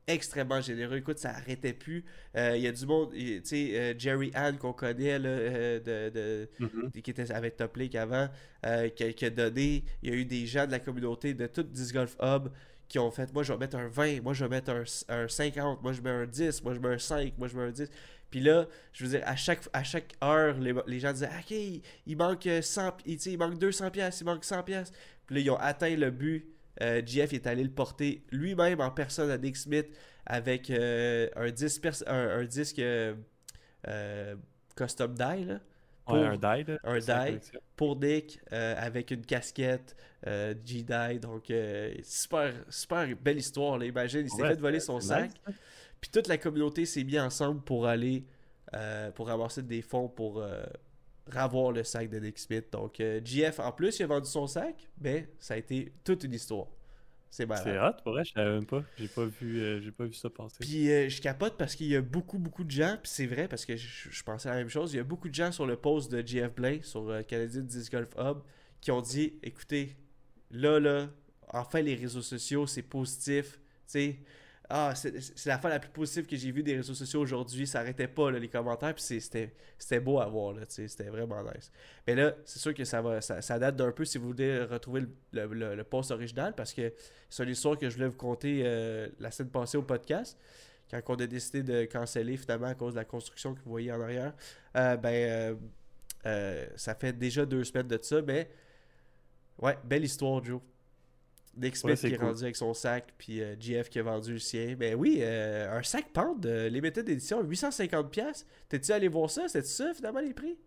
extrêmement 0.06 0.60
généreux. 0.60 0.96
Écoute, 0.98 1.18
ça 1.18 1.30
arrêtait 1.30 1.72
plus. 1.72 2.04
Euh, 2.36 2.56
Il 2.56 2.62
y 2.62 2.66
a 2.68 2.72
du 2.72 2.84
monde, 2.86 3.12
tu 3.14 3.40
sais, 3.42 3.70
euh, 3.78 3.94
Jerry 3.98 4.30
Ann 4.34 4.58
qu'on 4.58 4.72
connaît, 4.74 5.18
là, 5.18 5.28
euh, 5.30 5.80
de, 5.80 6.10
de- 6.14 6.48
Mhm. 6.60 6.90
qui 7.02 7.10
était 7.10 7.30
avec 7.32 7.56
Top 7.56 7.76
League 7.76 7.96
avant, 7.96 8.28
qui, 8.96 9.04
a- 9.04 9.12
qui 9.12 9.24
a 9.24 9.30
donné. 9.30 9.84
Il 10.02 10.10
y 10.10 10.12
a 10.12 10.16
eu 10.16 10.24
des 10.26 10.46
gens 10.46 10.66
de 10.66 10.72
la 10.72 10.78
communauté 10.78 11.32
de 11.34 11.46
tout 11.46 11.62
Disc 11.62 11.94
Golf 11.94 12.16
Hub 12.20 12.48
qui 12.88 12.98
ont 12.98 13.10
fait, 13.10 13.32
moi 13.32 13.42
je 13.42 13.52
vais 13.52 13.58
mettre 13.58 13.76
un 13.76 13.88
20, 13.88 14.22
moi 14.22 14.34
je 14.34 14.44
vais 14.44 14.50
mettre 14.50 14.70
un, 14.70 14.84
un 15.08 15.28
50, 15.28 15.82
moi 15.82 15.92
je 15.92 16.00
mets 16.00 16.10
un 16.10 16.26
10, 16.26 16.62
moi 16.62 16.74
je 16.74 16.80
mets 16.80 16.94
un 16.94 16.98
5, 16.98 17.34
moi 17.38 17.48
je 17.48 17.56
mets 17.56 17.64
un 17.64 17.70
10. 17.70 17.88
Puis 18.30 18.40
là, 18.40 18.66
je 18.92 19.04
veux 19.04 19.10
dire, 19.10 19.22
à 19.26 19.36
chaque, 19.36 19.60
à 19.72 19.84
chaque 19.84 20.14
heure, 20.22 20.56
les, 20.58 20.98
gens 20.98 21.12
disaient, 21.12 21.28
OK, 21.28 21.82
il 22.06 22.16
manque 22.16 22.48
100, 22.60 22.96
il, 23.06 23.20
il 23.26 23.38
manque 23.38 23.58
200 23.58 23.90
pièces, 23.90 24.20
il 24.20 24.24
manque 24.24 24.44
100 24.44 24.62
pièces. 24.64 24.92
Puis 25.26 25.36
là, 25.36 25.40
ils 25.40 25.50
ont 25.50 25.56
atteint 25.56 25.94
le 25.94 26.10
but. 26.10 26.50
Euh, 26.82 27.00
est 27.06 27.46
allé 27.46 27.62
le 27.62 27.70
porter 27.70 28.24
lui-même 28.32 28.80
en 28.80 28.90
personne 28.90 29.30
à 29.30 29.38
Nick 29.38 29.56
Smith 29.56 29.86
avec 30.26 30.70
euh, 30.70 31.28
un, 31.36 31.50
disque 31.50 31.86
un, 31.86 32.46
euh, 32.80 33.14
euh, 33.86 34.36
custom 34.76 35.14
die 35.14 35.44
là, 35.44 35.60
pour, 36.04 36.14
Ouais, 36.16 36.26
un 36.26 36.36
die, 36.36 36.64
là. 36.70 36.78
un 36.84 36.98
die. 36.98 37.40
pour 37.76 37.96
Nick 37.98 38.40
euh, 38.52 38.74
avec 38.78 39.10
une 39.10 39.24
casquette 39.24 39.96
euh, 40.26 40.54
G-Die. 40.64 41.18
Donc, 41.20 41.50
euh, 41.50 41.94
super, 42.02 42.52
super 42.68 43.06
belle 43.16 43.38
histoire. 43.38 43.78
Là. 43.78 43.86
Imagine, 43.86 44.20
il 44.26 44.30
s'est 44.30 44.42
Ouais, 44.42 44.48
fait 44.50 44.60
voler 44.60 44.80
son 44.80 45.00
sac. 45.00 45.30
nice. 45.46 45.56
Puis 46.00 46.10
toute 46.10 46.28
la 46.28 46.38
communauté 46.38 46.84
s'est 46.86 47.04
mis 47.04 47.18
ensemble 47.18 47.62
pour 47.62 47.86
aller 47.86 48.24
pour 49.14 49.28
ramasser 49.28 49.62
des 49.62 49.82
fonds 49.82 50.08
pour 50.08 50.42
ravoir 51.30 51.70
le 51.70 51.84
sac 51.84 52.10
de 52.10 52.18
Nick 52.18 52.38
Smith. 52.38 52.66
Donc, 52.72 53.00
GF, 53.24 53.60
en 53.60 53.70
plus, 53.72 53.98
il 54.00 54.02
a 54.02 54.06
vendu 54.08 54.28
son 54.28 54.46
sac, 54.48 54.74
mais 55.00 55.28
ça 55.38 55.54
a 55.54 55.56
été 55.58 55.92
toute 56.02 56.24
une 56.24 56.32
histoire. 56.34 56.66
C'est 57.34 57.48
C'est 57.56 57.80
hot, 57.80 57.94
pour 58.04 58.12
vrai, 58.12 58.24
je 58.24 58.32
savais 58.32 58.52
même 58.52 58.64
pas. 58.64 58.84
J'ai 58.96 59.08
pas 59.08 59.24
vu, 59.24 59.60
euh, 59.60 59.80
j'ai 59.80 59.90
pas 59.90 60.04
vu 60.04 60.12
ça 60.12 60.30
passer. 60.30 60.54
Puis 60.60 60.88
euh, 60.88 61.08
je 61.08 61.20
capote 61.20 61.56
parce 61.58 61.74
qu'il 61.74 61.88
y 61.88 61.96
a 61.96 62.00
beaucoup, 62.00 62.38
beaucoup 62.38 62.62
de 62.62 62.70
gens, 62.70 62.96
puis 63.02 63.10
c'est 63.10 63.26
vrai 63.26 63.48
parce 63.48 63.66
que 63.66 63.76
je, 63.76 64.08
je 64.08 64.22
pensais 64.22 64.48
à 64.48 64.52
la 64.52 64.58
même 64.58 64.68
chose, 64.68 64.94
il 64.94 64.98
y 64.98 65.00
a 65.00 65.04
beaucoup 65.04 65.28
de 65.28 65.34
gens 65.34 65.50
sur 65.50 65.66
le 65.66 65.74
post 65.74 66.12
de 66.12 66.24
GF 66.24 66.54
Blay, 66.54 66.80
sur 66.82 67.10
euh, 67.10 67.22
Canadian 67.22 67.62
Disc 67.62 67.90
Golf 67.90 68.10
Hub, 68.16 68.38
qui 68.80 68.92
ont 68.92 69.00
dit, 69.00 69.32
écoutez, 69.42 69.96
là, 70.52 70.78
là, 70.78 71.08
enfin 71.48 71.80
les 71.82 71.96
réseaux 71.96 72.22
sociaux, 72.22 72.68
c'est 72.68 72.82
positif, 72.82 73.54
tu 73.54 73.58
sais, 73.86 74.18
ah, 74.68 74.94
c'est 74.94 75.46
la 75.46 75.58
fois 75.58 75.70
la 75.70 75.78
plus 75.78 75.90
positive 75.90 76.26
que 76.26 76.36
j'ai 76.36 76.50
vue 76.50 76.62
des 76.62 76.76
réseaux 76.76 76.94
sociaux 76.94 77.20
aujourd'hui, 77.20 77.66
ça 77.66 77.80
arrêtait 77.80 78.08
pas, 78.08 78.30
les 78.30 78.48
commentaires, 78.48 78.94
puis 78.94 79.04
c'était 79.04 80.00
beau 80.00 80.20
à 80.20 80.26
voir, 80.26 80.54
c'était 80.68 81.04
vraiment 81.04 81.42
nice. 81.42 81.70
Mais 82.06 82.14
là, 82.14 82.34
c'est 82.44 82.58
sûr 82.58 82.72
que 82.74 82.84
ça 82.84 83.02
va, 83.02 83.20
ça, 83.20 83.58
date 83.58 83.76
d'un 83.76 83.92
peu 83.92 84.04
si 84.04 84.18
vous 84.18 84.28
voulez 84.28 84.62
retrouver 84.64 85.02
le, 85.32 85.46
le- 85.46 85.74
le- 85.74 85.84
post 85.84 86.10
original, 86.10 86.54
parce 86.56 86.72
que 86.72 86.92
c'est 87.28 87.44
une 87.44 87.50
histoire 87.50 87.76
que 87.78 87.90
je 87.90 87.94
voulais 87.94 88.08
vous 88.08 88.16
conter 88.16 88.62
euh, 88.64 89.08
la 89.20 89.30
semaine 89.30 89.50
passée 89.50 89.76
au 89.76 89.82
podcast 89.82 90.38
quand 90.90 91.00
on 91.08 91.20
a 91.20 91.26
décidé 91.26 91.62
de 91.62 91.84
canceller 91.86 92.36
finalement 92.36 92.68
à 92.68 92.74
cause 92.74 92.94
de 92.94 92.98
la 92.98 93.04
construction 93.04 93.54
que 93.54 93.60
vous 93.64 93.70
voyez 93.70 93.90
en 93.92 94.00
arrière, 94.00 94.32
euh, 94.76 94.96
ben 94.96 95.58
euh, 96.26 96.66
ça 96.76 96.94
fait 96.94 97.12
déjà 97.12 97.44
deux 97.44 97.64
semaines 97.64 97.88
de 97.88 97.98
ça, 98.00 98.22
mais 98.22 98.48
ouais, 99.58 99.76
belle 99.84 100.04
histoire, 100.04 100.42
Joe. 100.44 100.60
Nick 101.56 101.76
Smith 101.76 101.90
Ouais, 101.90 101.96
c'est 101.96 102.08
qui 102.08 102.14
est 102.14 102.18
cool. 102.18 102.26
rendu 102.28 102.42
avec 102.42 102.56
son 102.56 102.74
sac, 102.74 103.12
puis 103.18 103.40
euh, 103.42 103.54
GF 103.58 103.88
qui 103.88 103.98
a 103.98 104.02
vendu 104.02 104.32
le 104.32 104.38
sien. 104.38 104.74
Ben 104.76 104.94
oui, 104.94 105.18
euh, 105.20 105.70
un 105.78 105.82
sac 105.82 106.12
Pound, 106.12 106.44
euh, 106.46 106.68
limited 106.68 107.04
d'édition, 107.04 107.42
850$. 107.42 108.44
T'es-tu 108.68 108.92
allé 108.92 109.08
voir 109.08 109.30
ça? 109.30 109.46
C'était 109.48 109.66
ça 109.66 109.92
finalement 109.94 110.20
les 110.20 110.34
prix? 110.34 110.58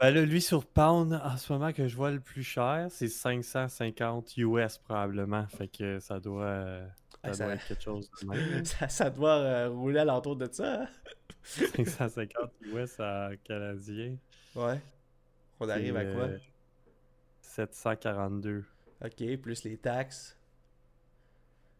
Ben 0.00 0.10
là, 0.10 0.22
lui 0.24 0.40
sur 0.40 0.66
Pound, 0.66 1.12
en 1.22 1.36
ce 1.36 1.52
moment 1.52 1.72
que 1.72 1.86
je 1.86 1.94
vois 1.96 2.10
le 2.10 2.18
plus 2.20 2.42
cher, 2.42 2.88
c'est 2.90 3.06
550 3.08 4.36
US 4.38 4.78
probablement. 4.78 5.46
Fait 5.46 5.68
que 5.68 6.00
ça 6.00 6.18
doit, 6.18 6.44
euh, 6.44 6.86
ça 7.24 7.44
doit 7.44 7.54
être 7.54 7.66
quelque 7.68 7.82
chose 7.82 8.10
de 8.20 8.26
même. 8.28 8.64
Ça, 8.64 8.88
ça 8.88 9.10
doit 9.10 9.36
euh, 9.36 9.68
rouler 9.68 10.00
à 10.00 10.04
l'entour 10.04 10.34
de 10.34 10.48
ça. 10.50 10.82
hein? 10.82 10.88
550 11.44 12.50
US 12.74 12.98
à 12.98 13.30
canadien. 13.44 14.16
Ouais. 14.56 14.80
On 15.60 15.68
arrive 15.68 15.96
à 15.96 16.00
c'est, 16.04 16.12
quoi? 16.14 16.24
euh, 16.24 16.38
742 17.42 18.64
Ok, 19.04 19.36
plus 19.40 19.64
les 19.64 19.76
taxes. 19.76 20.36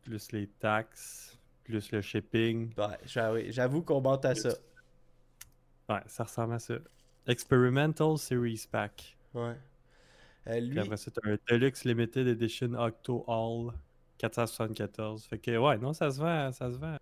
plus 0.03 0.33
les 0.33 0.49
taxes, 0.49 1.39
plus 1.63 1.93
le 1.93 2.01
shipping. 2.01 2.73
Ouais, 2.77 2.99
j'avoue- 3.49 3.83
qu'on 3.83 4.01
monte 4.01 4.25
à 4.25 4.35
ça. 4.35 4.49
Ouais, 5.89 6.01
ça 6.07 6.25
ressemble 6.25 6.55
à 6.55 6.59
ça. 6.59 6.75
Experimental 7.29 8.19
Series 8.19 8.67
Pack. 8.71 9.17
Ouais. 9.33 9.55
Euh, 10.49 10.59
lui, 10.59 10.81
après 10.81 10.97
ça, 10.97 11.13
un 11.23 11.37
Deluxe 11.49 11.85
Limited 11.85 12.27
Edition 12.27 12.75
Octo 12.75 13.25
All 13.29 13.73
474. 14.19 15.25
Fait 15.27 15.39
que 15.39 15.57
ouais, 15.57 15.79
non, 15.79 15.93
ça 15.93 16.11
se 16.11 16.19
vend, 16.19 16.51
ça 16.51 16.73
se 16.73 16.77
vend. 16.79 16.97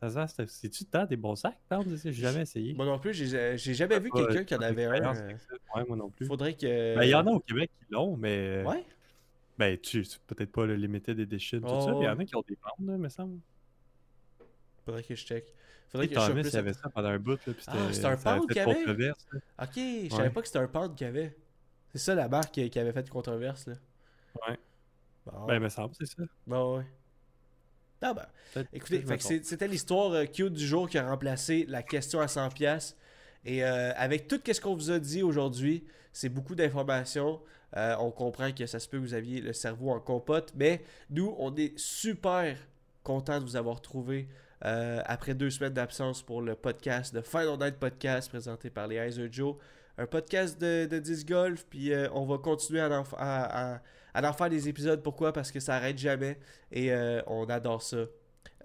Ça 0.00 0.10
se 0.10 0.14
vend. 0.14 0.26
c'est- 0.26 0.46
C'est-tu 0.50 0.84
tant 0.84 1.06
des 1.06 1.16
bons 1.16 1.36
sacs, 1.36 1.58
Pound? 1.70 1.88
J'ai 1.96 2.12
jamais 2.12 2.42
essayé. 2.42 2.74
moi 2.74 2.84
non 2.84 2.98
plus, 2.98 3.14
j'ai 3.14 3.56
jamais 3.56 3.98
vu 3.98 4.10
Pas- 4.10 4.26
quelqu'un 4.26 4.44
qui 4.44 4.54
en 4.54 4.60
avait 4.60 4.84
un. 4.84 5.14
euh. 5.16 5.32
Ouais, 5.74 5.84
moi 5.88 5.96
non 5.96 6.10
plus. 6.10 6.26
Faudrait 6.26 6.52
que. 6.54 6.96
Ben, 6.96 7.04
il 7.04 7.08
y 7.08 7.14
en 7.14 7.26
a 7.26 7.30
au 7.30 7.40
Québec 7.40 7.70
qui 7.78 7.86
l'ont, 7.94 8.14
mais. 8.18 8.62
Ouais? 8.66 8.84
Ben, 9.58 9.78
tu, 9.78 10.04
peut-être 10.26 10.50
pas 10.52 10.66
le 10.66 10.74
Limited 10.76 11.18
Edition, 11.18 11.60
tout 11.60 11.68
ça, 11.68 11.74
Oh. 11.94 11.98
mais 12.00 12.04
il 12.06 12.08
y 12.08 12.10
en 12.10 12.18
a 12.18 12.24
qui 12.24 12.36
ont 12.36 12.42
des 12.46 12.56
bandes, 12.56 12.88
là, 12.88 12.98
me 12.98 13.08
semble. 13.08 13.38
Faudrait 14.84 15.02
que 15.02 15.14
je 15.14 15.24
check. 15.24 15.54
Faudrait 15.90 16.08
que 16.08 16.14
je 16.14 16.18
Thomas, 16.26 16.40
il 16.42 16.56
avait 16.56 16.72
ça 16.72 16.88
pendant 16.90 17.08
un 17.08 17.18
bout, 17.18 17.32
là, 17.46 17.52
puis 17.54 17.64
Ah, 17.68 17.92
c'était 17.92 18.06
un 18.06 18.16
pound 18.16 18.42
fait 18.48 18.52
qu'il 18.54 18.62
avait? 18.62 18.74
controverse, 18.74 19.26
là. 19.32 19.38
Ok, 19.62 19.70
je 19.76 20.08
savais 20.10 20.22
Ouais. 20.24 20.30
pas 20.30 20.40
que 20.40 20.46
c'était 20.48 20.58
un 20.58 20.66
pound 20.68 20.94
qu'il 20.96 21.06
y 21.06 21.10
avait. 21.10 21.36
C'est 21.92 21.98
ça 21.98 22.14
la 22.16 22.28
marque 22.28 22.52
qui 22.52 22.68
qui 22.68 22.78
avait 22.80 22.92
fait 22.92 23.08
controverse 23.08 23.66
là. 23.68 23.74
Ouais. 24.48 24.58
Bon, 25.24 25.46
Ben, 25.46 25.54
il 25.54 25.60
me 25.60 25.68
semble, 25.68 25.94
c'est 25.98 26.06
ça. 26.06 26.24
bon, 26.46 26.78
ouais. 26.78 26.86
Ah 28.02 28.12
ben. 28.12 28.26
Écoutez, 28.72 29.02
c'était 29.42 29.68
l'histoire 29.68 30.12
euh, 30.12 30.24
cute 30.26 30.52
du 30.52 30.66
jour 30.66 30.88
qui 30.88 30.98
a 30.98 31.08
remplacé 31.08 31.64
la 31.68 31.82
question 31.82 32.20
à 32.20 32.28
100 32.28 32.50
pièces. 32.50 32.96
Et 33.44 33.64
euh, 33.64 33.92
avec 33.96 34.26
tout 34.28 34.40
ce 34.44 34.60
qu'on 34.60 34.74
vous 34.74 34.90
a 34.90 34.98
dit 34.98 35.22
aujourd'hui, 35.22 35.84
c'est 36.12 36.28
beaucoup 36.28 36.54
d'informations. 36.54 37.40
Euh, 37.76 37.94
on 37.98 38.10
comprend 38.10 38.52
que 38.52 38.66
ça 38.66 38.78
se 38.78 38.88
peut 38.88 38.98
que 38.98 39.02
vous 39.02 39.14
aviez 39.14 39.40
le 39.40 39.52
cerveau 39.52 39.90
en 39.90 40.00
compote, 40.00 40.52
mais 40.54 40.82
nous, 41.10 41.34
on 41.38 41.54
est 41.56 41.76
super 41.78 42.56
contents 43.02 43.38
de 43.40 43.44
vous 43.44 43.56
avoir 43.56 43.80
trouvé 43.82 44.28
euh, 44.64 45.02
après 45.04 45.34
deux 45.34 45.50
semaines 45.50 45.74
d'absence 45.74 46.22
pour 46.22 46.40
le 46.40 46.54
podcast, 46.54 47.12
le 47.12 47.22
Final 47.22 47.58
Night 47.58 47.76
Podcast 47.76 48.28
présenté 48.28 48.70
par 48.70 48.86
les 48.86 48.96
Heiser 48.96 49.28
Joe. 49.30 49.56
Un 49.98 50.06
podcast 50.06 50.60
de, 50.60 50.86
de 50.86 50.98
disc 50.98 51.28
golf, 51.28 51.66
puis 51.68 51.92
on 52.12 52.24
va 52.26 52.38
continuer 52.38 52.80
à 52.80 52.88
en, 52.88 53.04
à- 53.16 53.80
en 54.14 54.32
faire 54.32 54.50
des 54.50 54.68
épisodes. 54.68 55.02
Pourquoi? 55.02 55.32
Parce 55.32 55.52
que 55.52 55.60
ça 55.60 55.76
arrête 55.76 55.98
jamais 55.98 56.38
et 56.72 56.92
on 57.26 57.44
adore 57.44 57.82
ça. 57.82 57.98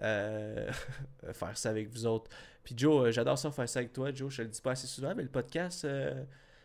faire 0.00 1.56
ça 1.56 1.70
avec 1.70 1.88
vous 1.90 2.06
autres. 2.06 2.30
Puis 2.64 2.74
Joe, 2.76 3.06
euh, 3.06 3.10
j'adore 3.10 3.38
ça 3.38 3.50
faire 3.50 3.68
ça 3.68 3.78
avec 3.80 3.92
toi, 3.92 4.12
Joe. 4.12 4.30
Je 4.30 4.38
te 4.38 4.42
le 4.42 4.48
dis 4.48 4.60
pas 4.60 4.72
assez 4.72 4.86
souvent, 4.86 5.14
mais 5.14 5.22
le 5.22 5.28
podcast, 5.28 5.84
euh, 5.84 6.22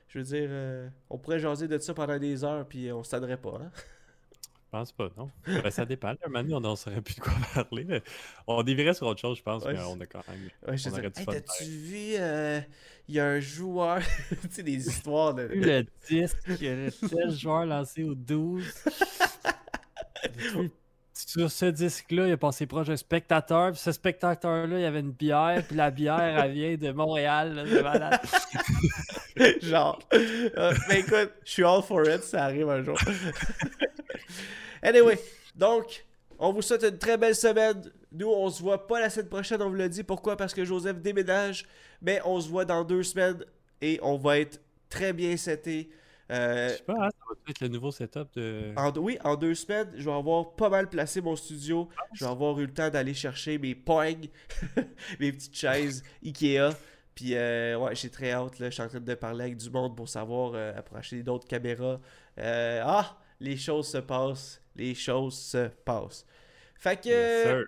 je 0.10 0.20
veux 0.20 0.26
dire, 0.26 0.48
euh, 0.50 0.90
on 1.10 1.18
pourrait 1.18 1.40
jaser 1.40 1.68
de 1.68 1.78
ça 1.78 1.94
pendant 1.94 2.18
des 2.20 2.44
heures, 2.44 2.68
puis 2.68 2.92
on 2.92 3.04
se 3.04 3.12
tannerait 3.12 3.38
pas. 3.38 3.60
Hein? 3.62 3.72
Je 4.42 4.80
pense 4.80 4.92
pas, 4.92 5.10
non. 5.16 5.30
Ben, 5.48 5.72
ça 5.72 5.86
dépend. 5.86 6.10
là. 6.10 6.18
Maintenant, 6.28 6.58
on 6.58 6.62
n'en 6.62 6.76
saurait 6.76 7.02
plus 7.02 7.16
de 7.16 7.22
quoi 7.22 7.32
parler. 7.54 7.86
là. 7.86 8.00
On 8.46 8.62
dévirait 8.62 8.94
sur 8.94 9.08
autre 9.08 9.22
chose, 9.22 9.38
je 9.38 9.44
pense, 9.44 9.64
Ouais, 9.64 9.74
mais 9.74 9.80
on 9.80 10.00
a 10.02 10.06
quand 10.06 10.28
même. 10.28 10.50
Ouais, 10.68 10.78
je 10.78 10.90
On 10.90 10.92
te 10.92 11.00
aurait 11.00 11.10
dis, 11.10 11.14
du 11.14 11.20
hey, 11.20 11.26
fun 11.26 11.32
t'as-tu 11.32 11.64
vu, 11.64 12.16
euh, 12.20 12.60
il 13.08 13.16
y 13.16 13.20
a 13.22 13.26
un 13.26 13.40
joueur, 13.40 14.00
tu 14.42 14.50
sais, 14.52 14.64
des 14.64 14.86
histoires 14.88 15.34
de. 15.34 15.44
le 15.44 15.86
disque, 16.10 16.38
le 16.60 16.90
16 16.90 17.38
joueurs 17.38 17.66
lancé 17.66 18.04
au 18.04 18.16
12. 18.16 18.66
Sur 21.16 21.50
ce 21.50 21.66
disque-là, 21.66 22.28
il 22.28 22.34
a 22.34 22.38
passé 22.38 22.66
proche 22.66 22.88
d'un 22.88 22.98
spectateur, 22.98 23.72
puis 23.72 23.80
ce 23.80 23.94
spectateur-là, 23.94 24.78
il 24.78 24.82
y 24.82 24.86
avait 24.86 25.00
une 25.00 25.12
bière, 25.12 25.64
puis 25.66 25.78
la 25.78 25.90
bière, 25.90 26.20
elle 26.20 26.52
vient 26.52 26.76
de 26.76 26.92
Montréal, 26.92 27.66
c'est 27.70 27.82
malade. 27.82 28.20
Genre. 29.62 30.00
Euh, 30.14 30.74
mais 30.90 31.00
écoute, 31.00 31.32
je 31.46 31.52
suis 31.52 31.64
all 31.64 31.82
for 31.82 32.06
it, 32.06 32.22
ça 32.22 32.44
arrive 32.44 32.70
un 32.70 32.84
jour. 32.84 32.98
anyway, 34.84 35.18
donc, 35.56 36.06
on 36.38 36.52
vous 36.52 36.62
souhaite 36.62 36.84
une 36.84 36.98
très 36.98 37.18
belle 37.18 37.36
semaine. 37.36 37.82
Nous, 38.12 38.30
on 38.30 38.50
se 38.50 38.62
voit 38.62 38.86
pas 38.86 39.00
la 39.00 39.10
semaine 39.10 39.30
prochaine, 39.30 39.62
on 39.62 39.70
vous 39.70 39.76
l'a 39.76 39.88
dit. 39.88 40.04
Pourquoi? 40.04 40.36
Parce 40.36 40.54
que 40.54 40.66
Joseph 40.66 40.98
déménage. 40.98 41.66
Mais 42.02 42.20
on 42.26 42.42
se 42.42 42.50
voit 42.50 42.66
dans 42.66 42.84
deux 42.84 43.04
semaines 43.04 43.44
et 43.82 44.00
on 44.02 44.18
va 44.18 44.40
être 44.40 44.60
très 44.90 45.14
bien 45.14 45.38
seté. 45.38 45.90
Euh, 46.32 46.70
Je 46.70 46.74
sais 46.78 46.84
pas, 46.84 46.94
hein, 46.94 47.10
ça 47.12 47.26
va 47.28 47.36
être 47.50 47.60
le 47.62 47.68
nouveau 47.68 47.92
setup 47.92 48.28
de. 48.36 48.74
en, 48.76 48.92
oui, 48.98 49.18
en 49.24 49.36
deux 49.36 49.54
semaines, 49.54 49.92
je 49.96 50.04
vais 50.06 50.16
avoir 50.16 50.56
pas 50.56 50.70
mal 50.70 50.90
placé 50.90 51.22
mon 51.22 51.36
studio. 51.36 51.88
Je 52.14 52.26
vais 52.26 52.32
avoir 52.32 52.60
eu 52.60 52.66
le 52.66 52.74
temps 52.74 52.90
d'aller 52.90 53.14
chercher 53.14 53.58
mes 53.60 53.76
poignes, 53.76 54.28
mes 55.20 55.32
petites 55.32 55.56
chaises 55.56 56.04
Ikea. 56.24 56.72
Puis, 57.14 57.36
euh, 57.36 57.78
ouais, 57.78 57.96
j'ai 57.96 58.10
très 58.10 58.32
hâte. 58.32 58.60
Là. 58.60 58.70
Je 58.70 58.74
suis 58.74 58.84
en 58.84 58.88
train 58.90 59.00
de 59.00 59.14
parler 59.16 59.44
avec 59.46 59.58
du 59.58 59.70
monde 59.70 59.96
pour 59.96 60.10
savoir, 60.10 60.52
euh, 60.56 60.74
pour 60.82 60.98
acheter 60.98 61.24
d'autres 61.24 61.48
caméras. 61.48 62.00
Euh, 62.40 62.82
ah, 62.84 63.18
les 63.40 63.56
choses 63.56 63.88
se 63.88 64.00
passent. 64.00 64.60
Les 64.76 64.94
choses 64.96 65.38
se 65.38 65.68
passent. 65.86 66.26
Fait 66.76 67.00
que, 67.02 67.08
Yes, 67.08 67.66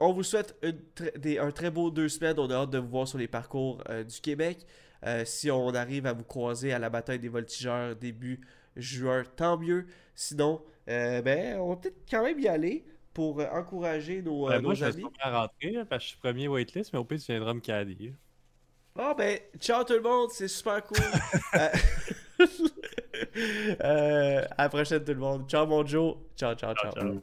on 0.00 0.12
vous 0.12 0.24
souhaite 0.24 0.56
une 0.62 0.80
tr- 0.96 1.16
des- 1.18 1.38
un 1.38 1.52
très 1.52 1.70
beau 1.70 1.90
deux 1.90 2.08
semaines. 2.08 2.36
On 2.38 2.50
a 2.50 2.54
hâte 2.54 2.70
de 2.70 2.78
vous 2.78 2.88
voir 2.88 3.06
sur 3.06 3.18
les 3.18 3.28
parcours 3.28 3.80
du 4.08 4.20
Québec. 4.20 4.66
Euh, 5.04 5.24
si 5.24 5.50
on 5.50 5.68
arrive 5.74 6.06
à 6.06 6.12
vous 6.12 6.24
croiser 6.24 6.72
à 6.72 6.78
la 6.78 6.90
bataille 6.90 7.18
des 7.18 7.28
voltigeurs 7.28 7.94
début 7.96 8.40
juin, 8.76 9.22
tant 9.36 9.58
mieux. 9.58 9.86
Sinon, 10.14 10.62
euh, 10.88 11.22
ben, 11.22 11.58
on 11.58 11.70
va 11.70 11.76
peut-être 11.76 11.98
quand 12.10 12.22
même 12.22 12.38
y 12.38 12.48
aller 12.48 12.84
pour 13.12 13.40
euh, 13.40 13.46
encourager 13.52 14.22
nos, 14.22 14.48
Ben, 14.48 14.60
moi, 14.60 14.74
je 14.74 14.84
amis. 14.84 14.94
suis 14.94 15.18
pas 15.22 15.30
rentrer, 15.30 15.70
là, 15.70 15.84
parce 15.84 16.00
que 16.00 16.04
je 16.04 16.08
suis 16.10 16.18
premier 16.18 16.48
waitlist, 16.48 16.92
mais 16.92 16.98
au 16.98 17.04
pire, 17.04 17.18
tu 17.18 17.26
viendras 17.32 17.54
me 17.54 17.60
caler. 17.60 18.14
Ah 18.96 19.14
ben, 19.16 19.38
ciao 19.58 19.82
tout 19.84 19.94
le 19.94 20.02
monde, 20.02 20.30
c'est 20.30 20.48
super 20.48 20.82
cool. 20.84 20.98
Euh, 23.80 24.44
à 24.56 24.64
la 24.64 24.68
prochaine, 24.68 25.02
tout 25.04 25.12
le 25.12 25.18
monde. 25.18 25.48
Ciao, 25.48 25.66
mon 25.66 25.84
Joe. 25.86 26.16
Ciao, 26.36 26.54
ciao, 26.54 26.74
ciao. 26.74 26.92
Ciao. 26.92 27.22